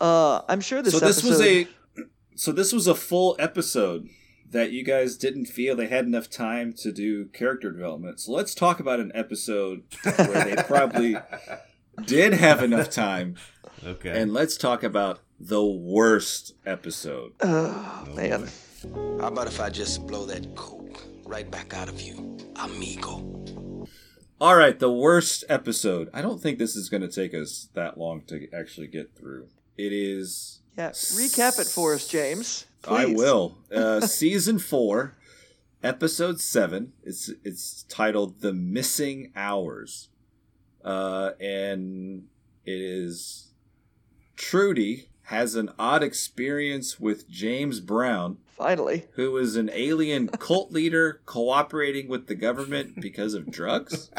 uh, 0.00 0.42
I'm 0.48 0.60
sure 0.60 0.82
this. 0.82 0.94
so 0.94 1.00
this 1.00 1.22
was 1.22 1.40
a 1.40 1.68
so 2.34 2.52
this 2.52 2.72
was 2.72 2.86
a 2.86 2.94
full 2.94 3.36
episode 3.38 4.08
that 4.50 4.70
you 4.70 4.84
guys 4.84 5.16
didn't 5.16 5.46
feel 5.46 5.74
they 5.74 5.88
had 5.88 6.06
enough 6.06 6.30
time 6.30 6.72
to 6.72 6.92
do 6.92 7.26
character 7.26 7.70
development. 7.72 8.20
So 8.20 8.32
let's 8.32 8.54
talk 8.54 8.78
about 8.78 9.00
an 9.00 9.10
episode 9.14 9.82
where 10.04 10.44
they 10.44 10.54
probably 10.62 11.16
did 12.06 12.34
have 12.34 12.62
enough 12.62 12.88
time 12.88 13.36
Okay. 13.84 14.20
and 14.20 14.32
let's 14.32 14.56
talk 14.56 14.82
about 14.82 15.20
the 15.40 15.64
worst 15.64 16.54
episode. 16.64 17.32
Oh, 17.40 18.06
man. 18.14 18.48
How 19.20 19.28
about 19.28 19.46
if 19.46 19.60
I 19.60 19.70
just 19.70 20.06
blow 20.06 20.26
that 20.26 20.54
coke 20.54 21.02
right 21.24 21.50
back 21.50 21.74
out 21.74 21.88
of 21.88 22.00
you, 22.00 22.36
amigo? 22.56 23.86
All 24.40 24.56
right, 24.56 24.78
the 24.78 24.92
worst 24.92 25.44
episode. 25.48 26.10
I 26.12 26.20
don't 26.20 26.40
think 26.40 26.58
this 26.58 26.76
is 26.76 26.88
going 26.88 27.00
to 27.02 27.08
take 27.08 27.32
us 27.34 27.68
that 27.74 27.96
long 27.98 28.22
to 28.26 28.48
actually 28.52 28.88
get 28.88 29.14
through. 29.16 29.48
It 29.76 29.92
is 29.92 30.60
Yeah, 30.76 30.90
recap 30.90 31.58
it 31.58 31.66
for 31.66 31.94
us, 31.94 32.06
James. 32.08 32.66
I 32.86 33.06
will. 33.06 33.56
Uh, 33.74 34.00
season 34.06 34.58
four, 34.58 35.16
episode 35.82 36.40
seven. 36.40 36.92
It's 37.02 37.30
it's 37.42 37.84
titled 37.84 38.40
"The 38.40 38.52
Missing 38.52 39.32
Hours," 39.34 40.08
uh, 40.84 41.30
and 41.40 42.24
it 42.66 42.80
is 42.80 43.52
Trudy 44.36 45.08
has 45.28 45.54
an 45.54 45.70
odd 45.78 46.02
experience 46.02 47.00
with 47.00 47.28
James 47.30 47.80
Brown, 47.80 48.38
Finally. 48.56 49.06
who 49.12 49.36
is 49.36 49.56
an 49.56 49.70
alien 49.72 50.28
cult 50.38 50.70
leader 50.72 51.20
cooperating 51.26 52.08
with 52.08 52.26
the 52.26 52.34
government 52.34 53.00
because 53.00 53.34
of 53.34 53.50
drugs. 53.50 54.10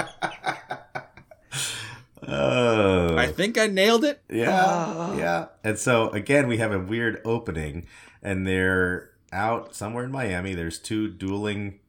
oh. 2.27 3.17
I 3.17 3.27
think 3.27 3.57
I 3.57 3.67
nailed 3.67 4.03
it. 4.03 4.21
yeah. 4.29 4.63
Ah. 4.67 5.15
Yeah. 5.17 5.45
And 5.63 5.77
so 5.77 6.09
again, 6.09 6.47
we 6.47 6.57
have 6.57 6.71
a 6.71 6.79
weird 6.79 7.21
opening 7.25 7.85
and 8.21 8.45
they're 8.47 9.11
out 9.31 9.75
somewhere 9.75 10.03
in 10.05 10.11
Miami. 10.11 10.53
There's 10.55 10.79
two 10.79 11.07
dueling 11.09 11.79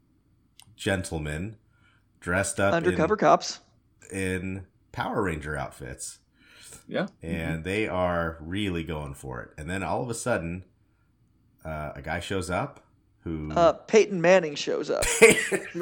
gentlemen 0.77 1.57
dressed 2.21 2.61
up 2.61 2.75
Undercover 2.75 3.15
in, 3.15 3.19
cops. 3.19 3.61
in 4.12 4.67
Power 4.93 5.23
Ranger 5.23 5.57
outfits. 5.57 6.19
Yeah. 6.88 7.07
and 7.22 7.64
they 7.64 7.88
are 7.88 8.37
really 8.40 8.85
going 8.85 9.14
for 9.14 9.42
it. 9.42 9.51
And 9.59 9.68
then 9.68 9.83
all 9.83 10.03
of 10.03 10.11
a 10.11 10.14
sudden, 10.14 10.64
uh, 11.64 11.92
a 11.96 12.03
guy 12.03 12.20
shows 12.20 12.49
up 12.51 12.81
who 13.25 13.51
Uh, 13.53 13.72
Peyton 13.72 14.20
Manning 14.20 14.55
shows 14.55 14.88
up. 14.88 15.05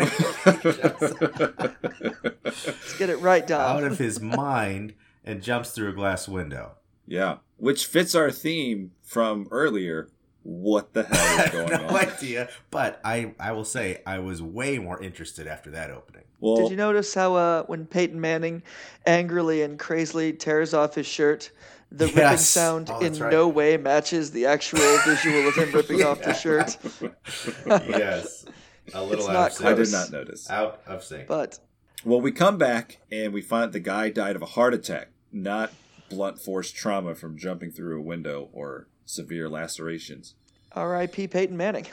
Let's 2.44 2.98
get 2.98 3.10
it 3.10 3.18
right, 3.20 3.46
Dom. 3.46 3.60
out 3.78 3.84
of 3.84 3.98
his 3.98 4.20
mind 4.20 4.94
and 5.24 5.42
jumps 5.42 5.70
through 5.72 5.90
a 5.90 5.94
glass 5.94 6.28
window. 6.28 6.72
Yeah, 7.06 7.36
which 7.56 7.86
fits 7.86 8.14
our 8.14 8.30
theme 8.30 8.92
from 9.02 9.46
earlier. 9.50 10.08
What 10.44 10.92
the 10.92 11.04
hell 11.04 11.16
I 11.18 11.32
is 11.32 11.36
have 11.38 11.52
going 11.52 11.68
no 11.70 11.88
on? 11.88 11.96
idea, 11.96 12.48
but 12.70 13.00
I 13.04 13.34
I 13.40 13.52
will 13.52 13.64
say 13.64 14.02
I 14.06 14.18
was 14.18 14.40
way 14.42 14.78
more 14.78 15.02
interested 15.02 15.46
after 15.46 15.70
that 15.70 15.90
opening. 15.90 16.24
Well, 16.38 16.56
Did 16.56 16.70
you 16.70 16.76
notice 16.76 17.14
how 17.14 17.34
uh, 17.34 17.62
when 17.64 17.86
Peyton 17.86 18.20
Manning 18.20 18.62
angrily 19.06 19.62
and 19.62 19.78
crazily 19.78 20.34
tears 20.34 20.74
off 20.74 20.94
his 20.96 21.06
shirt, 21.06 21.50
the 21.90 22.06
ripping 22.08 22.36
sound 22.36 22.90
Oh, 22.90 23.00
in 23.00 23.14
right. 23.18 23.32
no 23.32 23.48
way 23.48 23.78
matches 23.78 24.30
the 24.32 24.44
actual 24.44 24.80
visual 25.06 25.48
of 25.48 25.54
him 25.54 25.72
ripping 25.72 26.02
off 26.02 26.20
the 26.22 26.34
shirt? 26.44 26.76
yes, 27.66 28.44
a 28.92 29.02
little 29.02 29.20
It's 29.20 29.28
out 29.28 29.32
not 29.32 29.46
of 29.52 29.52
sync. 29.56 29.68
I 29.70 29.74
did 29.74 29.92
not 29.92 30.10
notice. 30.12 30.50
Out 30.50 30.82
of 30.86 31.02
sync. 31.02 31.26
But 31.26 31.58
Well, 32.04 32.20
we 32.20 32.32
come 32.32 32.58
back 32.58 32.98
and 33.10 33.32
we 33.32 33.40
find 33.40 33.72
the 33.72 33.80
guy 33.80 34.10
died 34.10 34.36
of 34.36 34.42
a 34.42 34.46
heart 34.46 34.74
attack, 34.74 35.08
not 35.32 35.72
blunt 36.10 36.38
force 36.38 36.70
trauma 36.70 37.14
from 37.14 37.38
jumping 37.38 37.70
through 37.70 37.98
a 37.98 38.02
window 38.02 38.50
or 38.52 38.88
severe 39.04 39.48
lacerations. 39.48 40.34
R.I.P. 40.72 41.28
Peyton 41.28 41.56
Manning. 41.56 41.86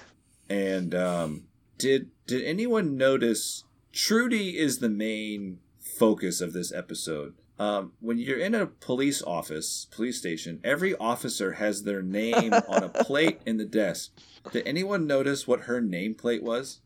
And 0.50 0.94
um, 0.96 1.44
did 1.78 2.10
did 2.28 2.44
anyone 2.44 2.98
notice? 2.98 3.64
Trudy 3.94 4.58
is 4.58 4.80
the 4.80 4.90
main 4.90 5.60
focus 5.80 6.40
of 6.42 6.54
this 6.54 6.72
episode. 6.72 7.34
Um, 7.60 7.92
when 8.00 8.18
you're 8.18 8.40
in 8.40 8.56
a 8.56 8.66
police 8.66 9.22
office, 9.22 9.86
police 9.92 10.18
station, 10.18 10.60
every 10.64 10.96
officer 10.96 11.54
has 11.54 11.84
their 11.84 12.02
name 12.02 12.54
on 12.68 12.84
a 12.84 12.90
plate 12.90 13.40
in 13.46 13.58
the 13.58 13.66
desk. 13.66 14.12
Did 14.52 14.66
anyone 14.66 15.06
notice 15.06 15.46
what 15.48 15.62
her 15.62 15.80
nameplate 15.82 16.42
was? 16.42 16.80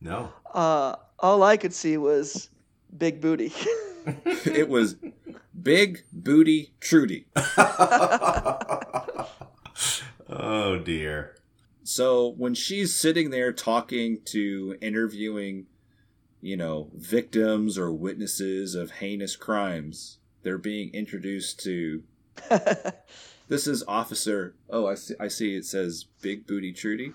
no, 0.00 0.32
Uh, 0.54 0.94
all 1.18 1.42
I 1.42 1.56
could 1.56 1.74
see 1.74 1.96
was 1.98 2.48
big 2.96 3.20
booty. 3.20 3.52
it 4.46 4.68
was 4.68 4.96
Big 5.62 6.04
Booty 6.12 6.72
Trudy. 6.80 7.26
oh 10.28 10.78
dear. 10.78 11.36
So 11.84 12.28
when 12.36 12.54
she's 12.54 12.94
sitting 12.94 13.30
there 13.30 13.52
talking 13.52 14.18
to 14.26 14.76
interviewing, 14.80 15.66
you 16.40 16.56
know, 16.56 16.90
victims 16.94 17.78
or 17.78 17.92
witnesses 17.92 18.74
of 18.74 18.92
heinous 18.92 19.36
crimes, 19.36 20.18
they're 20.42 20.58
being 20.58 20.92
introduced 20.92 21.60
to. 21.64 22.02
this 23.48 23.66
is 23.66 23.84
Officer. 23.86 24.54
Oh, 24.68 24.86
I 24.86 24.94
see. 24.94 25.14
I 25.20 25.28
see. 25.28 25.56
It 25.56 25.64
says 25.64 26.06
Big 26.20 26.46
Booty 26.46 26.72
Trudy. 26.72 27.12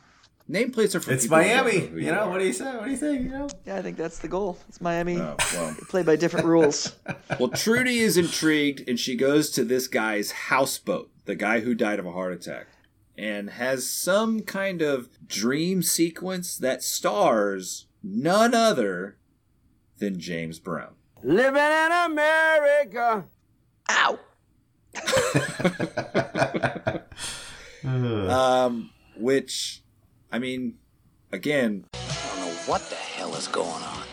Nameplates 0.50 0.96
are 0.96 1.00
for 1.00 1.12
It's 1.14 1.24
people 1.26 1.38
who 1.38 1.44
don't 1.44 1.64
Miami. 1.66 1.80
know 1.82 1.86
who 1.88 1.98
You 2.00 2.12
know 2.12 2.20
are. 2.22 2.30
what 2.30 2.40
do 2.40 2.46
you 2.46 2.52
say? 2.54 2.66
What 2.76 2.86
do 2.86 2.92
you 2.92 2.98
think? 2.98 3.22
You 3.24 3.30
know. 3.30 3.50
yeah, 3.66 3.78
I 3.78 3.82
think 3.82 3.96
that's 3.96 4.20
the 4.20 4.28
goal. 4.28 4.58
It's 4.68 4.82
Miami. 4.82 5.18
Oh, 5.18 5.36
well. 5.54 5.76
Played 5.90 6.06
by 6.08 6.16
different 6.18 6.46
rules. 6.46 6.96
well, 7.40 7.50
Trudy 7.50 8.00
is 8.00 8.18
intrigued, 8.18 8.88
and 8.90 9.00
she 9.00 9.16
goes 9.16 9.50
to 9.52 9.64
this 9.64 9.88
guy's 9.88 10.32
houseboat, 10.32 11.10
the 11.26 11.36
guy 11.36 11.60
who 11.62 11.74
died 11.74 12.00
of 12.00 12.06
a 12.06 12.12
heart 12.12 12.34
attack, 12.34 12.68
and 13.18 13.52
has 13.52 13.90
some 13.90 14.42
kind 14.42 14.82
of 14.82 15.10
dream 15.28 15.82
sequence 15.84 16.58
that 16.58 16.84
stars 16.84 17.88
none 18.04 18.54
other 18.54 19.18
than 20.00 20.20
James 20.20 20.60
Brown. 20.60 20.96
Living 21.24 21.62
in 21.62 21.92
America. 21.92 23.26
Ow! 23.90 24.20
Um, 27.84 28.92
which, 29.18 29.84
I 30.32 30.40
mean, 30.40 30.76
again, 31.32 31.86
I 31.94 32.28
don't 32.28 32.40
know 32.40 32.54
what 32.68 32.82
the 32.90 32.96
hell 32.96 33.34
is 33.36 33.48
going 33.48 33.68
on. 33.68 34.04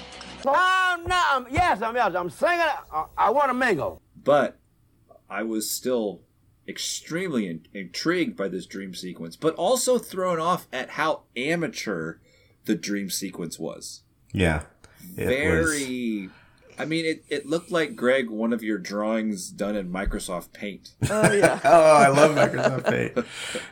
Oh, 0.46 1.02
no. 1.06 1.22
I'm, 1.32 1.46
yes, 1.52 1.82
I'm, 1.82 1.94
yes, 1.94 2.14
I'm 2.14 2.30
singing. 2.30 2.60
I, 2.92 3.04
I 3.16 3.30
want 3.30 3.50
to 3.50 3.54
mingle. 3.54 4.00
but 4.24 4.58
I 5.28 5.42
was 5.42 5.70
still 5.70 6.22
extremely 6.68 7.46
in- 7.48 7.66
intrigued 7.72 8.36
by 8.36 8.48
this 8.48 8.66
dream 8.66 8.94
sequence, 8.94 9.36
but 9.36 9.54
also 9.54 9.98
thrown 9.98 10.38
off 10.38 10.68
at 10.72 10.90
how 10.90 11.22
amateur 11.36 12.16
the 12.66 12.74
dream 12.74 13.08
sequence 13.10 13.58
was. 13.58 14.02
Yeah. 14.32 14.62
It 15.16 15.26
was- 15.50 15.70
Very. 15.74 16.30
I 16.80 16.84
mean, 16.84 17.04
it, 17.06 17.24
it 17.28 17.44
looked 17.46 17.72
like 17.72 17.96
Greg, 17.96 18.30
one 18.30 18.52
of 18.52 18.62
your 18.62 18.78
drawings 18.78 19.50
done 19.50 19.74
in 19.74 19.90
Microsoft 19.90 20.52
Paint. 20.52 20.92
Oh 21.10 21.32
yeah. 21.32 21.58
Oh, 21.64 21.96
I 21.96 22.06
love 22.08 22.36
Microsoft 22.36 22.84
Paint. 22.88 23.26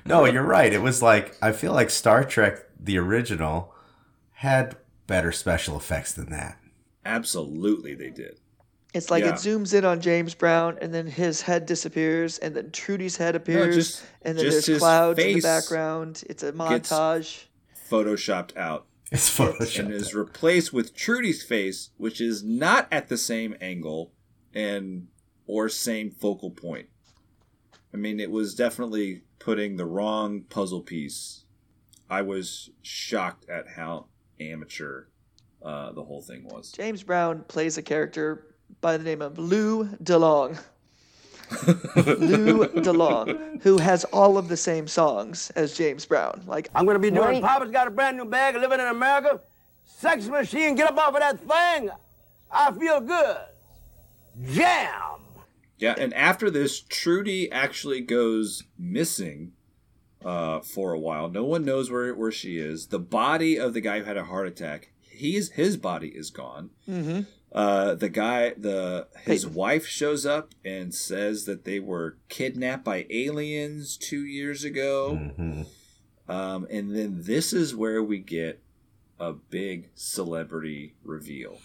No, 0.05 0.25
you're 0.25 0.43
right. 0.43 0.73
It 0.73 0.83
was 0.83 1.03
like 1.03 1.37
I 1.41 1.53
feel 1.53 1.73
like 1.73 1.91
Star 1.91 2.25
Trek 2.25 2.65
the 2.81 2.99
original 2.99 3.73
had 4.33 4.77
better 5.07 5.31
special 5.31 5.77
effects 5.77 6.13
than 6.15 6.31
that. 6.31 6.59
Absolutely, 7.05 7.95
they 7.95 8.11
did. 8.11 8.41
It's 8.95 9.11
like 9.11 9.25
Yeah. 9.25 9.31
it 9.31 9.35
zooms 9.37 9.75
in 9.75 9.85
on 9.85 10.01
James 10.01 10.35
Brown, 10.35 10.79
and 10.81 10.93
then 10.95 11.07
his 11.07 11.43
head 11.43 11.67
disappears, 11.67 12.39
and 12.39 12.55
then 12.55 12.71
Trudy's 12.71 13.17
head 13.17 13.35
appears, 13.35 13.75
just- 13.75 14.03
and 14.23 14.39
then 14.39 14.49
there's 14.49 14.79
clouds 14.79 15.19
in 15.19 15.35
the 15.35 15.41
background. 15.41 16.23
It's 16.29 16.43
a 16.43 16.53
montage. 16.53 17.45
Photoshopped 17.91 18.57
out 18.57 18.87
It's 19.13 19.29
photoshopped 19.31 19.79
and 19.81 19.89
Photoshop. 19.89 19.93
is 19.93 20.15
replaced 20.15 20.73
with 20.73 20.95
Trudy's 20.95 21.43
face, 21.43 21.91
which 21.97 22.21
is 22.21 22.43
not 22.43 22.89
at 22.91 23.09
the 23.09 23.17
same 23.17 23.55
angle 23.61 24.13
and 24.55 25.09
or 25.47 25.69
same 25.69 26.11
focal 26.11 26.51
point. 26.51 26.89
I 27.95 27.97
mean, 27.99 28.19
it 28.19 28.31
was 28.31 28.55
definitely 28.55 29.23
putting 29.39 29.77
the 29.77 29.87
wrong 29.87 30.43
puzzle 30.43 30.81
piece. 30.81 31.45
I 32.11 32.23
was 32.23 32.71
shocked 32.83 33.49
at 33.49 33.69
how 33.77 34.07
amateur 34.41 35.05
uh, 35.63 35.93
the 35.93 36.05
whole 36.05 36.23
thing 36.23 36.45
was. 36.45 36.73
James 36.73 37.03
Brown 37.03 37.45
plays 37.49 37.79
a 37.79 37.83
character 37.83 38.56
by 38.81 38.97
the 38.97 39.05
name 39.05 39.23
of 39.23 39.39
Lou 39.39 39.85
DeLong. 40.03 40.59
Lou 41.97 42.67
DeLong, 42.67 43.63
who 43.63 43.79
has 43.79 44.05
all 44.07 44.37
of 44.37 44.49
the 44.49 44.57
same 44.57 44.89
songs 44.89 45.51
as 45.51 45.77
James 45.77 46.05
Brown. 46.05 46.43
Like 46.47 46.69
I'm 46.75 46.87
gonna 46.87 46.99
be 46.99 47.11
doing 47.11 47.27
Right. 47.27 47.43
Papa's 47.43 47.71
got 47.71 47.87
a 47.87 47.91
brand 47.91 48.17
new 48.17 48.25
bag, 48.25 48.57
living 48.57 48.81
in 48.81 48.87
America. 48.87 49.41
Sex 49.85 50.27
machine, 50.27 50.75
get 50.75 50.91
up 50.91 50.99
off 50.99 51.15
of 51.15 51.21
that 51.21 51.39
thing. 51.41 51.91
I 52.51 52.73
feel 52.73 53.01
good. 53.01 53.37
Jam. 54.53 55.21
Yeah, 55.79 55.95
and 55.99 56.13
after 56.15 56.51
this, 56.51 56.81
Trudy 56.81 57.51
actually 57.53 58.01
goes 58.01 58.65
missing 58.79 59.53
uh, 60.25 60.61
for 60.61 60.93
a 60.93 60.99
while. 60.99 61.29
No 61.29 61.45
one 61.45 61.65
knows 61.65 61.91
where 61.91 62.15
where 62.15 62.33
she 62.33 62.59
is. 62.59 62.89
The 62.89 62.99
body 62.99 63.59
of 63.59 63.75
the 63.75 63.81
guy 63.81 63.99
who 63.99 64.05
had 64.05 64.17
a 64.17 64.25
heart 64.25 64.49
attack, 64.49 64.91
he's 65.01 65.53
his 65.53 65.77
body 65.77 66.09
is 66.09 66.31
gone. 66.31 66.71
Mm-hmm. 66.89 67.21
Uh, 67.57 67.95
the 67.95 68.11
guy, 68.11 68.51
the 68.59 69.09
his 69.25 69.45
Peyton. 69.45 69.55
wife 69.55 69.87
shows 69.87 70.27
up 70.27 70.55
and 70.65 70.95
says 70.95 71.47
that 71.47 71.65
they 71.65 71.81
were 71.81 72.19
kidnapped 72.29 72.85
by 72.85 73.07
aliens 73.09 73.97
two 73.97 74.25
years 74.27 74.63
ago. 74.63 75.19
Mhm. 75.39 75.67
Um, 76.29 76.67
and 76.71 76.95
then 76.95 77.23
this 77.23 77.53
is 77.55 77.75
where 77.75 78.03
we 78.03 78.19
get 78.19 78.61
a 79.19 79.33
big 79.33 79.89
celebrity 79.95 80.97
reveal. 81.03 81.59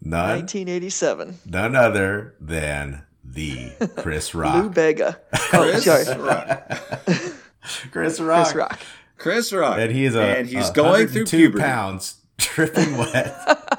None, 0.00 0.38
1987. 0.38 1.38
none 1.44 1.74
other 1.74 2.34
than 2.40 3.02
the 3.24 3.70
Chris 3.96 4.32
Lou 4.32 4.42
Rock. 4.42 4.74
Bega. 4.74 5.20
Oh, 5.52 5.62
Chris 5.72 5.84
sorry. 5.84 6.18
Rock. 6.20 6.70
Chris 7.90 8.20
Rock. 8.20 8.44
Chris 8.46 8.54
Rock. 8.54 8.80
Chris 9.18 9.52
Rock. 9.52 9.78
And 9.80 9.90
he 9.90 10.04
is 10.04 10.14
a 10.14 10.20
and 10.22 10.48
he's 10.48 10.68
a 10.70 10.72
going 10.72 11.08
through 11.08 11.22
102 11.24 11.36
puberty. 11.36 11.62
pounds, 11.64 12.16
dripping 12.36 12.96
wet, 12.96 13.75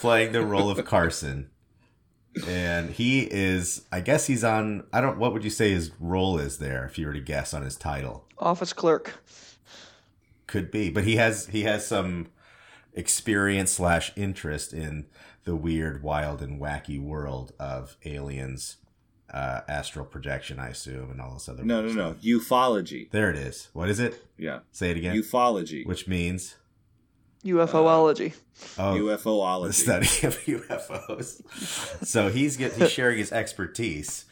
playing 0.00 0.32
the 0.32 0.44
role 0.44 0.70
of 0.70 0.84
Carson. 0.84 1.50
And 2.46 2.90
he 2.90 3.22
is, 3.22 3.86
I 3.90 4.00
guess 4.00 4.26
he's 4.26 4.44
on. 4.44 4.84
I 4.92 5.00
don't. 5.00 5.18
What 5.18 5.32
would 5.32 5.42
you 5.42 5.50
say 5.50 5.70
his 5.70 5.90
role 5.98 6.38
is 6.38 6.58
there? 6.58 6.84
If 6.84 6.96
you 6.98 7.06
were 7.06 7.12
to 7.12 7.20
guess 7.20 7.52
on 7.52 7.62
his 7.62 7.76
title, 7.76 8.24
Office 8.38 8.72
clerk. 8.72 9.20
could 10.46 10.70
be, 10.70 10.90
but 10.90 11.02
he 11.04 11.16
has 11.16 11.46
he 11.48 11.62
has 11.62 11.86
some 11.86 12.28
experience 12.94 13.72
slash 13.72 14.12
interest 14.16 14.72
in 14.72 15.06
the 15.44 15.56
weird, 15.56 16.02
wild, 16.04 16.40
and 16.40 16.60
wacky 16.60 17.00
world 17.00 17.52
of 17.58 17.96
aliens, 18.04 18.76
uh, 19.34 19.62
astral 19.68 20.04
projection, 20.04 20.60
I 20.60 20.68
assume, 20.68 21.10
and 21.10 21.20
all 21.20 21.34
this 21.34 21.48
other. 21.48 21.64
No, 21.64 21.82
no, 21.82 21.92
no. 21.92 22.14
Ufology. 22.14 23.10
There 23.10 23.30
it 23.30 23.36
is. 23.36 23.70
What 23.72 23.88
is 23.88 23.98
it? 23.98 24.24
Yeah. 24.38 24.60
Say 24.70 24.90
it 24.90 24.96
again. 24.96 25.16
Ufology. 25.16 25.84
Which 25.84 26.06
means 26.06 26.54
UFOlogy. 27.44 28.34
oh, 28.78 28.94
the 28.94 29.00
UFOlogy. 29.00 29.72
study 29.74 30.06
of 30.26 30.36
UFOs. 30.40 32.06
so 32.06 32.28
he's 32.28 32.56
get, 32.56 32.72
he's 32.74 32.90
sharing 32.90 33.18
his 33.18 33.32
expertise, 33.32 34.26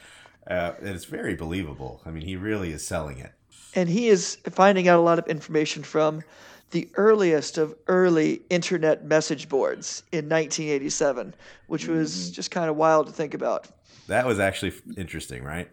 uh, 0.47 0.73
and 0.81 0.89
it's 0.91 1.05
very 1.07 1.35
believable. 1.35 2.01
I 2.05 2.11
mean, 2.11 2.25
he 2.25 2.37
really 2.37 2.71
is 2.73 2.87
selling 2.87 3.19
it. 3.19 3.33
and 3.75 3.89
he 3.89 4.09
is 4.09 4.37
finding 4.51 4.89
out 4.89 4.99
a 4.99 5.03
lot 5.03 5.19
of 5.19 5.27
information 5.27 5.83
from 5.83 6.23
the 6.71 6.87
earliest 6.97 7.57
of 7.57 7.75
early 7.87 8.43
internet 8.51 9.03
message 9.05 9.49
boards 9.49 10.03
in 10.13 10.29
1987, 10.29 11.35
which 11.67 11.87
was 11.89 12.31
just 12.31 12.51
kind 12.51 12.69
of 12.69 12.77
wild 12.77 13.07
to 13.07 13.13
think 13.13 13.33
about. 13.33 13.69
That 14.09 14.27
was 14.27 14.39
actually 14.39 14.73
interesting, 14.97 15.43
right? 15.43 15.71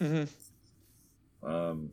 Mhm. 0.00 0.28
Um, 1.42 1.90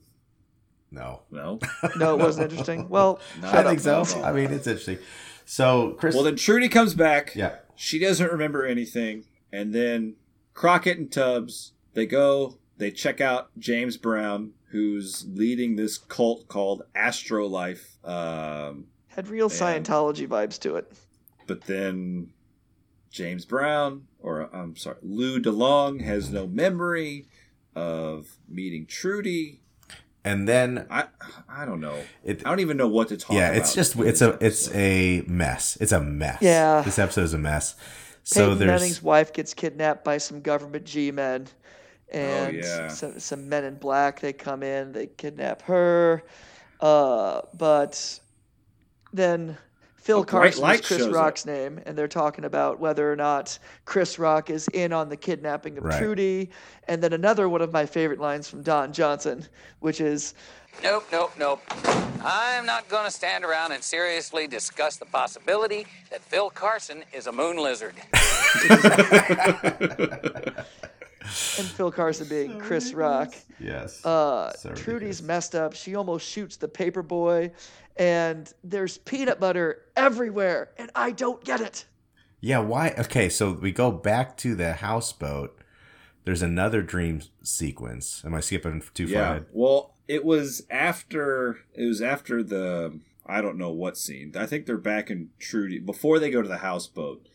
No, 0.92 1.22
no. 1.32 1.60
No, 1.96 2.16
it 2.16 2.20
wasn't 2.20 2.52
interesting. 2.52 2.90
Well, 2.90 3.20
Not 3.42 3.56
I 3.56 3.60
at 3.60 3.66
think 3.68 3.80
so. 3.80 4.04
I 4.24 4.32
mean, 4.34 4.52
it's 4.52 4.68
interesting. 4.68 4.98
So 5.46 5.92
Chris, 5.98 6.14
Well, 6.16 6.24
then 6.26 6.36
Trudy 6.36 6.68
comes 6.70 6.94
back. 6.94 7.34
yeah, 7.36 7.56
She 7.76 7.98
doesn't 8.00 8.30
remember 8.32 8.66
anything. 8.66 9.24
And 9.52 9.74
then 9.74 10.16
Crockett 10.54 10.98
and 10.98 11.12
Tubbs, 11.12 11.74
they 11.94 12.06
go, 12.06 12.58
they 12.78 12.92
check 12.92 13.22
out 13.22 13.50
James 13.58 13.96
Brown, 13.98 14.52
who's 14.72 15.26
leading 15.30 15.76
this 15.76 15.98
cult 15.98 16.48
called 16.48 16.84
Astrolife. 16.96 17.98
Um, 18.08 18.88
had 19.10 19.28
real 19.28 19.50
Scientology 19.50 20.28
vibes 20.28 20.60
to 20.60 20.76
it. 20.76 20.92
but 21.48 21.62
then 21.66 22.30
James 23.10 23.44
Brown, 23.46 24.08
or 24.20 24.50
I'm 24.56 24.76
sorry, 24.78 24.98
Lou 25.02 25.40
DeLong 25.42 26.02
has 26.02 26.30
no 26.30 26.48
memory 26.48 27.28
of 27.76 28.38
meeting 28.48 28.86
Trudy. 28.86 29.62
And 30.24 30.48
then 30.48 30.86
I 30.90 31.06
I 31.50 31.66
don't 31.66 31.82
know. 31.82 31.96
It- 32.24 32.46
I 32.46 32.50
don't 32.50 32.60
even 32.60 32.78
know 32.78 32.88
what 32.88 33.10
to 33.10 33.18
talk 33.18 33.36
yeah, 33.36 33.50
about. 33.50 33.58
it's 33.58 33.74
just 33.74 33.96
it's 33.98 34.20
this 34.20 34.22
a 34.22 34.46
it's 34.46 34.74
a 34.74 35.24
mess. 35.28 35.78
It's 35.82 35.92
a 35.92 36.00
mess. 36.02 36.40
Yeah. 36.42 36.82
this 36.82 37.00
episode 37.00 37.24
is 37.24 37.34
a 37.34 37.38
mess. 37.38 37.76
So 38.24 38.42
Peyton 38.42 38.60
there's 38.60 38.82
Manning's 38.82 39.02
wife 39.04 39.34
gets 39.34 39.54
kidnapped 39.54 40.04
by 40.04 40.20
some 40.20 40.42
government 40.42 40.86
G-men, 40.86 41.48
and 42.12 42.56
yeah. 42.58 42.88
some, 42.90 43.20
some 43.20 43.50
men 43.50 43.64
in 43.64 43.76
black. 43.76 44.20
They 44.20 44.34
come 44.34 44.62
in, 44.62 44.92
they 44.92 45.08
kidnap 45.08 45.64
her, 45.64 46.24
uh, 46.80 47.42
but 47.58 48.20
then 49.12 49.58
Phil 50.02 50.26
Carson 50.26 50.68
is 50.72 50.82
Chris 50.82 51.00
shows 51.00 51.08
up. 51.10 51.14
Rock's 51.14 51.46
name, 51.46 51.80
and 51.86 51.96
they're 51.96 52.08
talking 52.08 52.44
about 52.46 52.80
whether 52.80 53.12
or 53.12 53.16
not 53.16 53.60
Chris 53.86 54.18
Rock 54.18 54.50
is 54.50 54.68
in 54.74 54.92
on 54.92 55.10
the 55.10 55.16
kidnapping 55.16 55.78
of 55.78 55.84
Right. 55.84 56.00
Trudy. 56.00 56.50
And 56.88 57.04
then 57.04 57.14
another 57.14 57.48
one 57.48 57.62
of 57.62 57.72
my 57.72 57.86
favorite 57.86 58.20
lines 58.20 58.50
from 58.50 58.64
Don 58.64 58.94
Johnson, 58.94 59.46
which 59.80 60.02
is, 60.02 60.34
Nope, 60.82 61.06
nope, 61.12 61.34
nope. 61.38 61.62
I'm 62.24 62.66
not 62.66 62.88
going 62.90 63.06
to 63.06 63.12
stand 63.12 63.46
around 63.46 63.74
and 63.74 63.84
seriously 63.84 64.48
discuss 64.48 64.98
the 64.98 65.06
possibility 65.06 65.86
that 66.10 66.22
Phil 66.22 66.50
Carson 66.50 67.04
is 67.14 67.28
a 67.28 67.32
moon 67.32 67.58
lizard. 67.58 67.94
and 71.58 71.68
Phil 71.68 71.92
Carson 71.92 72.28
being 72.28 72.60
Chris 72.60 72.94
Rock. 72.94 73.34
yes. 73.60 74.04
Uh, 74.06 74.52
So 74.54 74.70
Trudy's 74.70 75.22
ridiculous. 75.22 75.24
messed 75.24 75.56
up. 75.56 75.74
She 75.76 75.96
almost 75.96 76.28
shoots 76.28 76.58
the 76.58 76.68
paper 76.68 77.04
boy, 77.04 77.52
and 77.98 78.52
there's 78.64 78.98
peanut 78.98 79.40
butter 79.40 79.84
everywhere, 79.96 80.72
and 80.78 80.90
I 80.96 81.12
don't 81.12 81.44
get 81.44 81.62
it. 81.62 81.86
Yeah, 82.40 82.60
why? 82.60 82.96
Okay, 82.98 83.30
so 83.30 83.52
we 83.52 83.72
go 83.72 83.92
back 83.92 84.36
to 84.38 84.56
the 84.56 84.74
houseboat. 84.74 85.58
There's 86.24 86.42
another 86.42 86.82
dream 86.82 87.22
sequence. 87.44 88.24
Am 88.26 88.34
I 88.34 88.40
skipping 88.40 88.84
too 88.94 89.08
far 89.08 89.16
yeah. 89.16 89.30
ahead? 89.30 89.46
Well, 89.52 89.96
it 90.08 90.26
was 90.26 90.66
after 90.70 91.60
it 91.74 91.86
was 91.86 92.02
after 92.02 92.44
the 92.44 93.00
I 93.26 93.42
don't 93.42 93.58
know 93.58 93.72
what 93.72 93.98
scene. 93.98 94.34
I 94.36 94.46
think 94.46 94.66
they're 94.66 94.78
back 94.78 95.10
in 95.10 95.30
Trudy 95.40 95.80
before 95.80 96.20
they 96.20 96.32
go 96.32 96.42
to 96.42 96.48
the 96.48 96.58
houseboat. 96.58 97.28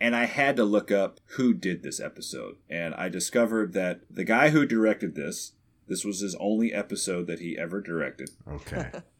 And 0.00 0.14
I 0.14 0.26
had 0.26 0.56
to 0.56 0.64
look 0.64 0.90
up 0.92 1.20
who 1.36 1.52
did 1.52 1.82
this 1.82 2.00
episode. 2.00 2.56
And 2.70 2.94
I 2.94 3.08
discovered 3.08 3.72
that 3.72 4.00
the 4.08 4.24
guy 4.24 4.50
who 4.50 4.64
directed 4.64 5.14
this, 5.14 5.52
this 5.88 6.04
was 6.04 6.20
his 6.20 6.36
only 6.36 6.72
episode 6.72 7.26
that 7.26 7.40
he 7.40 7.58
ever 7.58 7.80
directed 7.80 8.30
Okay. 8.48 8.90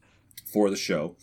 for 0.51 0.69
the 0.69 0.75
show. 0.75 1.15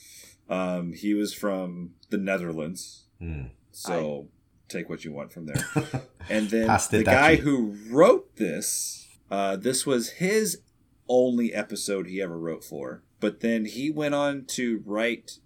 Um, 0.48 0.92
he 0.92 1.14
was 1.14 1.34
from 1.34 1.94
the 2.10 2.18
Netherlands. 2.18 3.04
Hmm. 3.18 3.46
So 3.72 4.28
take 4.68 4.88
what 4.88 5.04
you 5.04 5.12
want 5.12 5.32
from 5.32 5.46
there. 5.46 5.64
and 6.30 6.48
then 6.50 6.66
Pasta 6.66 6.98
the 6.98 7.04
guy 7.04 7.36
who 7.36 7.76
wrote 7.88 8.36
this, 8.36 9.08
uh, 9.30 9.56
this 9.56 9.84
was 9.86 10.10
his 10.10 10.60
only 11.08 11.52
episode 11.54 12.06
he 12.06 12.20
ever 12.22 12.38
wrote 12.38 12.64
for. 12.64 13.02
But 13.20 13.40
then 13.40 13.64
he 13.64 13.90
went 13.90 14.14
on 14.14 14.44
to 14.48 14.82
write 14.84 15.38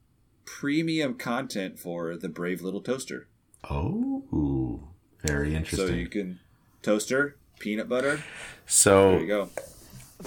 premium 0.45 1.15
content 1.15 1.79
for 1.79 2.17
the 2.17 2.29
Brave 2.29 2.61
Little 2.63 2.81
Toaster. 2.81 3.29
Oh, 3.69 4.89
very 5.25 5.55
interesting. 5.55 5.77
So 5.77 5.83
interesting. 5.93 5.99
you 6.01 6.09
can 6.09 6.41
toaster 6.83 7.37
peanut 7.59 7.89
butter. 7.89 8.23
So 8.67 9.11
There 9.11 9.19
So 9.19 9.21
you 9.21 9.27
go. 9.27 9.49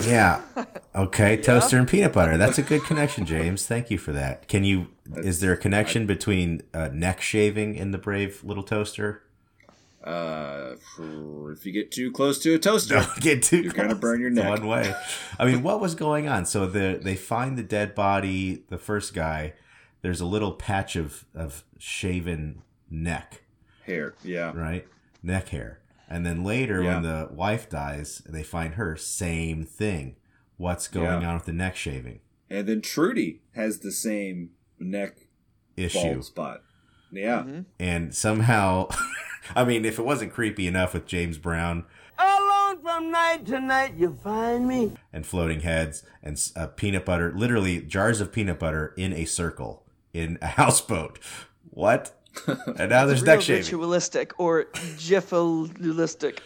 Yeah, 0.01 0.41
okay, 0.95 1.37
toaster 1.41 1.77
and 1.77 1.87
peanut 1.87 2.13
butter. 2.13 2.37
That's 2.37 2.57
a 2.57 2.61
good 2.63 2.83
connection, 2.83 3.25
James. 3.25 3.65
Thank 3.67 3.91
you 3.91 3.97
for 3.97 4.11
that. 4.13 4.47
Can 4.47 4.63
you? 4.63 4.87
Is 5.17 5.39
there 5.39 5.53
a 5.53 5.57
connection 5.57 6.05
between 6.05 6.61
uh, 6.73 6.89
neck 6.93 7.21
shaving 7.21 7.77
and 7.77 7.93
the 7.93 7.97
brave 7.97 8.43
little 8.43 8.63
toaster? 8.63 9.21
Uh, 10.03 10.75
if 11.51 11.65
you 11.65 11.71
get 11.71 11.89
too 11.91 12.11
close 12.11 12.37
to 12.39 12.53
a 12.53 12.59
toaster, 12.59 12.95
Don't 12.95 13.15
get 13.21 13.41
too. 13.43 13.61
You're 13.61 13.71
gonna 13.71 13.89
close. 13.89 13.99
burn 14.01 14.19
your 14.21 14.29
neck. 14.31 14.49
One 14.49 14.67
way. 14.67 14.93
I 15.39 15.45
mean, 15.45 15.63
what 15.63 15.79
was 15.79 15.95
going 15.95 16.27
on? 16.27 16.45
So 16.45 16.65
the 16.67 16.99
they 17.01 17.15
find 17.15 17.57
the 17.57 17.63
dead 17.63 17.95
body. 17.95 18.63
The 18.69 18.77
first 18.77 19.13
guy. 19.13 19.53
There's 20.01 20.19
a 20.19 20.25
little 20.25 20.51
patch 20.51 20.97
of 20.97 21.23
of 21.33 21.63
shaven 21.77 22.63
neck, 22.89 23.43
hair. 23.85 24.15
Yeah. 24.23 24.51
right? 24.53 24.85
Neck 25.21 25.47
hair. 25.49 25.79
And 26.13 26.25
then 26.25 26.43
later, 26.43 26.83
when 26.83 27.01
the 27.01 27.29
wife 27.31 27.69
dies, 27.69 28.21
they 28.29 28.43
find 28.43 28.75
her. 28.75 28.95
Same 28.95 29.63
thing. 29.63 30.15
What's 30.57 30.87
going 30.87 31.21
Yeah. 31.21 31.29
on 31.29 31.33
with 31.35 31.45
the 31.45 31.53
neck 31.53 31.75
shaving 31.75 32.19
And 32.49 32.67
then 32.67 32.81
Trudy 32.81 33.41
has 33.55 33.79
the 33.79 33.91
same 33.91 34.51
neck 34.79 35.17
issue? 35.75 35.97
bald 36.13 36.25
spot. 36.25 36.61
Yeah. 37.11 37.61
And 37.79 38.13
somehow, 38.13 38.89
I 39.55 39.65
mean, 39.65 39.85
if 39.85 39.97
it 39.97 40.05
wasn't 40.05 40.33
creepy 40.33 40.67
enough 40.67 40.93
with 40.93 41.05
James 41.07 41.37
Brown 41.39 41.85
Alone 42.19 42.81
from 42.83 43.11
night 43.11 43.45
to 43.47 43.59
night, 43.59 43.95
you 43.97 44.17
find 44.23 44.67
me. 44.67 44.91
and 45.11 45.25
floating 45.25 45.61
heads 45.61 46.03
and 46.21 46.39
uh, 46.55 46.67
peanut 46.67 47.05
butter, 47.05 47.33
literally 47.35 47.81
jars 47.81 48.21
of 48.21 48.31
peanut 48.31 48.59
butter 48.59 48.93
in 48.97 49.13
a 49.13 49.25
circle 49.25 49.83
in 50.13 50.37
a 50.43 50.47
houseboat. 50.59 51.17
What? 51.71 52.13
And 52.47 52.89
now 52.89 53.05
there's 53.05 53.21
Real 53.21 53.35
neck 53.35 53.41
shaving. 53.41 53.63
ritualistic 53.63 54.39
or 54.39 54.65
jiffalistic. 54.97 56.39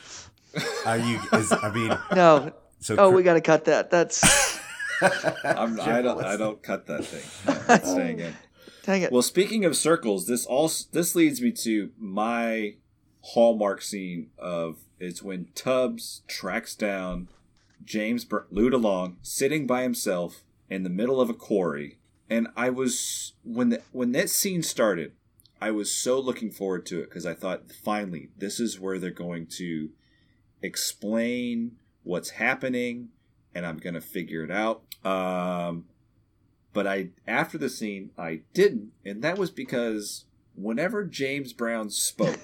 Are 0.85 0.97
you? 0.97 1.19
Is, 1.33 1.51
I 1.51 1.71
mean, 1.73 1.97
No. 2.15 2.51
So 2.79 2.95
oh, 2.97 3.09
cr- 3.09 3.15
we 3.15 3.23
got 3.23 3.33
to 3.33 3.41
cut 3.41 3.65
that. 3.65 3.89
That's 3.89 4.23
I'm, 5.43 5.79
I 5.79 6.01
don't. 6.01 6.23
I 6.23 6.37
don't 6.37 6.61
cut 6.61 6.87
that 6.87 7.05
thing. 7.05 7.23
No, 7.47 7.75
it's 7.75 7.91
staying 7.91 8.19
in. 8.19 8.33
dang 8.83 9.01
it. 9.03 9.11
Well, 9.11 9.21
speaking 9.21 9.65
of 9.65 9.75
circles, 9.75 10.27
this 10.27 10.45
also 10.45 10.85
this 10.91 11.15
leads 11.15 11.41
me 11.41 11.51
to 11.53 11.91
my 11.97 12.75
hallmark 13.21 13.81
scene 13.81 14.29
of 14.37 14.77
it's 14.99 15.21
when 15.21 15.47
Tubbs 15.55 16.21
tracks 16.27 16.75
down 16.75 17.27
James 17.83 18.25
Br- 18.25 18.39
Lou 18.51 18.69
DeLong 18.69 19.15
sitting 19.21 19.67
by 19.67 19.83
himself 19.83 20.43
in 20.69 20.83
the 20.83 20.89
middle 20.89 21.19
of 21.21 21.29
a 21.29 21.33
quarry, 21.35 21.97
and 22.29 22.47
I 22.55 22.69
was 22.69 23.33
when 23.43 23.69
the, 23.69 23.81
when 23.91 24.11
that 24.13 24.29
scene 24.29 24.61
started, 24.63 25.13
I 25.59 25.71
was 25.71 25.91
so 25.91 26.19
looking 26.19 26.51
forward 26.51 26.85
to 26.87 26.99
it 26.99 27.09
because 27.09 27.25
I 27.25 27.33
thought 27.33 27.71
finally 27.71 28.29
this 28.37 28.59
is 28.59 28.79
where 28.79 28.99
they're 28.99 29.11
going 29.11 29.47
to 29.57 29.89
explain 30.61 31.71
what's 32.03 32.31
happening, 32.31 33.09
and 33.55 33.65
I'm 33.65 33.77
gonna 33.77 34.01
figure 34.01 34.43
it 34.43 34.51
out. 34.51 34.83
Um, 35.05 35.85
but 36.73 36.85
I 36.87 37.09
after 37.25 37.57
the 37.57 37.69
scene 37.69 38.11
I 38.17 38.41
didn't, 38.53 38.91
and 39.03 39.21
that 39.23 39.37
was 39.37 39.49
because 39.51 40.25
whenever 40.55 41.03
James 41.03 41.53
Brown 41.53 41.89
spoke, 41.89 42.39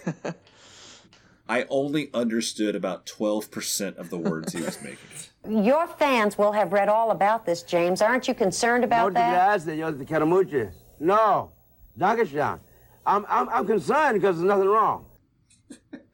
I 1.48 1.66
only 1.70 2.10
understood 2.14 2.76
about 2.76 3.06
twelve 3.06 3.52
percent 3.52 3.98
of 3.98 4.10
the 4.10 4.18
words 4.18 4.54
he 4.54 4.62
was 4.62 4.82
making. 4.82 5.64
Your 5.64 5.88
fans 5.88 6.38
will 6.38 6.54
have 6.54 6.74
read 6.74 6.90
all 6.90 7.12
about 7.12 7.46
this, 7.46 7.64
James. 7.64 8.02
Aren't 8.02 8.28
you 8.28 8.34
concerned 8.34 8.84
about 8.84 9.14
Muchas 9.14 9.16
that? 9.16 9.34
gracias, 9.66 9.78
yo 9.78 9.92
te 9.92 10.06
quiero 10.06 10.26
mucho. 10.26 10.72
No, 11.00 11.52
Dankeschön. 12.00 12.60
I'm, 13.06 13.26
I'm, 13.28 13.50
I'm 13.50 13.68
concerned 13.68 14.22
because 14.22 14.38
there's 14.38 14.48
nothing 14.48 14.68
wrong. 14.68 15.06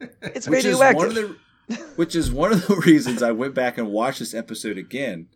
it's 0.22 0.48
which 0.48 0.64
is 0.64 0.78
radioactive. 0.78 0.96
one 0.96 1.08
of 1.08 1.14
the 1.14 1.36
which 1.96 2.16
is 2.16 2.32
one 2.32 2.52
of 2.52 2.66
the 2.66 2.76
reasons 2.86 3.22
I 3.22 3.30
went 3.32 3.54
back 3.54 3.78
and 3.78 3.88
watched 3.88 4.18
this 4.18 4.34
episode 4.34 4.76
again 4.76 5.28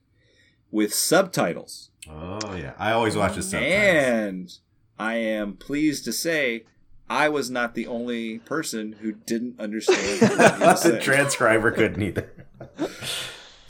with 0.70 0.92
subtitles. 0.92 1.90
oh 2.08 2.54
yeah, 2.54 2.72
I 2.78 2.92
always 2.92 3.16
watch 3.16 3.36
this 3.36 3.50
sometimes. 3.50 3.70
And 3.72 4.52
I 4.98 5.14
am 5.14 5.54
pleased 5.54 6.04
to 6.06 6.12
say 6.12 6.64
I 7.08 7.28
was 7.28 7.50
not 7.50 7.74
the 7.74 7.86
only 7.86 8.38
person 8.40 8.96
who 9.00 9.12
didn't 9.12 9.60
understand 9.60 10.20
what 10.60 10.82
the 10.82 10.98
transcriber 11.00 11.70
couldn't 11.70 12.02
either. 12.02 12.30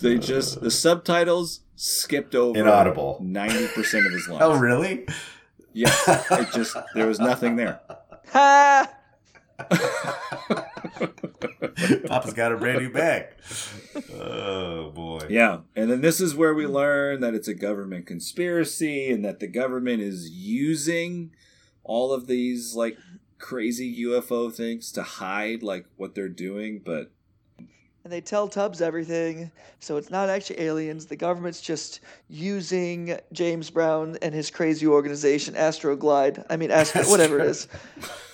They 0.01 0.19
just 0.19 0.61
the 0.61 0.71
subtitles 0.71 1.61
skipped 1.77 2.35
over 2.35 2.59
Inaudible. 2.59 3.19
ninety 3.23 3.69
percent 3.69 4.07
of 4.07 4.13
his 4.13 4.29
oh, 4.29 4.33
lines. 4.33 4.45
Oh 4.45 4.59
really? 4.59 5.07
Yeah, 5.75 5.93
it 6.07 6.53
just 6.53 6.77
there 6.95 7.07
was 7.07 7.19
nothing 7.19 7.57
there. 7.57 7.81
Papa's 12.07 12.33
got 12.33 12.53
a 12.53 12.57
brand 12.57 12.81
new 12.81 12.91
bag. 12.93 13.27
Oh 14.13 14.91
boy. 14.91 15.27
Yeah, 15.29 15.59
and 15.75 15.91
then 15.91 16.01
this 16.01 16.21
is 16.21 16.35
where 16.35 16.55
we 16.55 16.67
learn 16.67 17.21
that 17.21 17.35
it's 17.35 17.49
a 17.49 17.55
government 17.55 18.07
conspiracy 18.07 19.11
and 19.11 19.25
that 19.25 19.41
the 19.41 19.49
government 19.49 20.01
is 20.01 20.31
using 20.31 21.35
all 21.83 22.13
of 22.13 22.29
these 22.29 22.75
like 22.75 22.97
crazy 23.39 24.05
UFO 24.05 24.53
things 24.53 24.93
to 24.93 25.03
hide 25.03 25.63
like 25.63 25.87
what 25.97 26.15
they're 26.15 26.29
doing, 26.29 26.81
but 26.85 27.11
And 28.05 28.13
they 28.13 28.21
tell 28.21 28.49
Tubbs 28.49 28.83
everything, 28.83 29.51
so 29.81 29.97
it's 29.97 30.11
not 30.11 30.29
actually 30.29 30.61
aliens. 30.61 31.07
The 31.07 31.17
government's 31.17 31.63
just 31.63 32.01
using 32.29 33.19
James 33.33 33.71
Brown 33.71 34.19
and 34.21 34.35
his 34.35 34.51
crazy 34.51 34.87
organization, 34.87 35.55
Astroglide. 35.55 36.45
I 36.51 36.59
mean, 36.59 36.71
Astro, 36.71 37.05
whatever 37.05 37.41
it 37.41 37.47
is. 37.47 37.67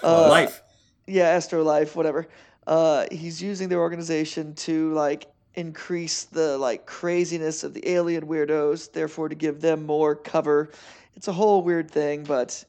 Uh, 0.02 0.30
life. 0.30 0.62
yeah, 1.06 1.28
Astro 1.28 1.62
Life, 1.62 1.94
whatever. 1.94 2.26
Uh, 2.66 3.04
he's 3.12 3.42
using 3.42 3.68
their 3.68 3.80
organization 3.80 4.54
to 4.54 4.94
like 4.94 5.26
increase 5.56 6.24
the 6.24 6.56
like 6.56 6.86
craziness 6.86 7.62
of 7.62 7.74
the 7.74 7.86
alien 7.86 8.26
weirdos, 8.26 8.90
therefore 8.90 9.28
to 9.28 9.34
give 9.34 9.60
them 9.60 9.84
more 9.84 10.16
cover. 10.16 10.70
It's 11.16 11.28
a 11.28 11.32
whole 11.32 11.62
weird 11.62 11.90
thing, 11.90 12.24
but 12.24 12.64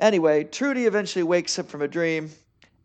anyway, 0.00 0.42
Trudy 0.42 0.86
eventually 0.86 1.22
wakes 1.22 1.56
up 1.60 1.68
from 1.68 1.82
a 1.82 1.88
dream 1.88 2.32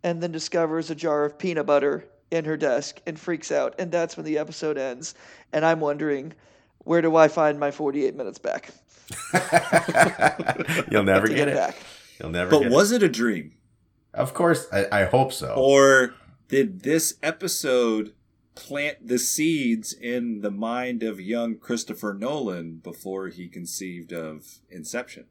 and 0.03 0.21
then 0.21 0.31
discovers 0.31 0.91
a 0.91 0.95
jar 0.95 1.25
of 1.25 1.39
peanut 1.39 1.65
butter 1.65 2.05
in 2.31 2.45
her 2.45 2.57
desk 2.57 3.01
and 3.05 3.19
freaks 3.19 3.51
out, 3.51 3.75
and 3.79 3.91
that's 3.91 4.17
when 4.17 4.25
the 4.25 4.37
episode 4.37 4.77
ends. 4.77 5.15
And 5.53 5.65
I'm 5.65 5.79
wondering, 5.79 6.33
where 6.79 7.01
do 7.01 7.15
I 7.15 7.27
find 7.27 7.59
my 7.59 7.71
48 7.71 8.15
minutes 8.15 8.39
back? 8.39 8.69
You'll 10.91 11.03
never 11.03 11.27
get 11.27 11.35
get 11.35 11.47
it. 11.49 11.55
back. 11.55 11.77
You'll 12.19 12.29
never 12.29 12.51
get 12.51 12.57
it. 12.57 12.59
But 12.59 12.69
get 12.69 12.71
was 12.71 12.91
it 12.91 13.03
a 13.03 13.09
dream? 13.09 13.53
Of 14.13 14.33
course, 14.33 14.67
I, 14.71 14.85
I 14.91 15.05
hope 15.05 15.31
so. 15.31 15.53
Or 15.55 16.15
did 16.47 16.81
this 16.81 17.15
episode 17.21 18.13
plant 18.55 19.07
the 19.07 19.19
seeds 19.19 19.93
in 19.93 20.41
the 20.41 20.49
mind 20.51 21.03
of 21.03 21.21
young 21.21 21.57
Christopher 21.57 22.13
Nolan 22.13 22.77
before 22.77 23.27
he 23.27 23.47
conceived 23.47 24.11
of 24.11 24.59
Inception? 24.69 25.25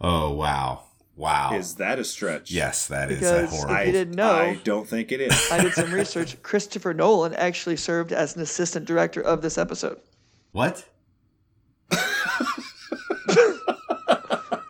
Oh 0.00 0.32
wow, 0.32 0.84
wow. 1.16 1.54
Is 1.54 1.74
that 1.76 1.98
a 1.98 2.04
stretch? 2.04 2.50
yes, 2.50 2.86
that 2.88 3.10
is 3.10 3.18
a 3.18 3.20
Because 3.20 3.50
horrible. 3.50 3.74
if 3.76 3.86
you 3.86 3.92
didn't 3.92 4.14
know, 4.16 4.32
I 4.32 4.60
don't 4.62 4.86
think 4.88 5.10
it 5.12 5.20
is. 5.20 5.48
I 5.50 5.60
did 5.62 5.72
some 5.72 5.92
research. 5.92 6.40
Christopher 6.44 6.94
Nolan 6.94 7.34
actually 7.34 7.76
served 7.76 8.12
as 8.12 8.36
an 8.36 8.42
assistant 8.42 8.84
director 8.86 9.20
of 9.22 9.42
this 9.42 9.58
episode. 9.58 10.00
What? 10.52 10.84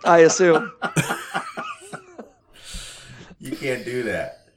I 0.04 0.18
assume. 0.20 0.72
You 3.38 3.54
can't 3.54 3.84
do 3.84 4.02
that. 4.04 4.48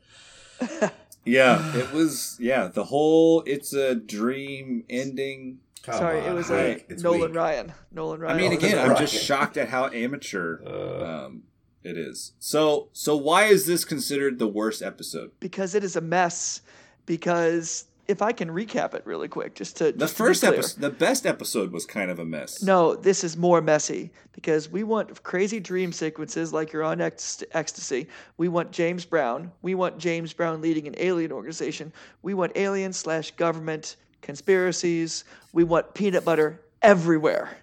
Yeah, 1.26 1.76
it 1.78 1.92
was. 1.92 2.38
Yeah, 2.40 2.68
the 2.68 2.86
whole 2.86 3.44
"it's 3.46 3.72
a 3.74 3.94
dream" 3.94 4.84
ending. 4.90 5.60
Come 5.84 5.96
Sorry, 5.96 6.20
it 6.20 6.34
was 6.34 6.50
uh, 6.50 6.54
Mike, 6.56 6.86
it's 6.90 7.04
Nolan 7.04 7.22
weak. 7.32 7.36
Ryan. 7.36 7.74
Nolan 7.92 8.20
Ryan. 8.22 8.32
I 8.36 8.40
Ryan. 8.40 8.50
mean, 8.50 8.58
again, 8.58 8.90
I'm 8.90 8.98
just 8.98 9.14
shocked 9.14 9.58
at 9.58 9.70
how 9.70 9.88
amateur 9.90 10.60
Uh. 10.66 11.26
um, 11.26 11.44
it 11.84 11.98
is. 11.98 12.34
So, 12.40 12.90
so 12.94 13.16
why 13.16 13.46
is 13.46 13.66
this 13.66 13.86
considered 13.86 14.40
the 14.40 14.48
worst 14.48 14.82
episode? 14.82 15.32
because 15.40 15.76
it 15.76 15.84
is 15.84 15.96
a 15.96 16.02
mess. 16.02 16.62
Because 17.06 17.86
if 18.08 18.22
I 18.22 18.32
can 18.32 18.50
recap 18.50 18.94
it 18.94 19.04
really 19.06 19.28
quick, 19.28 19.56
just 19.56 19.78
to 19.78 19.86
The 19.86 20.00
just 20.00 20.18
to 20.18 20.24
be 20.24 20.28
first 20.28 20.44
episode, 20.44 20.82
the 20.82 20.90
best 20.90 21.26
episode, 21.26 21.72
was 21.72 21.86
kind 21.86 22.12
of 22.12 22.20
a 22.20 22.26
mess. 22.26 22.62
No, 22.62 22.96
this 22.96 23.24
is 23.24 23.38
more 23.38 23.62
messy 23.62 24.12
because 24.34 24.70
we 24.70 24.84
want 24.84 25.24
crazy 25.24 25.60
dream 25.60 25.92
sequences 25.92 26.54
like 26.54 26.72
you're 26.72 26.84
on 26.84 27.02
ecstasy. 27.02 28.08
We 28.38 28.48
want 28.48 28.72
James 28.72 29.06
Brown. 29.06 29.52
We 29.62 29.74
want 29.76 29.98
James 29.98 30.34
Brown 30.34 30.62
leading 30.62 30.88
an 30.88 30.96
alien 30.98 31.32
organization. 31.32 31.92
We 32.22 32.34
want 32.34 32.52
alien 32.56 32.94
slash 32.94 33.32
government 33.32 33.96
conspiracies. 34.22 35.24
We 35.54 35.64
want 35.64 35.94
peanut 35.94 36.26
butter 36.26 36.62
everywhere. 36.82 37.58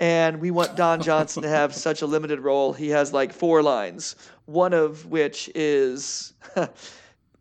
And 0.00 0.40
we 0.40 0.50
want 0.50 0.76
Don 0.76 1.02
Johnson 1.02 1.42
to 1.42 1.48
have 1.48 1.74
such 1.88 2.02
a 2.02 2.06
limited 2.06 2.40
role. 2.40 2.72
He 2.72 2.88
has 2.88 3.12
like 3.12 3.32
four 3.32 3.62
lines, 3.62 4.16
one 4.46 4.72
of 4.72 5.06
which 5.06 5.50
is 5.54 6.32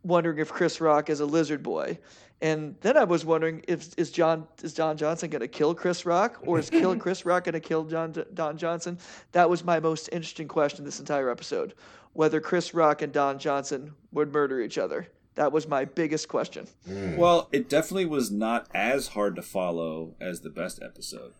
wondering 0.03 0.38
if 0.38 0.49
Chris 0.49 0.82
Rock 0.82 1.10
is 1.10 1.22
a 1.22 1.26
lizard 1.26 1.64
boy. 1.64 1.97
And 2.41 2.76
then 2.82 2.95
I 2.95 3.03
was 3.03 3.26
wondering 3.26 3.64
if 3.68 3.89
is 3.97 4.12
John 4.12 4.47
is 4.64 4.74
Don 4.74 4.95
Johnson 4.95 5.30
going 5.30 5.41
to 5.41 5.47
kill 5.47 5.76
Chris 5.76 6.05
Rock 6.05 6.39
or 6.41 6.60
is 6.60 6.70
kill 6.70 6.95
Chris 6.97 7.26
Rock 7.26 7.45
going 7.45 7.53
to 7.53 7.60
kill 7.60 7.84
John 7.84 8.14
Don 8.34 8.57
Johnson? 8.57 8.97
That 9.34 9.49
was 9.49 9.64
my 9.64 9.80
most 9.80 10.10
interesting 10.12 10.47
question 10.47 10.86
this 10.86 10.99
entire 10.99 11.30
episode, 11.30 11.74
whether 12.14 12.39
Chris 12.39 12.74
Rock 12.74 13.01
and 13.01 13.12
Don 13.12 13.39
Johnson 13.39 13.93
would 14.12 14.32
murder 14.32 14.62
each 14.62 14.78
other. 14.78 15.07
That 15.36 15.51
was 15.51 15.68
my 15.68 15.86
biggest 15.86 16.28
question. 16.28 16.68
Hmm. 16.86 17.18
Well, 17.18 17.49
it 17.51 17.70
definitely 17.70 18.05
was 18.05 18.32
not 18.32 18.68
as 18.74 19.10
hard 19.10 19.36
to 19.36 19.41
follow 19.41 20.16
as 20.20 20.41
the 20.41 20.49
best 20.49 20.82
episode. 20.82 21.34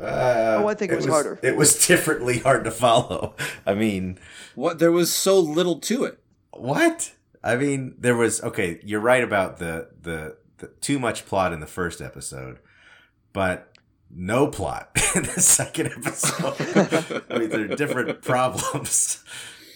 Uh, 0.00 0.58
Oh, 0.60 0.68
I 0.68 0.74
think 0.74 0.92
it 0.92 0.96
was 0.96 1.06
harder. 1.06 1.38
It 1.42 1.56
was 1.56 1.86
differently 1.86 2.38
hard 2.40 2.64
to 2.64 2.70
follow. 2.70 3.34
I 3.66 3.74
mean, 3.74 4.18
What 4.54 4.78
there 4.78 4.92
was 4.92 5.12
so 5.12 5.38
little 5.38 5.78
to 5.80 6.04
it. 6.04 6.18
what? 6.52 7.12
I 7.42 7.56
mean, 7.56 7.94
there 7.98 8.16
was 8.16 8.42
okay. 8.42 8.80
You're 8.82 9.00
right 9.00 9.22
about 9.22 9.58
the 9.58 9.90
the, 10.02 10.36
the 10.58 10.66
too 10.80 10.98
much 10.98 11.24
plot 11.26 11.52
in 11.52 11.60
the 11.60 11.66
first 11.66 12.00
episode, 12.00 12.58
but 13.32 13.72
no 14.10 14.48
plot 14.48 14.90
in 15.14 15.22
the 15.22 15.40
second 15.40 15.86
episode. 15.88 17.22
I 17.30 17.38
mean, 17.38 17.48
they're 17.50 17.68
different 17.68 18.22
problems. 18.34 19.22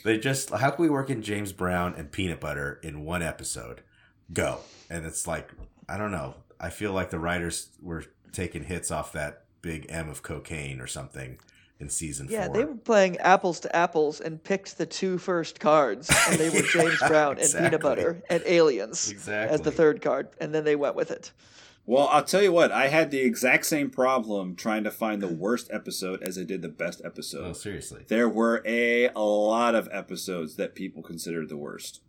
They 0.05 0.18
just 0.18 0.51
how 0.51 0.70
can 0.70 0.83
we 0.83 0.91
work 0.91 1.09
in 1.11 1.23
James 1.23 1.53
Brown 1.53 1.95
and 1.97 2.11
peanut 2.11 2.41
butter 2.41 2.81
in 2.83 3.05
one 3.05 3.23
episode? 3.23 3.83
Go, 4.33 4.59
and 4.91 5.07
it's 5.07 5.27
like 5.29 5.51
I 5.89 5.97
don't 5.97 6.11
know. 6.11 6.35
I 6.59 6.70
feel 6.70 6.93
like 6.93 7.11
the 7.11 7.18
writers 7.20 7.68
were 7.81 8.05
taking 8.33 8.64
hits 8.64 8.91
off 8.91 9.12
that 9.12 9.45
big 9.63 9.87
M 9.89 10.09
of 10.09 10.23
cocaine 10.23 10.81
or 10.81 10.87
something 10.87 11.39
in 11.81 11.89
season 11.89 12.27
Yeah, 12.31 12.47
four. 12.47 12.55
they 12.55 12.65
were 12.65 12.75
playing 12.75 13.17
apples 13.19 13.59
to 13.61 13.75
apples 13.75 14.21
and 14.21 14.43
picked 14.43 14.77
the 14.79 14.87
two 14.87 15.19
first 15.19 15.59
cards, 15.61 16.11
and 16.29 16.39
they 16.39 16.51
were 16.51 16.63
James 16.73 16.99
Brown 17.09 17.33
and 17.33 17.41
exactly. 17.41 17.69
Peanut 17.71 17.81
Butter 17.83 18.23
and 18.29 18.43
Aliens 18.47 19.13
as 19.29 19.61
the 19.63 19.71
third 19.73 20.03
card, 20.03 20.29
and 20.41 20.55
then 20.55 20.65
they 20.65 20.77
went 20.77 20.95
with 20.95 21.11
it. 21.11 21.33
Well, 21.85 22.07
I'll 22.13 22.23
tell 22.23 22.43
you 22.43 22.53
what, 22.53 22.71
I 22.71 22.87
had 22.89 23.11
the 23.11 23.19
exact 23.23 23.67
same 23.67 23.91
problem 23.91 24.55
trying 24.55 24.85
to 24.85 24.91
find 24.93 25.21
the 25.21 25.27
worst 25.27 25.69
episode 25.73 26.23
as 26.23 26.39
I 26.39 26.45
did 26.45 26.63
the 26.63 26.69
best 26.69 27.03
episode. 27.05 27.45
Oh, 27.45 27.53
seriously, 27.53 28.05
There 28.07 28.29
were 28.29 28.63
a, 28.65 29.09
a 29.09 29.19
lot 29.21 29.75
of 29.75 29.89
episodes 29.91 30.55
that 30.57 30.77
people 30.77 31.03
considered 31.03 31.49
the 31.49 31.57
worst. 31.57 32.01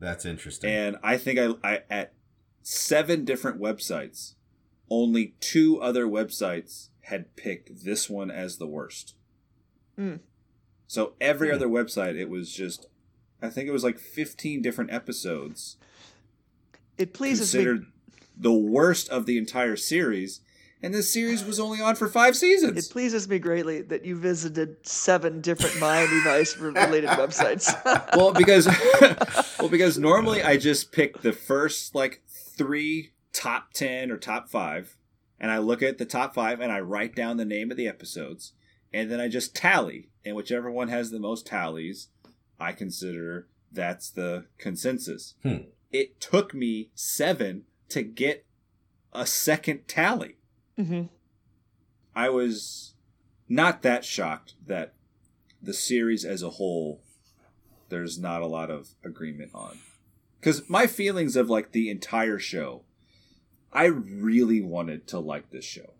that's 0.00 0.24
interesting. 0.24 0.68
And 0.70 0.96
I 1.04 1.16
think 1.18 1.38
I, 1.38 1.54
I 1.62 1.82
at 1.88 2.14
seven 2.62 3.24
different 3.24 3.60
websites, 3.60 4.34
only 4.90 5.34
two 5.38 5.80
other 5.80 6.06
websites 6.06 6.88
had 7.02 7.34
picked 7.36 7.84
this 7.84 8.08
one 8.08 8.30
as 8.30 8.58
the 8.58 8.66
worst. 8.66 9.14
Hmm. 9.96 10.16
So 10.86 11.14
every 11.20 11.50
other 11.50 11.68
website, 11.68 12.16
it 12.16 12.28
was 12.28 12.52
just, 12.52 12.86
I 13.40 13.48
think 13.48 13.68
it 13.68 13.72
was 13.72 13.84
like 13.84 13.98
15 13.98 14.60
different 14.62 14.92
episodes 14.92 15.76
It 16.98 17.12
pleases 17.14 17.50
considered 17.50 17.80
me. 17.80 17.86
the 18.36 18.52
worst 18.52 19.08
of 19.08 19.26
the 19.26 19.38
entire 19.38 19.76
series. 19.76 20.40
And 20.84 20.92
this 20.92 21.12
series 21.12 21.44
was 21.44 21.60
only 21.60 21.80
on 21.80 21.94
for 21.94 22.08
five 22.08 22.36
seasons. 22.36 22.76
It 22.88 22.92
pleases 22.92 23.28
me 23.28 23.38
greatly 23.38 23.82
that 23.82 24.04
you 24.04 24.16
visited 24.18 24.84
seven 24.84 25.40
different 25.40 25.78
Miami 25.78 26.20
Vice 26.24 26.56
related 26.56 27.08
websites. 27.10 27.72
well 28.16 28.32
because 28.32 28.66
well 29.60 29.68
because 29.68 29.96
normally 29.96 30.42
i 30.42 30.56
just 30.56 30.90
pick 30.90 31.22
the 31.22 31.32
first 31.32 31.94
like 31.94 32.20
three 32.28 33.12
top 33.32 33.72
10 33.72 34.10
or 34.10 34.16
top 34.18 34.48
5 34.48 34.96
and 35.42 35.50
i 35.50 35.58
look 35.58 35.82
at 35.82 35.98
the 35.98 36.06
top 36.06 36.32
5 36.34 36.60
and 36.60 36.72
i 36.72 36.80
write 36.80 37.14
down 37.14 37.36
the 37.36 37.44
name 37.44 37.70
of 37.70 37.76
the 37.76 37.86
episodes 37.88 38.52
and 38.94 39.10
then 39.10 39.20
i 39.20 39.28
just 39.28 39.54
tally 39.54 40.08
and 40.24 40.34
whichever 40.36 40.70
one 40.70 40.88
has 40.88 41.10
the 41.10 41.18
most 41.20 41.46
tallies 41.46 42.08
i 42.58 42.72
consider 42.72 43.48
that's 43.70 44.08
the 44.10 44.46
consensus 44.56 45.34
Hmm. 45.42 45.64
it 45.90 46.18
took 46.20 46.54
me 46.54 46.88
7 46.94 47.64
to 47.90 48.02
get 48.02 48.46
a 49.12 49.26
second 49.26 49.86
tally 49.88 50.36
hmm 50.76 51.02
I 52.14 52.28
was 52.28 52.94
not 53.48 53.80
that 53.82 54.04
shocked 54.04 54.52
that 54.66 54.92
the 55.62 55.72
series 55.72 56.26
as 56.26 56.42
a 56.42 56.50
whole 56.50 57.00
there's 57.88 58.18
not 58.18 58.42
a 58.42 58.46
lot 58.46 58.70
of 58.70 58.90
agreement 59.02 59.50
on. 59.54 59.78
Cuz 60.42 60.68
my 60.68 60.86
feelings 60.86 61.36
of 61.36 61.48
like 61.48 61.72
the 61.72 61.88
entire 61.88 62.38
show 62.38 62.84
I 63.72 63.86
really 63.86 64.60
wanted 64.60 65.06
to 65.08 65.18
like 65.18 65.50
this 65.50 65.64
show. 65.64 65.94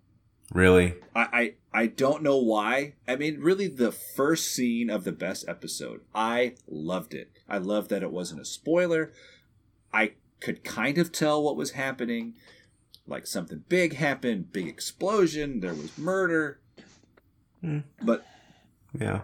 really, 0.52 0.94
I, 1.14 1.54
I 1.72 1.82
I 1.82 1.86
don't 1.86 2.22
know 2.22 2.36
why. 2.36 2.94
I 3.08 3.16
mean, 3.16 3.40
really, 3.40 3.66
the 3.68 3.92
first 3.92 4.52
scene 4.52 4.90
of 4.90 5.04
the 5.04 5.12
best 5.12 5.46
episode, 5.48 6.02
I 6.14 6.54
loved 6.68 7.14
it. 7.14 7.30
I 7.48 7.58
loved 7.58 7.90
that 7.90 8.02
it 8.02 8.12
wasn't 8.12 8.42
a 8.42 8.44
spoiler. 8.44 9.12
I 9.92 10.12
could 10.40 10.64
kind 10.64 10.98
of 10.98 11.12
tell 11.12 11.42
what 11.42 11.56
was 11.56 11.72
happening. 11.72 12.34
Like 13.06 13.26
something 13.26 13.64
big 13.68 13.94
happened, 13.94 14.52
big 14.52 14.68
explosion, 14.68 15.60
there 15.60 15.74
was 15.74 15.96
murder. 15.98 16.60
Hmm. 17.60 17.80
But 18.02 18.26
yeah. 18.98 19.22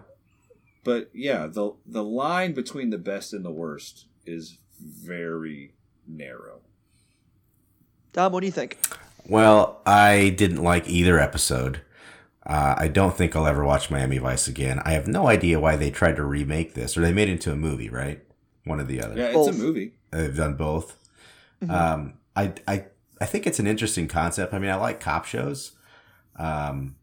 but 0.84 1.11
yeah, 1.12 1.46
the 1.46 1.74
the 1.86 2.05
line 2.05 2.55
between 2.55 2.90
the 2.90 2.99
best 2.99 3.32
and 3.32 3.44
the 3.44 3.51
worst 3.51 4.07
is 4.24 4.59
very 4.80 5.74
narrow. 6.07 6.61
Dom, 8.19 8.33
what 8.33 8.41
do 8.41 8.47
you 8.47 8.53
think? 8.53 8.79
Well, 9.29 9.81
I 9.87 10.31
didn't 10.31 10.61
like 10.61 10.89
either 10.89 11.21
episode. 11.21 11.83
Uh, 12.45 12.75
I 12.77 12.89
don't 12.89 13.16
think 13.16 13.37
I'll 13.37 13.47
ever 13.47 13.64
watch 13.64 13.93
Miami 13.93 14.19
Vice 14.19 14.49
again. 14.49 14.83
I 14.85 14.91
have 14.95 15.07
no 15.07 15.29
idea 15.29 15.61
why 15.61 15.77
they 15.77 15.93
tried 15.93 16.16
to 16.16 16.25
remake 16.25 16.75
this, 16.75 16.97
or 16.97 17.01
they 17.01 17.12
made 17.12 17.29
it 17.29 17.35
into 17.35 17.53
a 17.53 17.57
movie, 17.57 17.89
right? 17.89 18.21
One 18.64 18.81
or 18.81 18.83
the 18.83 19.01
other. 19.01 19.16
Yeah, 19.16 19.27
it's 19.27 19.35
Both. 19.35 19.55
a 19.55 19.59
movie. 19.59 19.93
They've 20.11 20.37
done 20.37 20.55
both. 20.55 20.99
Um, 21.69 22.14
I, 22.35 22.55
I, 22.66 22.87
I 23.21 23.25
think 23.25 23.47
it's 23.47 23.61
an 23.61 23.69
interesting 23.69 24.09
concept. 24.09 24.53
I 24.53 24.59
mean, 24.59 24.73
I 24.73 24.75
like 24.75 24.99
cop 24.99 25.25
shows, 25.25 25.77
um, 26.35 26.97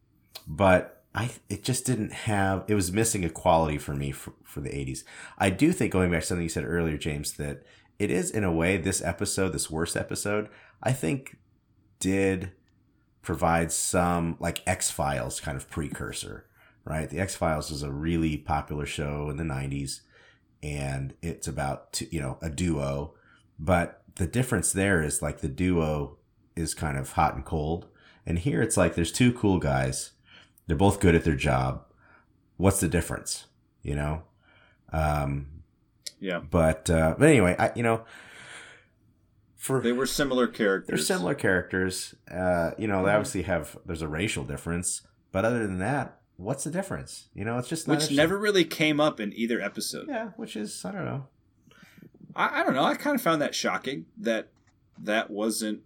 but 0.46 1.02
I 1.14 1.30
it 1.48 1.64
just 1.64 1.86
didn't 1.86 2.12
have. 2.12 2.66
It 2.68 2.76
was 2.76 2.92
missing 2.92 3.24
a 3.24 3.30
quality 3.30 3.78
for 3.78 3.96
me 3.96 4.12
for, 4.12 4.34
for 4.44 4.60
the 4.60 4.70
'80s. 4.70 5.06
I 5.38 5.50
do 5.50 5.72
think 5.72 5.94
going 5.94 6.12
back 6.12 6.22
to 6.22 6.28
something 6.28 6.44
you 6.44 6.50
said 6.50 6.66
earlier, 6.66 6.98
James, 6.98 7.34
that 7.34 7.64
it 8.00 8.12
is 8.12 8.32
in 8.32 8.44
a 8.44 8.52
way 8.52 8.76
this 8.76 9.02
episode, 9.02 9.54
this 9.54 9.72
worst 9.72 9.96
episode. 9.96 10.50
I 10.82 10.92
think 10.94 11.38
did 12.00 12.52
provide 13.22 13.72
some 13.72 14.38
like 14.40 14.62
X 14.68 14.92
Files 14.92 15.40
kind 15.40 15.58
of 15.58 15.70
precursor, 15.70 16.46
right? 16.84 17.10
The 17.10 17.20
X 17.20 17.36
Files 17.36 17.72
was 17.72 17.84
a 17.84 17.92
really 17.92 18.38
popular 18.38 18.86
show 18.86 19.30
in 19.30 19.38
the 19.38 19.44
'90s 19.44 20.02
and 20.64 21.14
it's 21.22 21.48
about 21.48 21.94
two, 21.94 22.08
you 22.12 22.22
know 22.22 22.38
a 22.42 22.50
duo. 22.50 23.14
But 23.60 24.02
the 24.16 24.28
difference 24.28 24.72
there 24.72 25.02
is 25.02 25.22
like 25.22 25.40
the 25.40 25.48
duo 25.48 26.18
is 26.56 26.74
kind 26.74 26.98
of 26.98 27.14
hot 27.14 27.36
and 27.36 27.46
cold. 27.46 27.88
And 28.26 28.40
here 28.40 28.62
it's 28.62 28.78
like 28.78 28.96
there's 28.96 29.12
two 29.12 29.32
cool 29.34 29.60
guys. 29.60 30.12
They're 30.68 30.76
both 30.76 31.00
good 31.00 31.16
at 31.16 31.24
their 31.24 31.36
job. 31.36 31.84
What's 32.58 32.80
the 32.80 32.88
difference? 32.88 33.46
You 33.84 33.96
know? 33.96 34.24
Um 34.92 35.48
Yeah. 36.20 36.40
but 36.40 36.90
uh 36.90 37.16
but 37.20 37.28
anyway 37.28 37.56
i 37.60 37.72
you 37.76 37.84
know 37.84 38.06
for 39.66 39.82
They 39.82 39.92
were 39.92 40.06
similar 40.06 40.48
characters. 40.48 40.88
they're 40.88 40.98
similar 41.18 41.34
characters 41.36 42.16
uh 42.32 42.72
you 42.78 42.88
know 42.88 42.98
they 43.04 43.10
Mm-hmm. 43.10 43.16
obviously 43.18 43.42
have 43.44 43.78
there's 43.86 44.02
a 44.02 44.08
racial 44.08 44.44
difference 44.44 45.02
but 45.32 45.44
other 45.46 45.66
than 45.66 45.80
that 45.80 46.20
what's 46.38 46.64
the 46.66 46.72
difference 46.72 47.30
you 47.34 47.44
know 47.46 47.58
it's 47.58 47.68
just 47.70 47.88
not 47.88 47.98
which 47.98 48.12
never 48.12 48.38
really 48.38 48.66
came 48.66 49.00
up 49.00 49.20
in 49.20 49.34
either 49.36 49.60
episode. 49.62 50.06
yeah 50.08 50.30
which 50.38 50.56
is 50.56 50.84
i 50.86 50.92
don't 50.92 51.06
know 51.06 51.26
I, 52.36 52.60
I 52.60 52.64
don't 52.64 52.74
know. 52.76 52.84
I 52.84 52.96
kind 52.96 53.16
of 53.16 53.22
found 53.22 53.42
that 53.42 53.56
shocking 53.56 54.08
that 54.18 54.50
that 55.02 55.32
wasn't 55.32 55.84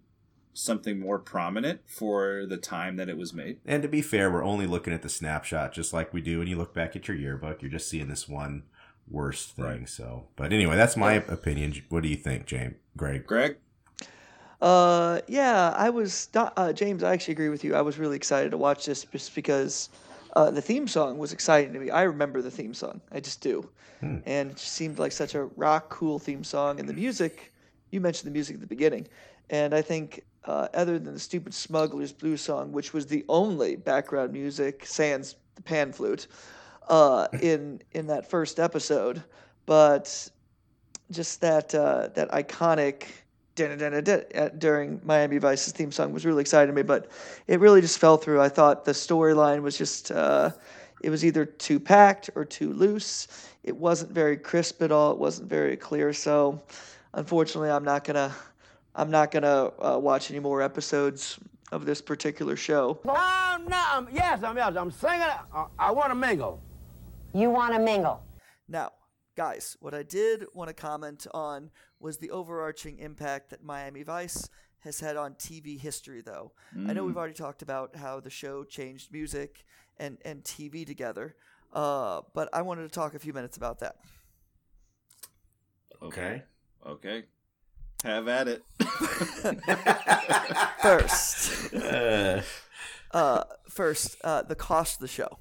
something 0.52 0.98
more 0.98 1.20
prominent 1.20 1.80
for 1.86 2.44
the 2.44 2.56
time 2.56 2.96
that 2.96 3.08
it 3.08 3.16
was 3.16 3.32
made. 3.32 3.58
And 3.64 3.84
to 3.84 3.88
be 3.88 4.02
fair, 4.02 4.28
we're 4.32 4.42
only 4.44 4.66
looking 4.66 4.92
at 4.92 5.02
the 5.02 5.08
snapshot, 5.08 5.72
just 5.72 5.92
like 5.92 6.12
we 6.12 6.20
do 6.20 6.40
when 6.40 6.48
you 6.48 6.56
look 6.56 6.74
back 6.74 6.96
at 6.96 7.06
your 7.06 7.16
yearbook. 7.16 7.62
You're 7.62 7.70
just 7.70 7.88
seeing 7.88 8.08
this 8.08 8.28
one 8.28 8.64
worst 9.08 9.54
thing. 9.54 9.64
Right. 9.64 9.88
So, 9.88 10.26
but 10.34 10.52
anyway, 10.52 10.74
that's 10.76 10.96
my 10.96 11.12
opinion. 11.14 11.72
What 11.88 12.02
do 12.02 12.08
you 12.08 12.16
think, 12.16 12.46
James? 12.46 12.74
Greg? 12.96 13.28
Greg, 13.28 13.58
Uh, 14.60 15.20
yeah, 15.26 15.72
I 15.76 15.90
was 15.90 16.28
not, 16.34 16.52
uh, 16.56 16.72
James. 16.72 17.02
I 17.02 17.12
actually 17.12 17.32
agree 17.32 17.48
with 17.48 17.64
you. 17.64 17.74
I 17.74 17.80
was 17.82 17.98
really 17.98 18.16
excited 18.16 18.50
to 18.50 18.58
watch 18.58 18.86
this 18.86 19.04
just 19.04 19.34
because 19.34 19.88
uh, 20.36 20.50
the 20.50 20.60
theme 20.60 20.86
song 20.86 21.16
was 21.18 21.32
exciting 21.32 21.72
to 21.72 21.78
me. 21.80 21.90
I 21.90 22.02
remember 22.02 22.42
the 22.42 22.50
theme 22.50 22.74
song. 22.74 23.00
I 23.10 23.20
just 23.20 23.40
do, 23.40 23.68
and 24.24 24.50
it 24.50 24.56
just 24.56 24.72
seemed 24.72 24.98
like 24.98 25.12
such 25.12 25.34
a 25.34 25.44
rock 25.44 25.88
cool 25.88 26.18
theme 26.18 26.44
song. 26.44 26.78
And 26.78 26.88
the 26.88 26.92
music, 26.92 27.52
you 27.90 28.00
mentioned 28.00 28.26
the 28.28 28.32
music 28.34 28.54
at 28.56 28.60
the 28.60 28.66
beginning, 28.66 29.08
and 29.48 29.74
I 29.74 29.80
think 29.80 30.24
uh, 30.44 30.68
other 30.74 30.98
than 30.98 31.14
the 31.14 31.20
stupid 31.20 31.54
Smuggler's 31.54 32.12
Blues 32.12 32.42
song, 32.42 32.70
which 32.72 32.92
was 32.92 33.06
the 33.06 33.24
only 33.30 33.76
background 33.76 34.32
music, 34.32 34.84
sans 34.84 35.36
the 35.54 35.62
pan 35.62 35.90
flute, 35.92 36.26
uh, 36.88 37.28
in 37.40 37.80
in 37.92 38.08
that 38.08 38.28
first 38.28 38.60
episode, 38.60 39.22
but 39.64 40.28
just 41.10 41.40
that 41.40 41.74
uh, 41.74 42.08
that 42.14 42.30
iconic 42.30 43.04
during 44.58 45.00
Miami 45.04 45.38
Vice's 45.38 45.72
theme 45.72 45.92
song 45.92 46.12
was 46.12 46.24
really 46.26 46.40
exciting 46.40 46.74
to 46.74 46.76
me, 46.76 46.82
but 46.82 47.10
it 47.46 47.60
really 47.60 47.80
just 47.80 47.98
fell 47.98 48.16
through. 48.16 48.40
I 48.40 48.48
thought 48.48 48.84
the 48.84 48.92
storyline 48.92 49.62
was 49.62 49.76
just 49.76 50.10
uh, 50.10 50.50
it 51.02 51.10
was 51.10 51.24
either 51.24 51.44
too 51.44 51.80
packed 51.80 52.30
or 52.34 52.44
too 52.44 52.72
loose. 52.72 53.28
It 53.62 53.76
wasn't 53.76 54.12
very 54.12 54.36
crisp 54.36 54.82
at 54.82 54.92
all. 54.92 55.12
It 55.12 55.18
wasn't 55.18 55.48
very 55.48 55.76
clear. 55.76 56.12
So, 56.12 56.62
unfortunately, 57.14 57.70
I'm 57.70 57.84
not 57.84 58.04
gonna 58.04 58.34
I'm 58.94 59.10
not 59.10 59.30
gonna 59.30 59.70
uh, 59.78 59.98
watch 59.98 60.30
any 60.30 60.40
more 60.40 60.62
episodes 60.62 61.38
of 61.72 61.86
this 61.86 62.00
particular 62.00 62.56
show. 62.56 62.98
Oh, 63.06 63.58
no, 63.68 63.84
I'm, 63.92 64.08
yes, 64.12 64.42
I'm, 64.42 64.56
yes, 64.56 64.74
I'm 64.76 64.90
singing. 64.90 65.20
I, 65.54 65.66
I 65.78 65.90
want 65.92 66.10
to 66.10 66.14
mingle. 66.14 66.60
You 67.32 67.50
want 67.50 67.74
to 67.74 67.78
mingle. 67.78 68.22
Now, 68.68 68.90
guys, 69.40 69.74
what 69.80 69.94
I 69.94 70.02
did 70.02 70.44
want 70.52 70.68
to 70.68 70.74
comment 70.74 71.26
on 71.32 71.70
was 71.98 72.18
the 72.18 72.30
overarching 72.30 72.98
impact 72.98 73.48
that 73.48 73.64
Miami 73.64 74.02
Vice 74.02 74.50
has 74.80 75.00
had 75.00 75.16
on 75.16 75.32
TV 75.32 75.80
history, 75.80 76.20
though. 76.20 76.52
I 76.86 76.92
know 76.92 77.04
we've 77.04 77.16
already 77.16 77.32
talked 77.32 77.62
about 77.62 77.96
how 77.96 78.20
the 78.20 78.28
show 78.28 78.64
changed 78.64 79.10
music 79.10 79.64
and, 79.98 80.18
and 80.26 80.44
TV 80.44 80.86
together, 80.86 81.36
uh, 81.72 82.20
but 82.34 82.50
I 82.52 82.60
wanted 82.60 82.82
to 82.82 82.90
talk 82.90 83.14
a 83.14 83.18
few 83.18 83.32
minutes 83.32 83.56
about 83.56 83.78
that. 83.78 83.96
Okay. 86.02 86.42
Okay. 86.86 87.24
Have 88.04 88.28
at 88.28 88.46
it. 88.46 88.62
First, 90.82 91.74
Uh, 91.74 92.42
uh, 93.12 93.44
first, 93.70 94.16
uh, 94.22 94.42
the 94.42 94.54
cost 94.54 94.96
of 94.96 95.00
the 95.00 95.08
show. 95.08 95.38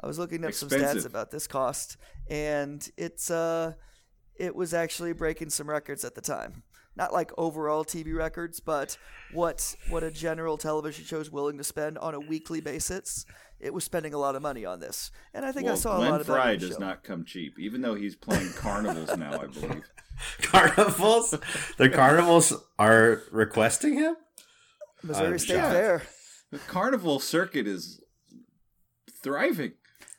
I 0.00 0.06
was 0.06 0.18
looking 0.18 0.44
up 0.44 0.52
some 0.52 0.68
stats 0.68 1.06
about 1.06 1.30
this 1.30 1.46
cost, 1.46 1.96
and 2.30 2.88
it's 2.96 3.30
uh, 3.30 3.72
it 4.36 4.54
was 4.54 4.74
actually 4.74 5.12
breaking 5.12 5.50
some 5.50 5.68
records 5.68 6.04
at 6.04 6.14
the 6.14 6.20
time. 6.20 6.62
Not 6.96 7.12
like 7.12 7.30
overall 7.38 7.84
TV 7.84 8.14
records, 8.16 8.58
but 8.58 8.98
what 9.32 9.76
what 9.88 10.02
a 10.02 10.10
general 10.10 10.56
television 10.58 11.04
show 11.04 11.20
is 11.20 11.30
willing 11.30 11.56
to 11.58 11.64
spend 11.64 11.96
on 11.98 12.14
a 12.14 12.20
weekly 12.20 12.60
basis. 12.60 13.24
It 13.60 13.72
was 13.74 13.84
spending 13.84 14.14
a 14.14 14.18
lot 14.18 14.34
of 14.36 14.42
money 14.42 14.64
on 14.64 14.80
this, 14.80 15.10
and 15.34 15.44
I 15.44 15.52
think 15.52 15.66
I 15.66 15.70
Well, 15.70 15.76
saw 15.76 15.94
a 15.94 15.96
Glenn 15.98 16.10
lot 16.12 16.20
of 16.20 16.26
that 16.28 16.32
Frey 16.42 16.56
does 16.56 16.70
show. 16.70 16.78
not 16.78 17.02
come 17.04 17.24
cheap, 17.24 17.58
even 17.58 17.82
though 17.82 17.94
he's 17.94 18.14
playing 18.16 18.52
carnivals 18.56 19.16
now, 19.16 19.40
I 19.40 19.46
believe. 19.46 19.82
carnivals? 20.42 21.34
the 21.76 21.88
carnivals 21.88 22.52
are 22.78 23.22
requesting 23.32 23.94
him? 23.94 24.16
Missouri 25.02 25.26
I'm 25.32 25.38
State 25.38 25.54
shocked. 25.56 25.72
Fair. 25.72 26.02
The 26.50 26.58
carnival 26.58 27.20
circuit 27.20 27.66
is 27.66 28.00
thriving. 29.22 29.72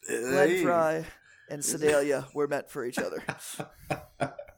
Glenn 0.08 0.64
Frey 0.64 1.06
and 1.50 1.64
Sedalia 1.64 2.28
were 2.34 2.48
meant 2.48 2.70
for 2.70 2.86
each 2.86 3.00
other. 3.00 3.24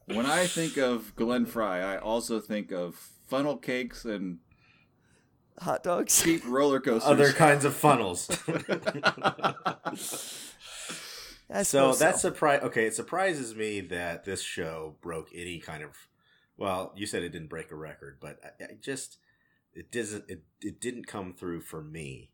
When 0.07 0.25
I 0.25 0.45
think 0.45 0.77
of 0.77 1.15
Glenn 1.15 1.45
Frey, 1.45 1.81
I 1.81 1.97
also 1.97 2.41
think 2.41 2.71
of 2.71 2.95
funnel 3.27 3.55
cakes 3.55 4.03
and 4.03 4.39
Hot 5.59 5.83
dogs. 5.83 6.21
cheap 6.21 6.41
roller 6.45 6.81
coasters. 6.81 7.09
Other 7.09 7.31
kinds 7.31 7.63
of 7.63 7.73
funnels. 7.73 8.29
So 11.53 11.63
suppose 11.63 11.99
that 11.99 12.17
surprise. 12.17 12.61
Okay, 12.63 12.85
it 12.85 12.95
surprises 12.95 13.53
me 13.55 13.81
that 13.81 14.23
this 14.23 14.41
show 14.41 14.95
broke 15.01 15.29
any 15.35 15.59
kind 15.59 15.83
of. 15.83 16.07
Well, 16.55 16.93
you 16.95 17.05
said 17.05 17.23
it 17.23 17.29
didn't 17.29 17.49
break 17.49 17.71
a 17.71 17.75
record, 17.75 18.19
but 18.21 18.39
I, 18.41 18.63
I 18.63 18.67
just 18.81 19.17
it 19.73 19.91
doesn't. 19.91 20.25
It 20.29 20.43
it 20.61 20.79
didn't 20.79 21.07
come 21.07 21.33
through 21.33 21.61
for 21.61 21.83
me. 21.83 22.31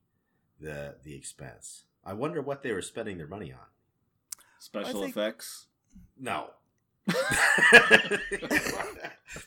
The 0.59 0.97
the 1.03 1.15
expense. 1.15 1.85
I 2.05 2.13
wonder 2.13 2.41
what 2.41 2.61
they 2.61 2.71
were 2.71 2.81
spending 2.83 3.17
their 3.17 3.27
money 3.27 3.51
on. 3.51 3.65
Special 4.67 4.99
I 4.99 5.03
think- 5.03 5.15
effects. 5.15 5.67
No. 6.19 6.49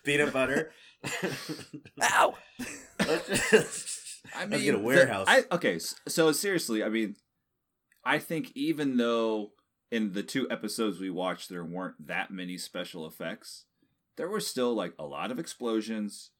Peanut 0.02 0.32
butter. 0.32 0.72
Ow! 2.02 2.34
Just- 3.28 4.24
I 4.34 4.40
Let's 4.40 4.50
mean, 4.50 4.62
get 4.62 4.74
a 4.74 4.78
the- 4.78 4.82
warehouse. 4.82 5.26
I, 5.28 5.44
okay, 5.52 5.74
s- 5.74 5.94
so 6.08 6.32
seriously, 6.32 6.82
I 6.82 6.88
mean, 6.88 7.16
I 8.02 8.18
think 8.18 8.50
even 8.54 8.96
though 8.96 9.52
in 9.90 10.12
the 10.14 10.22
two 10.22 10.50
episodes 10.50 10.98
we 10.98 11.10
watched 11.10 11.50
there 11.50 11.64
weren't 11.64 12.06
that 12.06 12.30
many 12.30 12.56
special 12.56 13.06
effects, 13.06 13.66
there 14.16 14.28
were 14.28 14.40
still 14.40 14.72
like 14.74 14.94
a 14.98 15.04
lot 15.04 15.30
of 15.30 15.38
explosions 15.38 16.30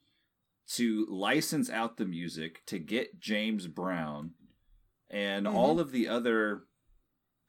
to 0.77 1.07
license 1.11 1.69
out 1.69 1.99
the 1.99 2.07
music 2.07 2.65
to 2.65 2.79
get 2.79 3.21
James 3.21 3.67
Brown 3.67 4.31
and 5.11 5.45
mm-hmm. 5.47 5.55
all 5.57 5.81
of 5.81 5.93
the 5.93 6.09
other 6.09 6.63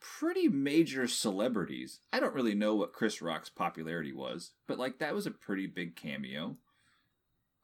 pretty 0.01 0.47
major 0.47 1.07
celebrities. 1.07 1.99
I 2.11 2.19
don't 2.19 2.33
really 2.35 2.55
know 2.55 2.75
what 2.75 2.93
Chris 2.93 3.21
Rock's 3.21 3.49
popularity 3.49 4.11
was, 4.11 4.51
but 4.67 4.79
like 4.79 4.99
that 4.99 5.13
was 5.13 5.25
a 5.27 5.31
pretty 5.31 5.67
big 5.67 5.95
cameo. 5.95 6.57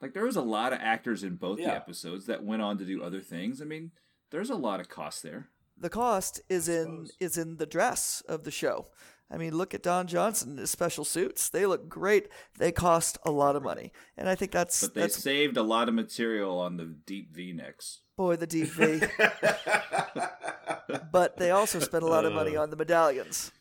Like 0.02 0.14
there 0.14 0.26
was 0.26 0.36
a 0.36 0.42
lot 0.42 0.74
of 0.74 0.80
actors 0.80 1.24
in 1.24 1.36
both 1.36 1.58
the 1.58 1.66
episodes 1.76 2.28
that 2.28 2.44
went 2.44 2.62
on 2.62 2.78
to 2.78 2.86
do 2.86 3.02
other 3.02 3.22
things. 3.22 3.62
I 3.62 3.66
mean, 3.66 3.92
there's 4.30 4.52
a 4.52 4.56
lot 4.56 4.80
of 4.80 4.90
cost 4.90 5.24
there. 5.24 5.50
the 5.80 5.90
cost 5.90 6.42
is 6.50 6.68
in 6.70 7.08
is 7.20 7.38
in 7.38 7.58
the 7.58 7.66
dress 7.66 8.22
of 8.28 8.44
the 8.44 8.52
show. 8.52 8.88
I 9.30 9.38
mean, 9.38 9.56
look 9.58 9.74
at 9.74 9.84
Don 9.84 10.08
Johnson 10.08 10.58
his 10.58 10.72
special 10.72 11.04
suits. 11.04 11.50
They 11.50 11.66
look 11.66 11.90
great. 11.90 12.30
They 12.58 12.72
cost 12.72 13.18
a 13.26 13.32
lot 13.32 13.56
of 13.56 13.64
money, 13.64 13.92
and 14.16 14.30
I 14.30 14.36
think 14.36 14.52
that's 14.52 14.82
But 14.82 14.94
they 14.94 15.02
that's 15.02 15.18
saved 15.18 15.58
a 15.58 15.64
lot 15.64 15.90
of 15.90 15.96
material 15.96 16.60
on 16.60 16.78
the 16.78 16.86
deep 16.86 17.34
V 17.36 17.52
necks. 17.52 18.02
boy 18.16 18.38
the 18.38 18.48
deep 18.48 18.68
V. 18.70 19.02
but 21.12 21.38
they 21.38 21.52
also 21.52 21.80
spent 21.80 22.04
a 22.04 22.08
lot 22.08 22.26
of 22.26 22.34
money 22.34 22.56
uh. 22.56 22.62
on 22.64 22.70
the 22.70 22.78
medallions. 22.78 23.52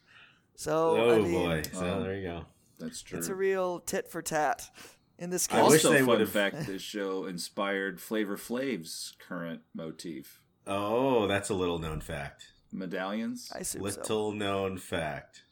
So 0.55 0.97
oh 0.97 1.15
I 1.15 1.19
mean, 1.19 1.33
boy! 1.33 1.63
So 1.73 2.03
there 2.03 2.17
you 2.17 2.29
go. 2.29 2.45
That's 2.79 3.03
true. 3.03 3.19
it's 3.19 3.29
a 3.29 3.35
real 3.35 3.81
tit 3.81 4.09
for 4.09 4.23
tat 4.23 4.71
in 5.19 5.31
this 5.31 5.47
case. 5.47 5.59
I 5.59 5.63
case. 5.63 5.71
wish 5.73 5.85
also, 5.85 5.97
they 5.97 6.03
would've- 6.03 6.31
fact: 6.31 6.67
this 6.67 6.83
show 6.83 7.27
inspired 7.27 8.01
Flavor 8.01 8.37
Flav's 8.37 9.15
current 9.19 9.63
motif: 9.75 10.43
Oh, 10.67 11.27
that's 11.27 11.51
a 11.51 11.55
little 11.55 11.79
known 11.79 12.01
fact. 12.01 12.53
medallions. 12.73 13.51
I 13.55 13.61
assume 13.61 13.81
so. 13.91 14.01
Little 14.01 14.33
known 14.33 14.79
fact. 14.79 15.43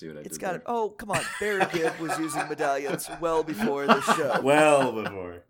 See 0.00 0.08
what 0.08 0.16
I 0.16 0.20
It's 0.20 0.38
did 0.38 0.40
got 0.40 0.48
there? 0.52 0.56
it. 0.60 0.62
Oh, 0.64 0.88
come 0.88 1.10
on. 1.10 1.20
Barry 1.38 1.62
Gibb 1.74 1.98
was 1.98 2.18
using 2.18 2.48
medallions 2.48 3.10
well 3.20 3.42
before 3.42 3.86
the 3.86 4.00
show. 4.00 4.40
Well 4.42 4.92
before. 4.92 5.42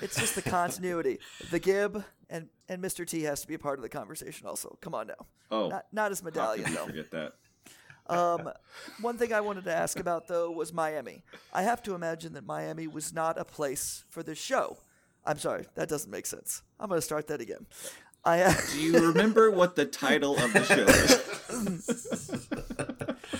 It's 0.00 0.14
just 0.14 0.36
the 0.36 0.42
continuity. 0.42 1.18
The 1.50 1.58
Gibb 1.58 2.04
and, 2.30 2.48
and 2.68 2.80
Mr. 2.80 3.04
T 3.04 3.22
has 3.22 3.40
to 3.40 3.48
be 3.48 3.54
a 3.54 3.58
part 3.58 3.80
of 3.80 3.82
the 3.82 3.88
conversation 3.88 4.46
also. 4.46 4.78
Come 4.80 4.94
on 4.94 5.08
now. 5.08 5.26
Oh, 5.50 5.68
Not, 5.68 5.86
not 5.90 6.10
his 6.12 6.22
medallion, 6.22 6.72
though. 6.72 6.86
forget 6.86 7.10
that? 7.10 7.32
Um, 8.06 8.48
one 9.00 9.18
thing 9.18 9.32
I 9.32 9.40
wanted 9.40 9.64
to 9.64 9.74
ask 9.74 9.98
about, 9.98 10.28
though, 10.28 10.48
was 10.52 10.72
Miami. 10.72 11.24
I 11.52 11.62
have 11.62 11.82
to 11.82 11.96
imagine 11.96 12.34
that 12.34 12.46
Miami 12.46 12.86
was 12.86 13.12
not 13.12 13.36
a 13.36 13.44
place 13.44 14.04
for 14.10 14.22
this 14.22 14.38
show. 14.38 14.78
I'm 15.26 15.38
sorry, 15.40 15.66
that 15.74 15.88
doesn't 15.88 16.10
make 16.12 16.26
sense. 16.26 16.62
I'm 16.78 16.88
going 16.88 16.98
to 17.00 17.04
start 17.04 17.26
that 17.26 17.40
again. 17.40 17.66
I 18.24 18.54
Do 18.72 18.80
you 18.80 19.08
remember 19.08 19.50
what 19.50 19.74
the 19.74 19.86
title 19.86 20.36
of 20.36 20.52
the 20.52 20.62
show 20.62 20.86
is? 20.86 22.48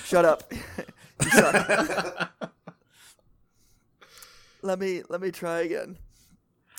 Shut 0.05 0.25
up. 0.25 0.45
you 1.23 1.31
suck. 1.31 2.33
let 4.63 4.79
me 4.79 5.03
let 5.09 5.21
me 5.21 5.31
try 5.31 5.61
again. 5.61 5.99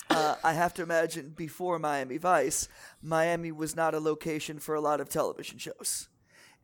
Uh, 0.08 0.34
I 0.42 0.54
have 0.54 0.74
to 0.74 0.82
imagine 0.82 1.34
before 1.36 1.78
Miami 1.78 2.18
Vice, 2.18 2.68
Miami 3.00 3.52
was 3.52 3.76
not 3.76 3.94
a 3.94 4.00
location 4.00 4.58
for 4.58 4.74
a 4.74 4.80
lot 4.80 5.00
of 5.00 5.08
television 5.08 5.58
shows. 5.58 6.08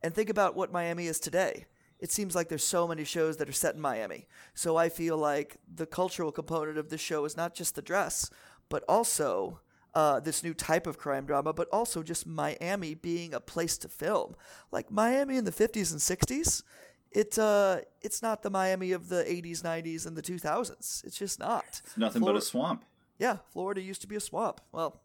And 0.03 0.13
think 0.13 0.29
about 0.29 0.55
what 0.55 0.71
Miami 0.71 1.07
is 1.07 1.19
today. 1.19 1.65
It 1.99 2.11
seems 2.11 2.35
like 2.35 2.49
there's 2.49 2.63
so 2.63 2.87
many 2.87 3.05
shows 3.05 3.37
that 3.37 3.49
are 3.49 3.53
set 3.53 3.75
in 3.75 3.81
Miami. 3.81 4.27
So 4.53 4.75
I 4.75 4.89
feel 4.89 5.17
like 5.17 5.57
the 5.73 5.85
cultural 5.85 6.31
component 6.31 6.77
of 6.77 6.89
this 6.89 7.01
show 7.01 7.25
is 7.25 7.37
not 7.37 7.55
just 7.55 7.75
the 7.75 7.81
dress, 7.81 8.29
but 8.69 8.83
also 8.87 9.61
uh, 9.93 10.19
this 10.19 10.43
new 10.43 10.53
type 10.53 10.87
of 10.87 10.97
crime 10.97 11.25
drama, 11.25 11.53
but 11.53 11.67
also 11.71 12.03
just 12.03 12.27
Miami 12.27 12.93
being 12.93 13.33
a 13.33 13.39
place 13.39 13.77
to 13.79 13.89
film. 13.89 14.35
Like 14.71 14.91
Miami 14.91 15.37
in 15.37 15.45
the 15.45 15.51
50s 15.51 15.91
and 15.91 15.99
60s, 15.99 16.63
it 17.11 17.39
uh, 17.39 17.79
it's 18.01 18.21
not 18.21 18.43
the 18.43 18.49
Miami 18.49 18.91
of 18.91 19.09
the 19.09 19.23
80s, 19.23 19.61
90s, 19.61 20.05
and 20.05 20.15
the 20.15 20.21
2000s. 20.21 21.03
It's 21.05 21.17
just 21.17 21.39
not. 21.39 21.81
Nothing 21.95 22.21
but 22.21 22.35
a 22.35 22.41
swamp. 22.41 22.85
Yeah, 23.17 23.37
Florida 23.51 23.81
used 23.81 24.01
to 24.01 24.07
be 24.07 24.15
a 24.15 24.19
swamp. 24.19 24.61
Well, 24.71 25.01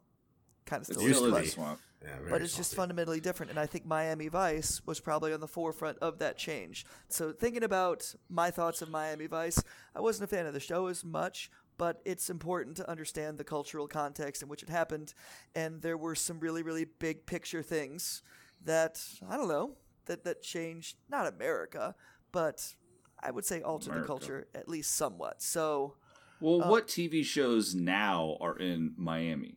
kind 0.66 0.80
of 0.80 0.86
still 0.86 1.00
still 1.00 1.10
is, 1.10 1.16
is 1.16 1.32
but- 1.32 1.44
a 1.44 1.48
swamp. 1.48 1.80
Yeah, 2.04 2.16
but 2.30 2.42
it's 2.42 2.56
just 2.56 2.74
fundamentally 2.74 3.20
different. 3.20 3.50
And 3.50 3.60
I 3.60 3.66
think 3.66 3.86
Miami 3.86 4.26
Vice 4.26 4.82
was 4.84 4.98
probably 4.98 5.32
on 5.32 5.38
the 5.38 5.46
forefront 5.46 5.98
of 5.98 6.18
that 6.18 6.36
change. 6.36 6.84
So 7.08 7.30
thinking 7.30 7.62
about 7.62 8.12
my 8.28 8.50
thoughts 8.50 8.82
of 8.82 8.90
Miami 8.90 9.28
Vice, 9.28 9.62
I 9.94 10.00
wasn't 10.00 10.28
a 10.28 10.34
fan 10.36 10.46
of 10.46 10.52
the 10.52 10.58
show 10.58 10.88
as 10.88 11.04
much, 11.04 11.48
but 11.82 12.00
it's 12.04 12.30
important 12.30 12.76
to 12.76 12.88
understand 12.88 13.38
the 13.38 13.42
cultural 13.42 13.88
context 13.88 14.40
in 14.40 14.48
which 14.48 14.62
it 14.62 14.68
happened. 14.68 15.14
And 15.52 15.82
there 15.82 15.96
were 15.96 16.14
some 16.14 16.38
really, 16.38 16.62
really 16.62 16.84
big 16.84 17.26
picture 17.26 17.60
things 17.60 18.22
that 18.64 19.04
I 19.28 19.36
don't 19.36 19.48
know 19.48 19.72
that 20.06 20.22
that 20.22 20.42
changed 20.42 20.96
not 21.10 21.26
America, 21.26 21.96
but 22.30 22.74
I 23.18 23.32
would 23.32 23.44
say 23.44 23.62
altered 23.62 24.00
the 24.00 24.06
culture 24.06 24.46
at 24.54 24.68
least 24.68 24.94
somewhat. 24.94 25.42
So 25.42 25.94
Well, 26.40 26.60
what 26.70 26.86
TV 26.86 27.24
shows 27.24 27.74
now 27.74 28.36
are 28.40 28.56
in 28.56 28.92
Miami? 28.96 29.56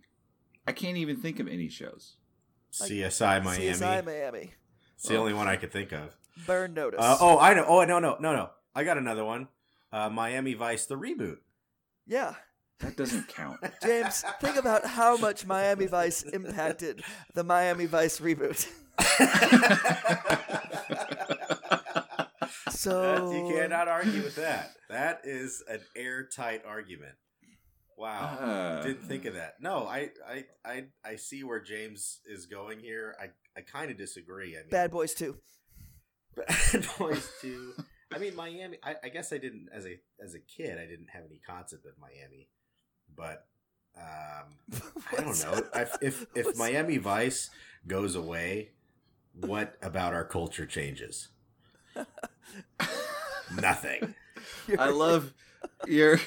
I 0.68 0.72
can't 0.72 0.98
even 0.98 1.18
think 1.18 1.40
of 1.40 1.48
any 1.48 1.70
shows. 1.70 2.16
CSI 2.74 3.44
Miami. 3.44 3.66
CSI 3.68 4.04
Miami, 4.04 4.52
It's 4.96 5.08
the 5.08 5.18
only 5.18 5.34
one 5.36 5.48
I 5.48 5.58
could 5.58 5.72
think 5.72 5.92
of. 5.92 6.18
Burn 6.48 6.74
Notice. 6.74 7.02
Uh, 7.04 7.18
oh, 7.22 7.38
I 7.38 7.54
know. 7.54 7.66
Oh, 7.68 7.86
no, 7.86 8.00
no, 8.00 8.18
no, 8.20 8.36
no. 8.36 8.50
I 8.74 8.84
got 8.84 8.98
another 8.98 9.24
one. 9.24 9.48
Uh, 9.92 10.10
Miami 10.10 10.56
Vice, 10.56 10.88
the 10.88 10.98
reboot. 10.98 11.38
Yeah. 12.06 12.36
That 12.80 12.98
doesn't 12.98 13.30
count. 13.30 13.60
James, 13.84 14.24
think 14.42 14.58
about 14.58 14.86
how 14.86 15.18
much 15.18 15.46
Miami 15.46 15.86
Vice 15.86 16.24
impacted 16.24 17.04
the 17.34 17.44
Miami 17.44 17.86
Vice 17.86 18.20
reboot. 18.20 18.68
so 22.70 23.32
you 23.32 23.54
cannot 23.54 23.88
argue 23.88 24.24
with 24.24 24.36
that. 24.36 24.72
That 24.90 25.22
is 25.24 25.64
an 25.70 25.80
airtight 25.96 26.66
argument. 26.66 27.16
Wow. 27.98 28.38
Uh, 28.40 28.84
Didn't 28.84 29.04
think 29.04 29.26
of 29.26 29.36
that. 29.36 29.56
No, 29.62 29.88
I, 29.88 30.10
I, 30.28 30.46
I, 30.66 30.84
I 31.04 31.16
see 31.16 31.46
where 31.46 31.62
James 31.62 32.20
is 32.26 32.46
going 32.46 32.80
here. 32.80 33.16
I, 33.22 33.30
I 33.58 33.62
kind 33.62 33.90
of 33.90 33.98
disagree. 33.98 34.56
I 34.56 34.60
mean, 34.60 34.70
Bad 34.70 34.92
Boys 34.92 35.14
too. 35.14 35.38
Bad 36.36 36.86
Boys 37.00 37.30
2. 37.42 37.74
I 38.14 38.18
mean, 38.18 38.36
Miami. 38.36 38.78
I, 38.84 38.96
I 39.04 39.10
guess 39.10 39.34
I 39.34 39.38
didn't 39.38 39.70
as 39.74 39.86
a 39.86 40.00
as 40.24 40.36
a 40.36 40.40
kid. 40.40 40.78
I 40.78 40.86
didn't 40.86 41.10
have 41.12 41.24
any 41.28 41.42
concept 41.46 41.86
of 41.86 41.94
Miami, 42.00 42.50
but 43.16 43.48
um, 43.98 44.82
I 45.12 45.22
don't 45.22 45.40
know 45.44 45.62
if 45.76 45.98
if, 46.02 46.26
if 46.36 46.58
Miami 46.58 46.98
Vice 46.98 47.50
goes 47.88 48.16
away, 48.16 48.72
what 49.34 49.76
about 49.82 50.14
our 50.14 50.26
culture 50.26 50.66
changes? 50.66 51.30
Nothing. 53.56 54.16
I 54.78 54.90
love 54.90 55.34
your 55.88 56.20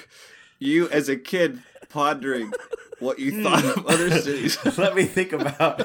you 0.59 0.89
as 0.91 1.09
a 1.09 1.17
kid 1.17 1.63
pondering 1.89 2.53
what 3.01 3.19
you 3.19 3.33
hmm. 3.33 3.43
thought 3.43 3.65
of 3.65 3.87
other 3.87 4.11
cities. 4.21 4.59
Let 4.79 4.95
me 4.95 5.05
think 5.05 5.33
about 5.33 5.83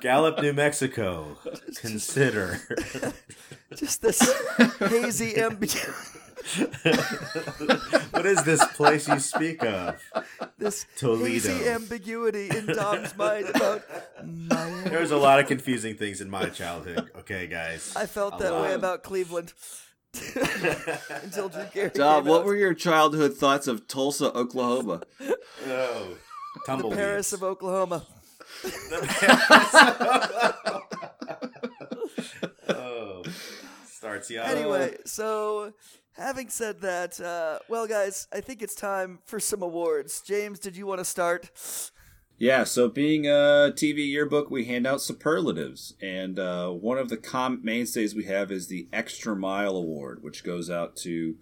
Gallup, 0.00 0.40
New 0.40 0.52
Mexico. 0.52 1.36
Consider. 1.76 2.60
Just 3.74 4.02
this 4.02 4.20
hazy 4.78 5.36
ambiguity. 5.38 5.92
what 8.10 8.24
is 8.24 8.44
this 8.44 8.64
place 8.74 9.08
you 9.08 9.18
speak 9.18 9.64
of? 9.64 10.00
This 10.58 10.86
Toledo. 10.96 11.24
hazy 11.24 11.68
ambiguity 11.68 12.48
in 12.56 12.66
Dom's 12.66 13.16
mind 13.16 13.48
about 13.48 13.82
Miami. 14.24 14.90
There 14.90 15.00
was 15.00 15.10
a 15.10 15.16
lot 15.16 15.40
of 15.40 15.48
confusing 15.48 15.96
things 15.96 16.20
in 16.20 16.30
my 16.30 16.48
childhood. 16.48 17.10
Okay, 17.18 17.48
guys. 17.48 17.92
I 17.96 18.06
felt 18.06 18.34
A 18.34 18.44
that 18.44 18.52
way 18.60 18.74
about 18.74 19.02
Cleveland 19.02 19.52
until 21.22 21.48
Drew 21.48 21.64
Carey 21.72 21.90
Dom, 21.90 22.22
came 22.24 22.30
what 22.30 22.40
out. 22.40 22.46
were 22.46 22.56
your 22.56 22.74
childhood 22.74 23.34
thoughts 23.34 23.66
of 23.66 23.86
Tulsa, 23.88 24.32
Oklahoma? 24.32 25.02
Oh, 25.66 26.16
the. 26.66 26.96
Paris 26.96 27.32
of 27.32 27.42
Oklahoma? 27.42 28.06
oh, 32.68 33.22
starts 33.86 34.30
young. 34.30 34.46
Anyway, 34.46 34.96
so 35.04 35.72
having 36.16 36.48
said 36.48 36.80
that, 36.80 37.20
uh, 37.20 37.58
well, 37.68 37.86
guys, 37.86 38.26
I 38.32 38.40
think 38.40 38.62
it's 38.62 38.74
time 38.74 39.18
for 39.24 39.40
some 39.40 39.62
awards. 39.62 40.22
James, 40.22 40.58
did 40.58 40.76
you 40.76 40.86
want 40.86 40.98
to 41.00 41.04
start? 41.04 41.50
Yeah, 42.38 42.64
so 42.64 42.88
being 42.88 43.26
a 43.26 43.72
TV 43.74 44.06
yearbook, 44.06 44.50
we 44.50 44.66
hand 44.66 44.86
out 44.86 45.00
superlatives, 45.00 45.94
and 46.02 46.38
uh, 46.38 46.68
one 46.68 46.98
of 46.98 47.08
the 47.08 47.16
com- 47.16 47.60
mainstays 47.62 48.14
we 48.14 48.24
have 48.24 48.52
is 48.52 48.66
the 48.66 48.88
Extra 48.92 49.34
Mile 49.34 49.74
Award, 49.74 50.22
which 50.22 50.44
goes 50.44 50.68
out 50.68 50.96
to 50.96 51.36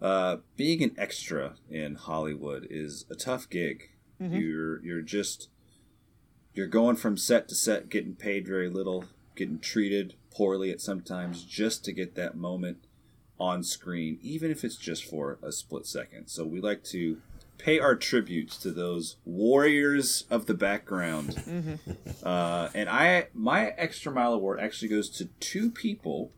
uh, 0.00 0.36
being 0.56 0.82
an 0.84 0.94
extra 0.96 1.56
in 1.68 1.96
Hollywood 1.96 2.66
is 2.70 3.06
a 3.10 3.16
tough 3.16 3.50
gig. 3.50 3.90
You're 4.38 4.84
you're 4.84 5.02
just 5.02 5.48
you're 6.54 6.66
going 6.66 6.96
from 6.96 7.16
set 7.16 7.48
to 7.48 7.54
set, 7.54 7.88
getting 7.88 8.14
paid 8.14 8.46
very 8.46 8.68
little, 8.68 9.06
getting 9.34 9.58
treated 9.58 10.14
poorly 10.30 10.70
at 10.70 10.80
sometimes, 10.80 11.42
just 11.42 11.84
to 11.86 11.92
get 11.92 12.14
that 12.14 12.36
moment 12.36 12.78
on 13.38 13.64
screen, 13.64 14.18
even 14.22 14.50
if 14.50 14.62
it's 14.62 14.76
just 14.76 15.04
for 15.04 15.38
a 15.42 15.50
split 15.50 15.86
second. 15.86 16.28
So 16.28 16.44
we 16.44 16.60
like 16.60 16.84
to 16.84 17.18
pay 17.60 17.78
our 17.78 17.94
tributes 17.94 18.56
to 18.58 18.70
those 18.70 19.16
warriors 19.24 20.24
of 20.30 20.46
the 20.46 20.54
background. 20.54 21.78
Uh, 22.22 22.68
and 22.74 22.88
I, 22.88 23.28
my 23.32 23.68
extra 23.78 24.12
mile 24.12 24.34
award 24.34 24.60
actually 24.60 24.88
goes 24.88 25.08
to 25.10 25.26
two 25.40 25.70
people 25.70 26.32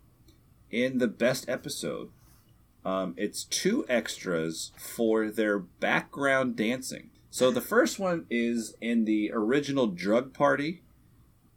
in 0.70 0.98
the 0.98 1.08
best 1.08 1.48
episode. 1.48 2.10
Um, 2.84 3.14
it's 3.16 3.42
two 3.42 3.84
extras 3.88 4.70
for 4.76 5.28
their 5.28 5.58
background 5.58 6.54
dancing. 6.54 7.10
So 7.30 7.50
the 7.50 7.60
first 7.60 7.98
one 7.98 8.26
is 8.30 8.74
in 8.80 9.06
the 9.06 9.32
original 9.32 9.88
drug 9.88 10.32
party, 10.32 10.82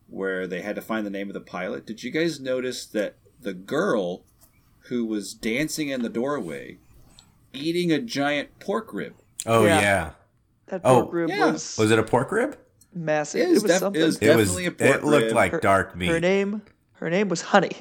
where 0.07 0.47
they 0.47 0.61
had 0.61 0.76
to 0.76 0.82
find 0.82 1.05
the 1.05 1.11
name 1.11 1.30
of 1.30 1.36
the 1.36 1.39
pilot. 1.41 1.86
Did 1.86 2.03
you 2.03 2.09
guys 2.09 2.39
notice 2.39 2.86
that 2.88 3.18
the 3.39 3.53
girl 3.53 4.24
who 4.88 5.05
was 5.05 5.34
dancing 5.34 5.89
in 5.89 6.01
the 6.01 6.09
doorway, 6.09 6.80
eating 7.53 7.91
a 7.91 7.99
giant 7.99 8.59
pork 8.59 8.93
rib? 8.93 9.13
Oh 9.45 9.65
Yeah. 9.65 9.81
yeah. 9.81 10.11
That 10.67 10.81
Oh, 10.83 11.01
pork 11.03 11.13
rib 11.13 11.29
yeah. 11.29 11.51
was, 11.51 11.77
Was 11.77 11.91
it 11.91 11.99
a 11.99 12.03
pork 12.03 12.31
rib? 12.31 12.57
massive. 12.93 13.41
It 13.41 13.43
It 13.43 13.49
was 13.53 13.63
was, 13.63 13.71
def- 13.71 13.79
something. 13.79 14.01
it 14.01 14.05
was 14.05 14.17
It 14.17 14.35
was. 14.35 14.47
Definitely 14.49 14.65
a 14.67 14.71
pork 14.71 14.95
It 14.95 15.03
looked 15.03 15.25
rib. 15.27 15.35
like 15.35 15.51
Her- 15.51 15.59
dark 15.59 15.95
meat. 15.95 16.07
her 16.09 16.19
name, 16.19 16.61
her 16.93 17.09
name 17.09 17.29
was 17.29 17.41
Honey. 17.41 17.71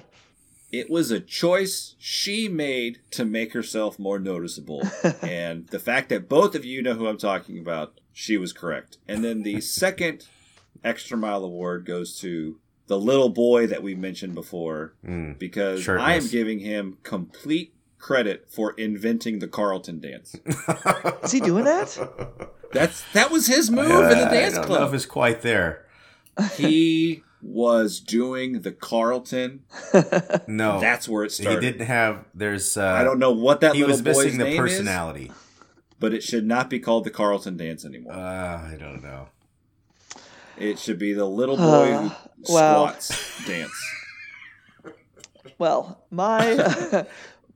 It 0.72 0.90
was 0.90 1.10
a 1.12 1.20
choice 1.20 1.94
she 1.98 2.48
made 2.48 2.98
to 3.12 3.24
make 3.24 3.52
herself 3.52 3.96
more 3.98 4.18
noticeable. 4.18 4.82
and 5.22 5.68
the 5.68 5.78
fact 5.78 6.08
that 6.08 6.28
both 6.28 6.54
of 6.56 6.64
you 6.64 6.82
know 6.82 6.94
who 6.94 7.06
I'm 7.06 7.16
talking 7.18 7.58
about, 7.58 8.00
she 8.12 8.36
was 8.36 8.52
correct. 8.52 8.98
And 9.06 9.22
then 9.24 9.42
the 9.44 9.60
second 9.84 10.26
extra 10.82 11.16
mile 11.16 11.44
award 11.44 11.86
goes 11.86 12.18
to 12.20 12.58
the 12.88 12.98
little 12.98 13.28
boy 13.30 13.66
that 13.68 13.82
we 13.84 13.94
mentioned 13.94 14.34
before 14.34 14.94
Mm. 15.06 15.38
because 15.38 15.82
Shirtless. 15.82 16.06
I 16.08 16.14
am 16.14 16.26
giving 16.26 16.58
him 16.58 16.98
complete 17.04 17.73
credit 18.04 18.44
for 18.50 18.72
inventing 18.72 19.38
the 19.38 19.48
Carlton 19.48 19.98
dance. 19.98 20.34
Is 21.22 21.32
he 21.32 21.40
doing 21.40 21.64
that? 21.64 22.50
That's 22.70 23.02
that 23.14 23.30
was 23.30 23.46
his 23.46 23.70
move 23.70 23.86
in 23.88 24.18
the 24.18 24.26
Uh, 24.26 24.30
dance 24.30 24.54
don't 24.56 24.68
know 24.68 24.74
if 24.74 24.80
club. 24.80 24.94
it's 24.94 25.06
quite 25.06 25.40
there. 25.40 25.86
He 26.56 27.22
was 27.40 28.00
doing 28.00 28.60
the 28.60 28.72
Carlton. 28.72 29.62
No, 30.46 30.80
That's 30.80 31.08
where 31.08 31.24
it 31.24 31.32
started. 31.32 31.62
he 31.62 31.70
didn't 31.70 31.86
have. 31.86 32.26
There's. 32.34 32.76
Uh, 32.76 32.84
I 32.84 33.04
don't 33.04 33.18
know 33.18 33.32
what 33.32 33.60
that 33.62 33.74
He 33.74 33.80
little 33.80 33.94
was 33.94 34.02
boy's 34.02 34.24
missing 34.26 34.38
the 34.38 34.44
name 34.44 34.52
is. 34.52 34.58
personality. 34.58 35.32
but 35.98 36.12
it 36.12 36.22
should 36.22 36.46
not 36.46 36.68
be 36.68 36.78
called 36.78 37.04
the 37.04 37.10
Carlton 37.10 37.56
dance 37.56 37.86
anymore. 37.86 38.12
Uh, 38.12 38.18
I 38.18 38.76
don't 38.78 39.02
know. 39.02 39.28
it 40.58 40.78
should 40.78 40.98
be 40.98 41.14
the 41.14 41.24
little 41.24 41.56
boy 41.56 41.92
who 42.46 42.52
wow. 42.52 42.88
squats 42.88 43.46
dance. 43.46 43.72
Well, 45.58 46.04
my 46.10 47.06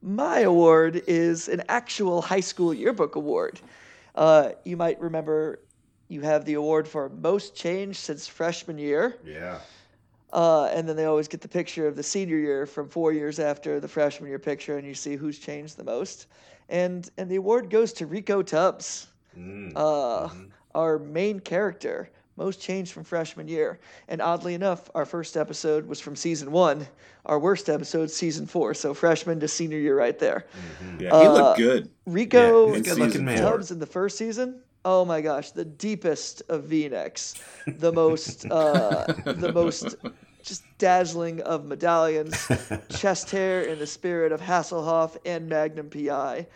my 0.02 0.40
award 0.40 1.02
is 1.06 1.48
an 1.48 1.62
actual 1.68 2.22
high 2.22 2.40
school 2.40 2.72
yearbook 2.72 3.16
award. 3.16 3.60
Uh, 4.14 4.50
you 4.64 4.76
might 4.76 5.00
remember 5.00 5.60
you 6.08 6.20
have 6.22 6.44
the 6.44 6.54
award 6.54 6.88
for 6.88 7.08
most 7.08 7.54
change 7.54 7.96
since 7.96 8.26
freshman 8.26 8.78
year. 8.78 9.16
Yeah. 9.24 9.58
Uh, 10.32 10.66
and 10.66 10.88
then 10.88 10.96
they 10.96 11.06
always 11.06 11.26
get 11.28 11.40
the 11.40 11.48
picture 11.48 11.86
of 11.86 11.96
the 11.96 12.02
senior 12.02 12.36
year 12.36 12.66
from 12.66 12.88
four 12.88 13.12
years 13.12 13.38
after 13.38 13.80
the 13.80 13.88
freshman 13.88 14.28
year 14.28 14.38
picture, 14.38 14.76
and 14.76 14.86
you 14.86 14.94
see 14.94 15.16
who's 15.16 15.38
changed 15.38 15.76
the 15.76 15.84
most. 15.84 16.26
And 16.68 17.08
and 17.16 17.30
the 17.30 17.36
award 17.36 17.70
goes 17.70 17.92
to 17.94 18.06
Rico 18.06 18.42
Tubbs, 18.42 19.06
Mm. 19.38 19.72
uh, 19.76 20.28
our 20.74 20.98
main 20.98 21.38
character, 21.40 22.10
most 22.38 22.60
changed 22.60 22.92
from 22.92 23.04
freshman 23.04 23.48
year. 23.48 23.78
And 24.08 24.22
oddly 24.22 24.54
enough, 24.54 24.88
our 24.94 25.04
first 25.04 25.36
episode 25.36 25.86
was 25.86 26.00
from 26.00 26.16
season 26.16 26.50
one. 26.50 26.86
Our 27.26 27.38
worst 27.38 27.68
episode, 27.68 28.10
season 28.10 28.46
four. 28.46 28.72
So 28.72 28.94
freshman 28.94 29.40
to 29.40 29.48
senior 29.48 29.78
year, 29.78 29.98
right 29.98 30.18
there. 30.18 30.46
Yeah, 30.98 31.20
he 31.20 31.28
looked 31.28 31.58
good. 31.58 31.90
Rico 32.06 32.72
Yeah, 32.72 32.80
good 32.80 32.98
looking 32.98 33.24
man. 33.24 33.38
Tubbs 33.38 33.70
in 33.70 33.78
the 33.78 33.86
first 33.86 34.16
season. 34.16 34.62
Oh 34.84 35.04
my 35.04 35.20
gosh, 35.20 35.50
the 35.50 35.64
deepest 35.64 36.42
of 36.48 36.64
V-necks, 36.64 37.34
the 37.66 37.92
most, 37.92 38.46
uh, 38.50 39.12
the 39.26 39.52
most 39.52 39.96
just 40.42 40.62
dazzling 40.78 41.42
of 41.42 41.66
medallions, 41.66 42.48
chest 42.88 43.30
hair 43.30 43.62
in 43.62 43.78
the 43.80 43.86
spirit 43.86 44.32
of 44.32 44.40
Hasselhoff 44.40 45.16
and 45.26 45.48
Magnum 45.48 45.90
PI, 45.90 46.46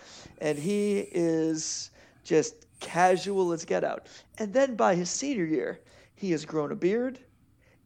and 0.41 0.59
he 0.59 1.01
is 1.11 1.91
just 2.25 2.62
casual 2.83 3.53
as 3.53 3.65
get 3.65 3.85
out. 3.85 4.07
And 4.39 4.53
then 4.53 4.77
by 4.77 4.95
his 4.95 5.09
senior 5.09 5.45
year, 5.47 5.81
he 6.15 6.31
has 6.33 6.45
grown 6.45 6.73
a 6.73 6.77
beard. 6.77 7.19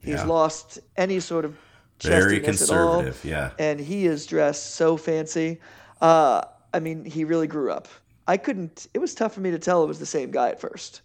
He's 0.01 0.15
Yeah. 0.17 0.25
lost 0.25 0.79
any 0.97 1.21
sort 1.21 1.45
of 1.45 1.57
Very 2.03 2.41
chestiness 2.41 2.71
at 2.71 2.79
all 2.79 2.95
conservative. 3.03 3.25
Yeah. 3.25 3.51
and 3.59 3.79
he 3.79 4.07
is 4.07 4.27
dressed 4.27 4.75
so 4.75 4.97
fancy. 4.97 5.61
Uh, 6.01 6.43
I 6.75 6.81
mean, 6.81 7.05
he 7.05 7.25
really 7.25 7.47
grew 7.47 7.71
up. 7.71 7.89
I 8.27 8.37
couldn't. 8.37 8.89
It 8.93 8.99
was 8.99 9.15
tough 9.15 9.33
for 9.35 9.41
me 9.41 9.51
to 9.53 9.59
tell 9.59 9.85
it 9.85 9.87
was 9.87 9.99
the 10.01 10.07
same 10.07 10.31
guy 10.33 10.49
at 10.51 10.61
first. 10.61 11.03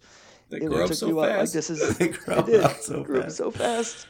They 0.50 0.56
It 0.58 0.66
grew 0.66 0.82
up 0.84 0.92
so 0.92 1.06
me 1.06 1.12
Like 1.12 1.30
fast. 1.30 1.52
this 1.54 1.70
is. 1.70 1.96
They 1.98 2.08
grew 2.08 2.34
up 2.34 2.80
so 2.80 3.02
grew 3.04 3.18
up 3.20 3.24
fast. 3.24 3.36
so 3.36 3.50
fast. 3.50 4.06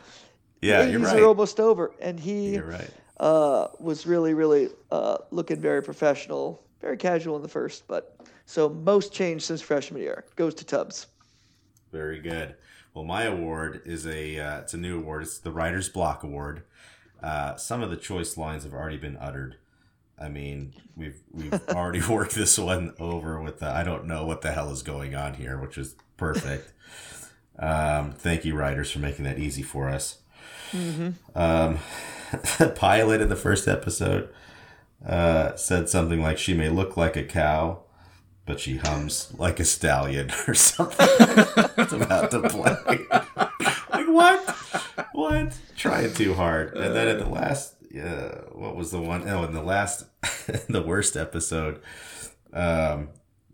Yeah, 0.62 0.84
The 0.84 0.92
you're 0.92 1.00
80s 1.00 1.04
right. 1.12 1.22
are 1.22 1.26
almost 1.26 1.60
over, 1.60 1.92
and 2.00 2.18
he 2.18 2.58
right. 2.58 2.90
uh, 3.20 3.68
was 3.80 4.06
really, 4.06 4.32
really 4.34 4.70
uh, 4.90 5.18
looking 5.30 5.60
very 5.60 5.82
professional, 5.82 6.62
very 6.80 6.96
casual 6.96 7.36
in 7.36 7.42
the 7.42 7.48
first. 7.48 7.86
But 7.86 8.16
so 8.46 8.68
most 8.68 9.12
change 9.12 9.42
since 9.42 9.60
freshman 9.60 10.02
year 10.02 10.24
goes 10.36 10.54
to 10.54 10.64
Tubbs. 10.64 11.06
Very 11.90 12.20
good. 12.20 12.56
Well, 12.94 13.04
my 13.04 13.24
award 13.24 13.82
is 13.84 14.06
a 14.06 14.38
uh, 14.38 14.60
it's 14.60 14.74
a 14.74 14.78
new 14.78 14.98
award. 14.98 15.22
It's 15.22 15.38
the 15.38 15.52
Writer's 15.52 15.88
Block 15.88 16.22
Award. 16.22 16.62
Uh, 17.22 17.56
some 17.56 17.82
of 17.82 17.90
the 17.90 17.96
choice 17.96 18.36
lines 18.36 18.64
have 18.64 18.74
already 18.74 18.96
been 18.98 19.16
uttered. 19.18 19.56
I 20.18 20.28
mean, 20.28 20.74
we've 20.96 21.20
we've 21.30 21.54
already 21.70 22.02
worked 22.06 22.34
this 22.34 22.58
one 22.58 22.94
over 22.98 23.40
with 23.40 23.60
the 23.60 23.66
I 23.66 23.82
don't 23.82 24.06
know 24.06 24.26
what 24.26 24.42
the 24.42 24.52
hell 24.52 24.70
is 24.70 24.82
going 24.82 25.14
on 25.14 25.34
here, 25.34 25.58
which 25.58 25.78
is 25.78 25.96
perfect. 26.16 26.72
Um, 27.58 28.12
thank 28.12 28.44
you, 28.44 28.54
writers, 28.54 28.90
for 28.90 28.98
making 28.98 29.24
that 29.24 29.38
easy 29.38 29.62
for 29.62 29.88
us. 29.88 30.18
Um, 31.34 31.78
the 32.58 32.70
pilot 32.76 33.20
in 33.20 33.28
the 33.28 33.36
first 33.36 33.68
episode 33.68 34.30
uh, 35.06 35.54
said 35.56 35.88
something 35.88 36.20
like, 36.20 36.38
"She 36.38 36.54
may 36.54 36.68
look 36.68 36.96
like 36.96 37.16
a 37.16 37.24
cow, 37.24 37.82
but 38.46 38.60
she 38.60 38.76
hums 38.76 39.32
like 39.38 39.60
a 39.60 39.64
stallion," 39.64 40.30
or 40.48 40.54
something. 40.54 41.08
it's 41.78 41.92
about 41.92 42.30
to 42.30 42.48
play. 42.48 42.76
like, 43.90 44.08
what? 44.08 44.48
What? 45.12 45.58
Trying 45.76 46.14
too 46.14 46.34
hard. 46.34 46.76
And 46.76 46.94
then 46.94 47.08
at 47.08 47.18
the 47.18 47.28
last, 47.28 47.74
yeah, 47.90 48.40
what 48.52 48.76
was 48.76 48.90
the 48.90 49.00
one? 49.00 49.28
Oh, 49.28 49.44
in 49.44 49.52
the 49.52 49.62
last, 49.62 50.06
the 50.68 50.82
worst 50.82 51.16
episode, 51.16 51.80
um, 52.52 53.08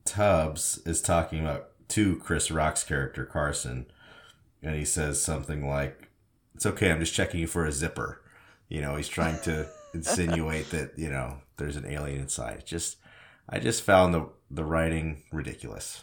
Tubbs 0.04 0.80
is 0.86 1.00
talking 1.02 1.40
about 1.40 1.70
to 1.88 2.16
Chris 2.16 2.50
Rock's 2.50 2.84
character 2.84 3.24
Carson, 3.24 3.86
and 4.62 4.74
he 4.74 4.84
says 4.84 5.20
something 5.20 5.68
like, 5.68 6.08
"It's 6.54 6.66
okay, 6.66 6.90
I'm 6.90 7.00
just 7.00 7.14
checking 7.14 7.40
you 7.40 7.46
for 7.46 7.64
a 7.64 7.72
zipper." 7.72 8.22
You 8.68 8.80
know, 8.82 8.96
he's 8.96 9.08
trying 9.08 9.40
to 9.42 9.66
insinuate 9.94 10.70
that 10.70 10.98
you 10.98 11.10
know 11.10 11.38
there's 11.56 11.76
an 11.76 11.86
alien 11.86 12.20
inside. 12.20 12.64
Just, 12.66 12.96
I 13.48 13.58
just 13.58 13.82
found 13.82 14.14
the 14.14 14.28
the 14.50 14.64
writing 14.64 15.22
ridiculous. 15.32 16.02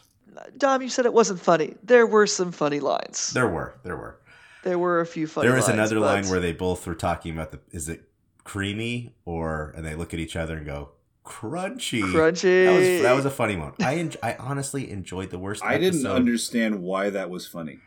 Dom, 0.58 0.82
you 0.82 0.90
said 0.90 1.06
it 1.06 1.14
wasn't 1.14 1.40
funny. 1.40 1.76
There 1.84 2.06
were 2.06 2.28
some 2.28 2.52
funny 2.52 2.80
lines. 2.80 3.32
There 3.32 3.48
were, 3.48 3.80
there 3.84 3.96
were. 3.96 4.20
There 4.64 4.78
were 4.78 5.00
a 5.00 5.06
few 5.06 5.28
funny 5.28 5.48
There 5.48 5.56
was 5.56 5.68
lines, 5.68 5.76
another 5.80 5.96
but 6.00 6.06
line 6.06 6.28
where 6.30 6.40
they 6.40 6.52
both 6.52 6.86
were 6.88 6.96
talking 6.96 7.34
about 7.34 7.52
the 7.52 7.60
is 7.72 7.88
it 7.88 8.10
creamy 8.44 9.16
or 9.26 9.74
and 9.76 9.86
they 9.86 9.96
look 9.96 10.14
at 10.14 10.20
each 10.20 10.36
other 10.36 10.58
and 10.58 10.66
go 10.66 10.90
crunchy. 11.24 12.02
Crunchy. 12.02 12.66
That 12.66 12.78
was 12.78 13.02
that 13.04 13.16
was 13.16 13.26
a 13.26 13.30
funny 13.32 13.56
one. 13.56 13.74
I 13.80 13.96
en- 13.96 14.14
I 14.24 14.36
honestly 14.36 14.90
enjoyed 14.90 15.30
the 15.30 15.40
worst. 15.40 15.64
I 15.64 15.78
didn't 15.78 16.06
understand 16.06 16.82
why 16.82 17.10
that 17.12 17.30
was 17.30 17.48
funny. 17.48 17.80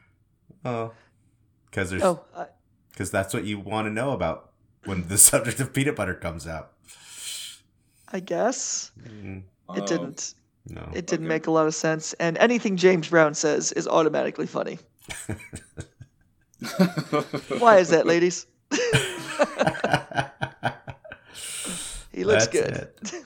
Oh, 0.64 0.92
because 1.70 1.90
there's 1.90 2.02
Oh, 2.02 2.24
I, 2.36 2.46
because 2.90 3.10
that's 3.10 3.34
what 3.34 3.44
you 3.44 3.58
want 3.58 3.86
to 3.86 3.92
know 3.92 4.12
about 4.12 4.52
when 4.84 5.08
the 5.08 5.18
subject 5.30 5.60
of 5.60 5.72
peanut 5.72 5.96
butter 5.96 6.14
comes 6.14 6.46
out. 6.46 6.72
I 8.12 8.20
guess 8.20 8.90
Mm, 9.06 9.38
it 9.74 9.82
Oh. 9.82 9.86
didn't. 9.86 10.34
no. 10.66 10.82
It 10.94 11.06
didn't 11.06 11.26
Okay. 11.26 11.34
make 11.34 11.46
a 11.46 11.50
lot 11.50 11.66
of 11.66 11.74
sense. 11.74 12.12
And 12.14 12.36
anything 12.38 12.76
James 12.76 13.08
Brown 13.08 13.34
says 13.34 13.72
is 13.72 13.86
automatically 13.88 14.46
funny. 14.46 14.78
Why 17.58 17.78
is 17.78 17.88
that, 17.90 18.06
ladies? 18.06 18.46
he 22.12 22.24
looks 22.24 22.46
That's 22.46 22.48
good. 22.48 22.72
it. 23.12 23.24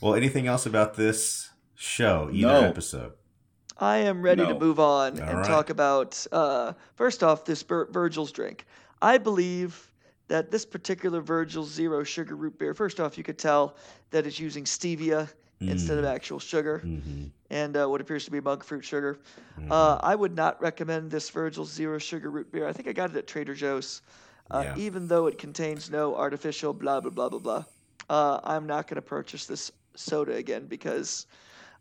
Well, 0.00 0.14
anything 0.14 0.46
else 0.46 0.66
about 0.66 0.94
this 0.94 1.50
show? 1.74 2.28
Either 2.32 2.46
No. 2.48 2.60
episode? 2.68 3.12
I 3.78 3.98
am 3.98 4.22
ready 4.22 4.44
to 4.46 4.58
move 4.58 4.80
on 4.80 5.20
All 5.20 5.28
and 5.28 5.38
right. 5.38 5.46
talk 5.46 5.68
about 5.70 6.26
uh, 6.32 6.72
first 6.94 7.22
off 7.22 7.44
this 7.44 7.62
Vir- 7.62 7.88
Virgil's 7.90 8.32
drink. 8.32 8.64
I 9.02 9.18
believe 9.18 9.90
that 10.28 10.50
this 10.50 10.64
particular 10.66 11.20
Virgil's 11.20 11.70
Zero 11.72 12.02
Sugar 12.02 12.34
Root 12.34 12.58
Beer. 12.58 12.74
First 12.74 13.00
off, 13.00 13.16
you 13.16 13.24
could 13.24 13.38
tell 13.38 13.76
that 14.10 14.26
it's 14.26 14.38
using 14.40 14.64
stevia 14.64 15.28
instead 15.60 15.96
of 15.98 16.04
Mm. 16.04 16.14
actual 16.14 16.38
sugar 16.38 16.82
Mm-hmm. 16.84 17.24
and 17.50 17.76
uh, 17.76 17.86
what 17.88 18.00
appears 18.02 18.24
to 18.26 18.30
be 18.30 18.40
monk 18.40 18.62
fruit 18.62 18.84
sugar. 18.84 19.18
Uh, 19.70 19.98
I 20.02 20.14
would 20.14 20.34
not 20.34 20.60
recommend 20.60 21.10
this 21.10 21.30
Virgil's 21.30 21.72
Zero 21.72 21.96
Sugar 21.98 22.30
Root 22.30 22.52
Beer. 22.52 22.66
I 22.68 22.72
think 22.74 22.88
I 22.88 22.92
got 22.92 23.10
it 23.10 23.16
at 23.16 23.26
Trader 23.26 23.54
Joe's. 23.54 24.02
Uh, 24.50 24.62
Yeah. 24.64 24.76
Even 24.76 25.08
though 25.08 25.26
it 25.28 25.38
contains 25.38 25.90
no 25.90 26.14
artificial 26.14 26.72
blah 26.74 27.00
blah 27.00 27.10
blah 27.10 27.28
blah 27.30 27.38
blah, 27.38 27.64
uh, 28.10 28.40
I'm 28.44 28.66
not 28.66 28.86
going 28.86 28.96
to 28.96 29.02
purchase 29.02 29.46
this 29.46 29.72
soda 29.94 30.34
again 30.34 30.66
because 30.66 31.26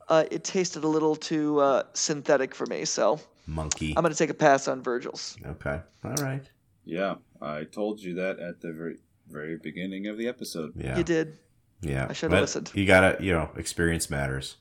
uh, 0.08 0.24
it 0.32 0.44
tasted 0.46 0.84
a 0.84 0.88
little 0.88 1.16
too 1.16 1.60
uh, 1.60 1.84
synthetic 1.94 2.56
for 2.56 2.66
me. 2.68 2.86
So 2.86 3.20
Monkey. 3.46 3.94
I'm 3.98 4.02
going 4.04 4.14
to 4.14 4.18
take 4.18 4.30
a 4.30 4.34
pass 4.34 4.68
on 4.70 4.82
Virgil's. 4.82 5.36
okay. 5.46 5.82
All 6.06 6.14
right. 6.24 6.44
Yeah, 6.86 7.16
I 7.42 7.64
told 7.64 8.02
you 8.02 8.14
that 8.16 8.40
at 8.40 8.62
the 8.62 8.72
very 8.72 8.98
very 9.28 9.58
beginning 9.58 10.08
of 10.08 10.18
the 10.18 10.28
episode. 10.28 10.74
Yeah. 10.76 10.98
You 10.98 11.04
did. 11.04 11.40
Yeah, 11.82 12.08
I 12.10 12.14
should've 12.14 12.40
listened. 12.40 12.72
You 12.74 12.86
gotta, 12.86 13.22
you 13.24 13.34
know, 13.34 13.50
experience 13.58 14.10
matters. 14.10 14.58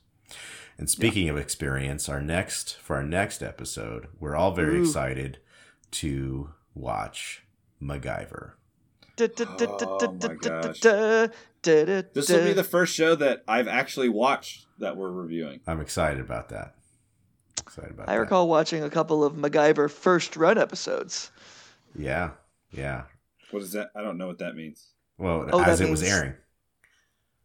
And 0.77 0.89
speaking 0.89 1.29
of 1.29 1.37
experience, 1.37 2.09
our 2.09 2.21
next 2.21 2.75
for 2.75 2.97
our 2.97 3.03
next 3.03 3.41
episode, 3.41 4.07
we're 4.19 4.35
all 4.35 4.51
very 4.51 4.77
Ooh. 4.77 4.81
excited 4.81 5.39
to 5.91 6.49
watch 6.73 7.45
MacGyver. 7.81 8.53
Oh 9.17 9.27
my 10.21 10.33
gosh. 10.35 10.81
This 10.81 12.29
will 12.29 12.43
be 12.43 12.53
the 12.53 12.67
first 12.69 12.93
show 12.93 13.15
that 13.15 13.43
I've 13.47 13.69
actually 13.69 14.09
watched 14.09 14.65
that 14.79 14.97
we're 14.97 15.11
reviewing. 15.11 15.61
I'm 15.65 15.79
excited 15.79 16.19
about 16.19 16.49
that. 16.49 16.75
Excited 17.61 17.91
about 17.91 18.09
I 18.09 18.15
that. 18.15 18.19
recall 18.19 18.49
watching 18.49 18.83
a 18.83 18.89
couple 18.89 19.23
of 19.23 19.33
MacGyver 19.33 19.89
first 19.89 20.35
run 20.35 20.57
episodes. 20.57 21.31
Yeah, 21.97 22.31
yeah. 22.71 23.03
What 23.51 23.63
is 23.63 23.71
that? 23.73 23.91
I 23.95 24.01
don't 24.01 24.17
know 24.17 24.27
what 24.27 24.39
that 24.39 24.55
means. 24.55 24.87
Well, 25.17 25.47
Oh, 25.53 25.63
as 25.63 25.79
it 25.81 25.89
was 25.89 26.03
airing. 26.03 26.33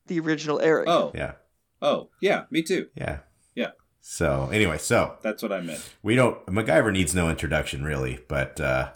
The 0.06 0.18
original 0.20 0.60
airing. 0.60 0.88
Oh, 0.88 1.12
Yeah, 1.14 1.32
oh, 1.80 2.08
yeah, 2.20 2.44
me 2.50 2.62
too. 2.62 2.88
yeah. 2.94 3.20
Yeah, 3.54 3.70
So 4.00 4.48
anyway, 4.52 4.78
so 4.78 5.16
that's 5.22 5.42
what 5.42 5.52
I 5.52 5.60
meant. 5.60 5.88
we 6.02 6.14
don't. 6.16 6.44
MacGyver 6.46 6.92
needs 6.92 7.14
no 7.14 7.28
introduction, 7.30 7.84
really, 7.84 8.18
but 8.28 8.60
uh, 8.60 8.92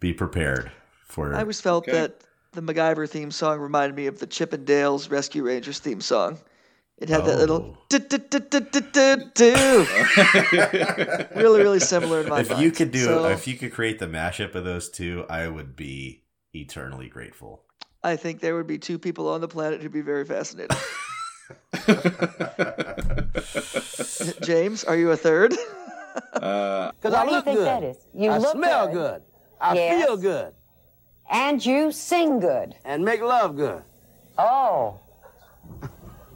be 0.00 0.12
prepared 0.12 0.70
for. 1.06 1.34
I 1.34 1.40
always 1.40 1.60
felt 1.60 1.84
Okay. 1.88 1.92
that 1.98 2.20
the 2.52 2.60
MacGyver 2.62 3.08
theme 3.08 3.30
song 3.30 3.60
reminded 3.60 3.96
me 3.96 4.06
of 4.06 4.18
the 4.18 4.26
Chip 4.26 4.52
and 4.52 4.66
Dale's 4.66 5.08
Rescue 5.08 5.42
Rangers 5.44 5.78
theme 5.78 6.00
song. 6.00 6.38
It 6.98 7.08
had 7.08 7.24
that 7.24 7.38
little 7.38 7.74
Oh. 7.76 7.78
do-do-do-do-do-do. 7.88 9.54
really, 11.36 11.60
really 11.60 11.80
similar 11.80 12.20
in 12.20 12.28
my 12.28 12.40
if 12.40 12.50
mind. 12.50 12.62
you 12.62 12.70
could 12.70 12.92
do 12.92 13.04
So, 13.04 13.24
if 13.26 13.48
you 13.48 13.56
could 13.56 13.72
create 13.72 13.98
the 13.98 14.06
mashup 14.06 14.54
of 14.54 14.64
those 14.64 14.88
two, 14.90 15.24
I 15.28 15.48
would 15.48 15.74
be 15.74 16.22
eternally 16.54 17.08
grateful. 17.08 17.62
I 18.04 18.14
think 18.16 18.40
there 18.40 18.54
would 18.54 18.68
be 18.68 18.78
two 18.78 18.98
people 18.98 19.28
on 19.28 19.40
the 19.40 19.48
planet 19.48 19.82
who'd 19.82 19.92
be 19.92 20.02
very 20.02 20.24
fascinated. 20.24 20.76
James, 24.42 24.84
are 24.84 24.96
you 24.96 25.10
a 25.10 25.16
third? 25.16 25.54
Uh, 26.32 26.92
Because 27.00 27.12
Why 27.12 27.22
I 27.22 27.24
do 27.24 27.30
you 27.30 27.36
look 27.36 27.44
think 27.44 27.58
good. 27.58 27.66
that 27.66 27.82
is? 27.82 27.96
You 28.14 28.30
I 28.30 28.38
look 28.38 28.52
smell 28.52 28.86
good. 28.86 28.94
good. 28.94 29.22
I 29.60 29.74
Yes. 29.74 30.04
feel 30.04 30.16
good. 30.16 30.52
And 31.30 31.64
you 31.64 31.92
sing 31.92 32.40
good. 32.40 32.74
And 32.84 33.04
make 33.04 33.20
love 33.20 33.56
good. 33.56 33.82
Oh. 34.38 35.00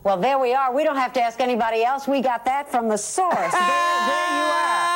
Well, 0.05 0.17
there 0.17 0.39
we 0.39 0.55
are. 0.55 0.73
We 0.73 0.85
don't 0.85 0.97
have 0.97 1.13
to 1.15 1.23
ask 1.23 1.41
anybody 1.41 1.85
else. 1.85 2.07
We 2.07 2.21
got 2.21 2.45
that 2.45 2.71
from 2.71 2.89
the 2.89 2.97
source. 2.97 3.35
there, 3.35 3.51
there 3.51 4.31
you 4.39 4.45
are. 4.45 4.88